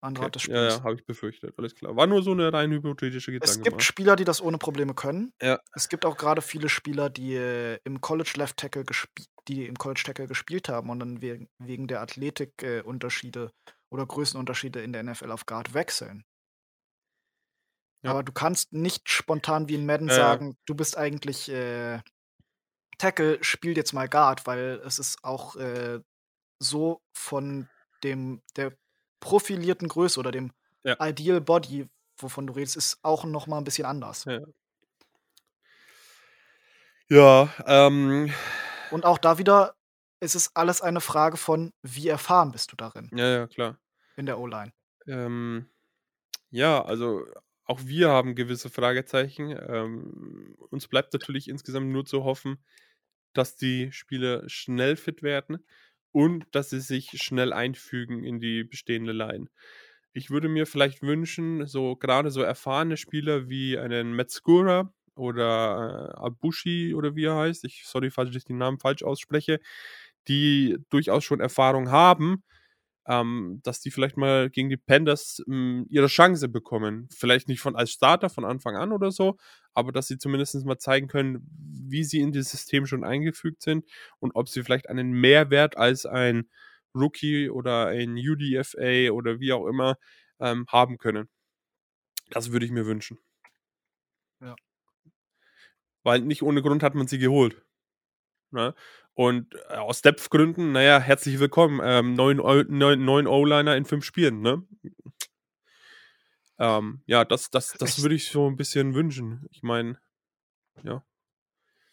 andere 0.00 0.24
Art 0.26 0.34
des 0.34 0.42
Okay. 0.42 0.52
Ja, 0.52 0.70
Spiels. 0.70 0.74
ja, 0.78 0.84
habe 0.84 0.94
ich 0.96 1.04
befürchtet. 1.06 1.54
Alles 1.58 1.74
klar. 1.74 1.96
War 1.96 2.06
nur 2.06 2.22
so 2.22 2.32
eine 2.32 2.52
rein 2.52 2.72
hypothetische 2.72 3.32
Es 3.40 3.56
Gedanke 3.56 3.62
gibt 3.62 3.76
mal. 3.76 3.80
Spieler, 3.82 4.16
die 4.16 4.24
das 4.24 4.40
ohne 4.40 4.58
Probleme 4.58 4.94
können. 4.94 5.32
Ja. 5.42 5.60
Es 5.74 5.88
gibt 5.88 6.04
auch 6.04 6.16
gerade 6.16 6.42
viele 6.42 6.68
Spieler, 6.68 7.10
die, 7.10 7.34
äh, 7.34 7.78
im 7.84 8.00
College 8.00 8.32
Left 8.36 8.56
Tackle 8.56 8.84
gespie 8.84 9.26
die 9.48 9.66
im 9.66 9.76
College 9.76 10.02
Tackle 10.04 10.28
gespielt 10.28 10.68
haben 10.68 10.88
und 10.88 11.00
dann 11.00 11.20
wegen 11.20 11.48
wegen 11.58 11.88
der 11.88 12.00
Athletik 12.00 12.62
äh, 12.62 12.82
oder 13.90 14.06
Größenunterschiede 14.06 14.80
in 14.80 14.92
der 14.92 15.02
NFL 15.02 15.32
auf 15.32 15.46
Guard 15.46 15.74
wechseln. 15.74 16.24
Ja. 18.04 18.14
Aber 18.14 18.22
du 18.24 18.32
kannst 18.32 18.72
nicht 18.72 19.08
spontan 19.10 19.68
wie 19.68 19.74
in 19.76 19.86
Madden 19.86 20.08
ja. 20.08 20.36
sagen: 20.36 20.56
„Du 20.66 20.74
bist 20.74 20.96
eigentlich, 20.96 21.48
äh, 21.50 22.00
Tackle, 22.98 23.42
spiel 23.44 23.76
jetzt 23.76 23.92
mal 23.94 24.08
Guard“, 24.08 24.46
weil 24.46 24.80
es 24.86 24.98
ist 25.00 25.24
auch, 25.24 25.56
äh, 25.56 26.00
so 26.60 27.02
von 27.14 27.70
dem 28.04 28.42
der 28.56 28.76
profilierten 29.20 29.88
Größe 29.88 30.20
oder 30.20 30.32
dem 30.32 30.52
Ja. 30.84 30.96
Ideal 31.00 31.40
Body, 31.42 31.88
wovon 32.18 32.46
du 32.48 32.54
redest, 32.54 32.76
ist 32.76 32.98
auch 33.02 33.24
noch 33.24 33.46
mal 33.48 33.58
'n 33.58 33.64
bisschen 33.64 33.86
anders. 33.86 34.26
Ja. 34.26 34.38
Ja, 37.10 37.48
ähm 37.66 38.32
Und 38.92 39.06
auch 39.06 39.16
da 39.16 39.38
wieder, 39.38 39.74
es 40.20 40.34
ist 40.34 40.50
alles 40.54 40.82
eine 40.82 41.00
Frage 41.00 41.38
von, 41.38 41.72
wie 41.82 42.08
erfahren 42.08 42.52
bist 42.52 42.72
du 42.72 42.76
darin 42.76 43.10
Ja, 43.12 43.26
ja, 43.28 43.46
klar. 43.46 43.76
in 44.18 44.26
der 44.26 44.38
O-Line. 44.38 44.72
Ähm, 45.06 45.66
ja, 46.50 46.82
also 46.84 47.26
auch 47.64 47.80
wir 47.84 48.08
haben 48.10 48.34
gewisse 48.34 48.70
Fragezeichen. 48.70 49.50
Ähm, 49.68 50.54
uns 50.70 50.88
bleibt 50.88 51.12
natürlich 51.12 51.48
insgesamt 51.48 51.88
nur 51.88 52.04
zu 52.04 52.24
hoffen, 52.24 52.58
dass 53.34 53.56
die 53.56 53.92
Spieler 53.92 54.48
schnell 54.48 54.96
fit 54.96 55.22
werden 55.22 55.64
und 56.12 56.46
dass 56.52 56.70
sie 56.70 56.80
sich 56.80 57.10
schnell 57.22 57.52
einfügen 57.52 58.24
in 58.24 58.40
die 58.40 58.64
bestehende 58.64 59.12
Line. 59.12 59.46
Ich 60.12 60.30
würde 60.30 60.48
mir 60.48 60.66
vielleicht 60.66 61.02
wünschen, 61.02 61.66
so 61.66 61.96
grade 61.96 62.30
so 62.30 62.42
erfahrene 62.42 62.96
Spieler 62.98 63.48
wie 63.48 63.78
einen 63.78 64.12
Metzgura 64.14 64.92
oder, 65.14 66.12
äh, 66.14 66.18
Abushi 66.20 66.94
oder 66.94 67.16
wie 67.16 67.24
er 67.26 67.36
heißt. 67.36 67.64
Ich 67.64 67.84
sorry, 67.86 68.10
falls 68.10 68.34
ich 68.36 68.44
den 68.44 68.58
Namen 68.58 68.78
falsch 68.78 69.02
ausspreche, 69.02 69.60
die 70.28 70.78
durchaus 70.90 71.24
schon 71.24 71.40
Erfahrung 71.40 71.90
haben, 71.90 72.44
ähm, 73.06 73.60
dass 73.64 73.80
die 73.80 73.90
vielleicht 73.90 74.16
mal 74.16 74.50
gegen 74.50 74.68
die 74.68 74.76
Panthers, 74.76 75.42
hm, 75.46 75.86
ihre 75.88 76.06
Chance 76.06 76.48
bekommen. 76.48 77.08
Vielleicht 77.12 77.48
nicht 77.48 77.60
von 77.60 77.76
als 77.76 77.90
Starter 77.90 78.30
von 78.30 78.44
Anfang 78.44 78.76
an 78.76 78.92
oder 78.92 79.10
so, 79.10 79.38
aber 79.74 79.92
dass 79.92 80.08
sie 80.08 80.18
zumindest 80.18 80.64
mal 80.64 80.78
zeigen 80.78 81.08
können, 81.08 81.46
wie 81.50 82.04
sie 82.04 82.20
in 82.20 82.32
das 82.32 82.50
System 82.50 82.86
schon 82.86 83.04
eingefügt 83.04 83.62
sind 83.62 83.84
und 84.20 84.32
ob 84.34 84.48
sie 84.48 84.62
vielleicht 84.62 84.88
einen 84.88 85.12
Mehrwert 85.12 85.76
als 85.76 86.06
ein 86.06 86.48
Rookie 86.94 87.50
oder 87.50 87.86
ein 87.88 88.16
UDFA 88.16 89.10
oder 89.12 89.40
wie 89.40 89.52
auch 89.52 89.66
immer, 89.66 89.96
ähm, 90.40 90.66
haben 90.68 90.98
können. 90.98 91.28
Das 92.30 92.52
würde 92.52 92.66
ich 92.66 92.72
mir 92.72 92.86
wünschen. 92.86 93.18
Ja. 94.40 94.56
Weil 96.04 96.20
nicht 96.20 96.42
ohne 96.42 96.62
Grund 96.62 96.82
hat 96.82 96.94
man 96.94 97.06
sie 97.06 97.18
geholt, 97.18 97.62
ne? 98.50 98.74
Und, 99.14 99.54
äh, 99.68 99.74
aus 99.76 100.00
Depth-Gründen, 100.00 100.72
na 100.72 100.82
ja, 100.82 100.98
herzlich 100.98 101.38
willkommen, 101.38 101.80
ähm, 101.84 102.14
9 102.14 102.40
O 102.40 102.62
9 102.62 103.04
9 103.04 103.26
O-Liner 103.26 103.76
in 103.76 103.84
5 103.84 104.04
Spielen, 104.04 104.40
ne? 104.40 104.62
Ähm, 106.58 107.02
ja, 107.06 107.24
das 107.24 107.50
das 107.50 107.72
das 107.72 108.02
würde 108.02 108.14
ich 108.14 108.28
so 108.28 108.46
'n 108.46 108.56
bisschen 108.56 108.94
wünschen. 108.94 109.46
Ich 109.50 109.62
meine 109.62 109.98
ja. 110.82 111.04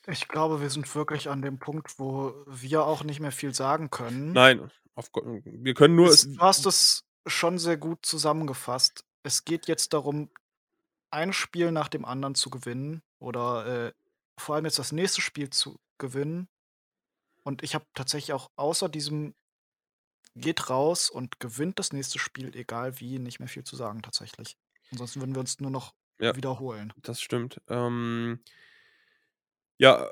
Ich 0.08 0.28
glaube, 0.28 0.62
wir 0.62 0.70
sind 0.70 0.94
wirklich 0.96 1.30
an 1.30 1.42
dem 1.42 1.60
Punkt, 1.60 2.00
wo 2.00 2.34
wir 2.48 2.84
auch 2.86 3.04
nicht 3.04 3.20
mehr 3.20 3.32
viel 3.32 3.54
sagen 3.54 3.90
können. 3.90 4.32
Nein, 4.32 4.72
auf 4.96 5.10
wir 5.14 5.74
können 5.74 5.96
nur 5.96 6.08
es 6.08 6.24
du 6.34 6.40
hast 6.40 6.66
es 6.66 7.04
schon 7.28 7.58
sehr 7.58 7.78
gut 7.78 8.06
zusammengefasst. 8.06 9.06
Es 9.24 9.44
geht 9.46 9.68
jetzt 9.68 9.94
darum, 9.94 10.30
ein 11.12 11.34
Spiel 11.34 11.72
nach 11.72 11.90
dem 11.90 12.06
anderen 12.06 12.36
zu 12.36 12.50
gewinnen 12.50 13.02
oder, 13.20 13.88
äh, 13.88 13.94
vor 14.38 14.56
allem 14.56 14.66
jetzt 14.66 14.80
das 14.80 14.92
nächste 14.92 15.22
Spiel 15.22 15.50
zu 15.50 15.80
gewinnen. 15.98 16.48
Und 17.50 17.64
ich 17.64 17.74
habe 17.74 17.86
tatsächlich 17.96 18.32
auch 18.34 18.52
außer 18.58 18.90
diesem 18.90 19.34
geht 20.36 20.70
raus 20.70 21.10
und 21.10 21.40
gewinnt 21.40 21.80
das 21.80 21.92
nächste 21.94 22.20
Spiel, 22.20 22.56
egal 22.56 23.00
wie, 23.00 23.20
nicht 23.20 23.40
mehr 23.40 23.48
viel 23.48 23.64
zu 23.64 23.76
sagen 23.76 24.02
tatsächlich. 24.02 24.58
Ansonsten 24.92 25.20
würden 25.22 25.36
wir 25.36 25.40
uns 25.42 25.60
nur 25.60 25.72
noch 25.72 25.94
Ja, 26.20 26.34
wiederholen. 26.34 26.94
das 27.04 27.22
stimmt. 27.22 27.62
Ähm 27.70 28.42
ja, 29.78 30.12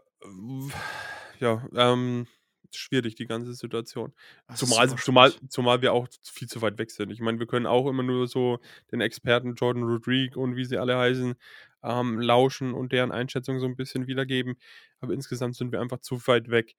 ja, 1.39 1.67
ähm, 1.75 2.27
schwierig 2.73 3.15
die 3.15 3.25
ganze 3.27 3.53
Situation. 3.53 4.13
Zumal 4.53 4.97
zumal 4.99 5.33
zumal 5.49 5.81
wir 5.81 5.93
auch 5.93 6.07
viel 6.23 6.47
zu 6.47 6.61
weit 6.61 6.77
weg 6.79 6.91
sind. 6.91 7.11
Ich 7.11 7.19
meine, 7.21 7.39
wir 7.39 7.47
können 7.47 7.65
auch 7.67 7.87
immer 7.87 8.03
nur 8.03 8.27
so 8.27 8.59
den 8.91 9.01
Experten 9.01 9.55
Jordan 9.55 9.83
Rodrigue 9.83 10.37
und 10.39 10.55
wie 10.55 10.65
sie 10.65 10.77
alle 10.77 10.97
heißen, 10.97 11.35
ähm, 11.83 12.19
lauschen 12.19 12.73
und 12.73 12.91
deren 12.91 13.11
Einschätzung 13.11 13.59
so 13.59 13.67
'n 13.67 13.75
bisschen 13.75 14.07
wiedergeben, 14.07 14.55
aber 14.99 15.13
insgesamt 15.13 15.55
sind 15.55 15.71
wir 15.71 15.81
einfach 15.81 15.99
zu 15.99 16.25
weit 16.27 16.49
weg. 16.49 16.75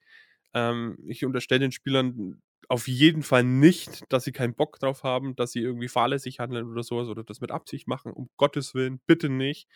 Ähm, 0.55 0.99
ich 1.07 1.25
unterstelle 1.25 1.61
den 1.61 1.73
Spielern 1.73 2.43
auf 2.69 2.89
jeden 2.89 3.23
Fall 3.23 3.45
nicht, 3.45 4.05
dass 4.13 4.25
sie 4.25 4.33
keinen 4.33 4.55
Bock 4.55 4.79
drauf 4.79 5.03
haben, 5.03 5.37
dass 5.37 5.53
sie 5.53 5.61
irgendwie 5.61 5.89
fahrlässig 5.89 6.39
handeln 6.41 6.67
oder 6.71 6.83
so 6.83 6.99
was 6.99 7.09
oder 7.09 7.25
das 7.25 7.41
mit 7.41 7.51
Absicht 7.51 7.89
machen, 7.89 8.13
um 8.13 8.29
Gottes 8.37 8.75
Willen, 8.75 9.01
bitte 9.07 9.29
nicht. 9.31 9.69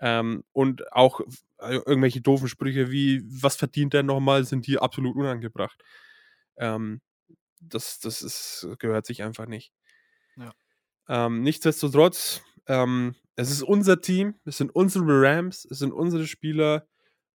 Ähm, 0.00 0.44
und 0.52 0.92
auch 0.92 1.20
äh, 1.58 1.76
irgendwelche 1.86 2.20
doofen 2.20 2.48
Sprüche 2.48 2.90
wie: 2.90 3.22
„Was 3.26 3.56
verdient 3.56 3.94
der 3.94 4.02
noch 4.02 4.20
mal?“, 4.20 4.44
sind 4.44 4.66
hier 4.66 4.82
absolut 4.82 5.16
unangebracht. 5.16 5.80
Ähm, 6.56 7.00
das 7.60 8.00
das 8.00 8.22
ist 8.22 8.68
gehört 8.80 9.06
sich 9.06 9.22
einfach 9.22 9.46
nicht. 9.46 9.72
Ja. 10.36 10.52
Ähm, 11.08 11.42
nichtsdestotrotz, 11.42 12.42
ähm, 12.66 13.14
es 13.36 13.50
ist 13.50 13.62
unser 13.62 14.00
Team, 14.00 14.34
es 14.44 14.58
sind 14.58 14.74
unsere 14.74 15.04
Rams, 15.06 15.66
es 15.70 15.78
sind 15.78 15.92
unsere 15.92 16.26
Spieler 16.26 16.86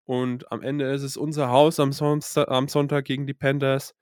und 0.07 0.51
am 0.51 0.63
Ende 0.63 0.91
ist 0.93 1.03
es 1.03 1.17
unser 1.17 1.49
Haus 1.51 1.79
am 1.81 1.93
Sonsta 1.93 2.45
am 2.45 2.69
Sonntag 2.69 3.05
gegen 3.05 3.27
die 3.27 3.35
Panthers. 3.35 3.95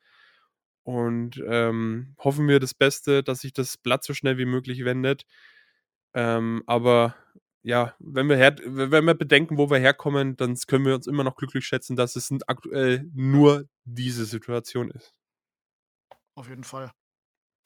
Und, 0.84 1.44
ähm, 1.48 2.16
hoffen 2.20 2.48
wir 2.48 2.60
das 2.60 2.74
Beste, 2.76 3.24
dass 3.24 3.42
sich 3.42 3.54
das 3.54 3.78
Blatt 3.78 4.04
so 4.04 4.14
schnell 4.14 4.38
wie 4.38 4.46
möglich 4.46 4.86
wendet. 4.86 5.26
Ähm, 6.14 6.64
aber 6.68 7.16
ja, 7.64 7.96
wenn 8.00 8.30
wir 8.30 8.38
her 8.38 8.56
wenn 8.66 9.06
wir 9.06 9.16
bedenken, 9.16 9.58
wo 9.58 9.70
wir 9.72 9.80
herkommen, 9.80 10.38
dann 10.38 10.56
können 10.68 10.86
wir 10.86 10.96
uns 10.96 11.08
immer 11.08 11.24
noch 11.24 11.36
glücklich 11.38 11.66
schätzen, 11.68 11.96
dass 11.96 12.16
es 12.16 12.32
aktuell 12.48 13.10
nur 13.14 13.68
diese 13.86 14.26
Situation 14.26 14.92
ist. 14.92 15.14
Auf 16.36 16.50
jeden 16.50 16.64
Fall. 16.64 16.92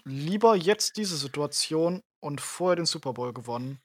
Lieber 0.06 0.56
jetzt 0.56 0.98
diese 0.98 1.18
Situation 1.18 2.04
und 2.22 2.42
vorher 2.42 2.78
den 2.78 2.86
Super 2.86 3.14
Bowl 3.14 3.34
gewonnen 3.34 3.82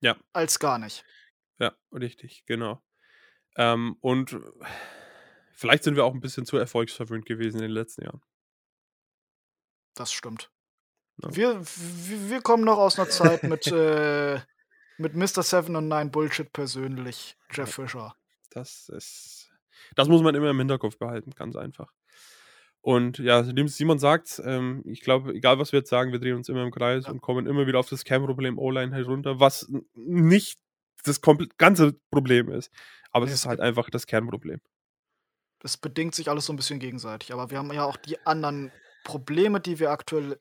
Ja. 0.00 0.16
als 0.32 0.58
gar 0.58 0.78
nicht. 0.78 1.04
Ja, 1.60 1.76
richtig, 1.92 2.44
genau. 2.46 2.82
Ähm, 3.56 3.96
und 4.00 4.36
vielleicht 5.52 5.84
sind 5.84 5.96
wir 5.96 6.04
auch 6.04 6.14
'n 6.14 6.20
bisschen 6.20 6.46
zu 6.46 6.56
erfolgsverwöhnt 6.56 7.26
gewesen 7.26 7.56
in 7.58 7.62
den 7.62 7.70
letzten 7.72 8.04
Jahren. 8.04 8.20
Das 9.96 10.12
stimmt. 10.12 10.50
Ja. 11.22 11.34
Wir 11.36 11.60
w 11.62 12.30
wir 12.30 12.42
kommen 12.42 12.64
noch 12.64 12.78
aus 12.78 12.98
'ner 12.98 13.08
Zeit 13.08 13.42
mit, 13.44 13.66
äh 13.72 14.40
mit 14.98 15.14
Mister 15.16 15.42
Seven 15.42 15.76
und 15.76 15.88
Nine 15.88 16.10
Bullshit 16.10 16.52
persönlich. 16.52 17.36
Jeff 17.52 17.74
Fisher. 17.74 18.14
Das 18.50 18.88
ist 18.90 19.50
das 19.96 20.08
muss 20.08 20.22
man 20.22 20.34
immer 20.34 20.50
im 20.50 20.58
Hinterkopf 20.58 20.98
behalten, 20.98 21.32
ganz 21.36 21.56
einfach. 21.56 21.92
Und 22.82 23.18
ja, 23.18 23.44
Simon 23.68 23.98
sagt's, 23.98 24.40
ähm, 24.44 24.82
ich 24.86 25.00
glaube, 25.02 25.32
egal 25.34 25.58
was 25.58 25.72
wir 25.72 25.80
jetzt 25.80 25.90
sagen, 25.90 26.12
wir 26.12 26.20
drehen 26.20 26.36
uns 26.36 26.48
immer 26.48 26.62
im 26.64 26.70
Kreis 26.70 27.06
Ja. 27.06 27.12
und 27.12 27.20
kommen 27.22 27.46
immer 27.46 27.66
wieder 27.66 27.78
auf 27.80 27.88
das 27.88 28.04
Kernproblem 28.04 28.58
O-Line 28.58 28.94
herunter, 28.94 29.40
was 29.40 29.70
nicht 29.94 30.60
das 31.04 31.20
ganze 31.58 31.94
Problem 32.10 32.50
ist, 32.50 32.72
aber 33.12 33.26
es 33.26 33.32
ist 33.32 33.46
halt 33.46 33.60
einfach 33.60 33.90
das 33.90 34.06
Kernproblem. 34.06 34.60
Es 35.62 35.76
bedingt 35.76 36.14
sich 36.14 36.28
alles 36.30 36.46
so 36.46 36.52
'n 36.52 36.56
bisschen 36.56 36.78
gegenseitig, 36.78 37.32
aber 37.32 37.50
wir 37.50 37.58
haben 37.58 37.72
ja 37.72 37.84
auch 37.84 37.96
die 37.96 38.24
anderen 38.26 38.72
Probleme, 39.04 39.60
die 39.60 39.78
wir 39.78 39.90
aktuell 39.90 40.40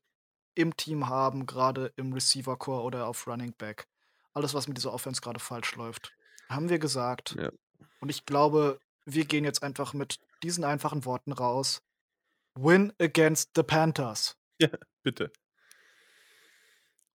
im 0.55 0.75
Team 0.77 1.09
haben, 1.09 1.45
grade 1.45 1.93
im 1.97 2.13
Receiver 2.13 2.57
Core 2.57 2.83
oder 2.83 3.07
auf 3.07 3.27
Running 3.27 3.53
Back. 3.57 3.87
Alles, 4.33 4.53
was 4.53 4.67
mit 4.67 4.77
dieser 4.77 4.93
Offense 4.93 5.21
grade 5.21 5.39
falsch 5.39 5.75
läuft, 5.75 6.13
haben 6.49 6.69
wir 6.69 6.79
gesagt. 6.79 7.35
Ja. 7.39 7.51
Und 8.01 8.09
ich 8.09 8.25
glaube, 8.25 8.79
wir 9.05 9.25
gehen 9.25 9.43
jetzt 9.43 9.63
einfach 9.63 9.93
mit 9.93 10.19
diesen 10.43 10.63
einfachen 10.63 11.05
Worten 11.05 11.31
raus: 11.33 11.81
„Win 12.55 12.93
against 12.99 13.51
the 13.55 13.63
Panthers.“ 13.63 14.37
Ja, 14.59 14.69
bitte. 15.03 15.31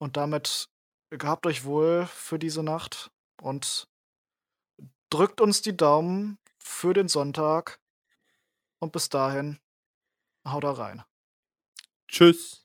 Und 0.01 0.17
damit 0.17 0.69
gehabt 1.11 1.47
euch 1.47 1.65
wohl 1.65 2.07
für 2.07 2.39
diese 2.39 2.63
Nacht 2.63 3.11
und 3.41 3.89
drückt 5.11 5.41
uns 5.41 5.63
die 5.63 5.77
Daumen 5.77 6.39
für 6.59 6.95
den 6.95 7.09
Sonntag. 7.09 7.81
Und 8.79 8.93
bis 8.93 9.09
dahin, 9.09 9.59
haut 10.47 10.65
da 10.65 10.73
rein. 10.73 11.03
Tschüss. 12.09 12.64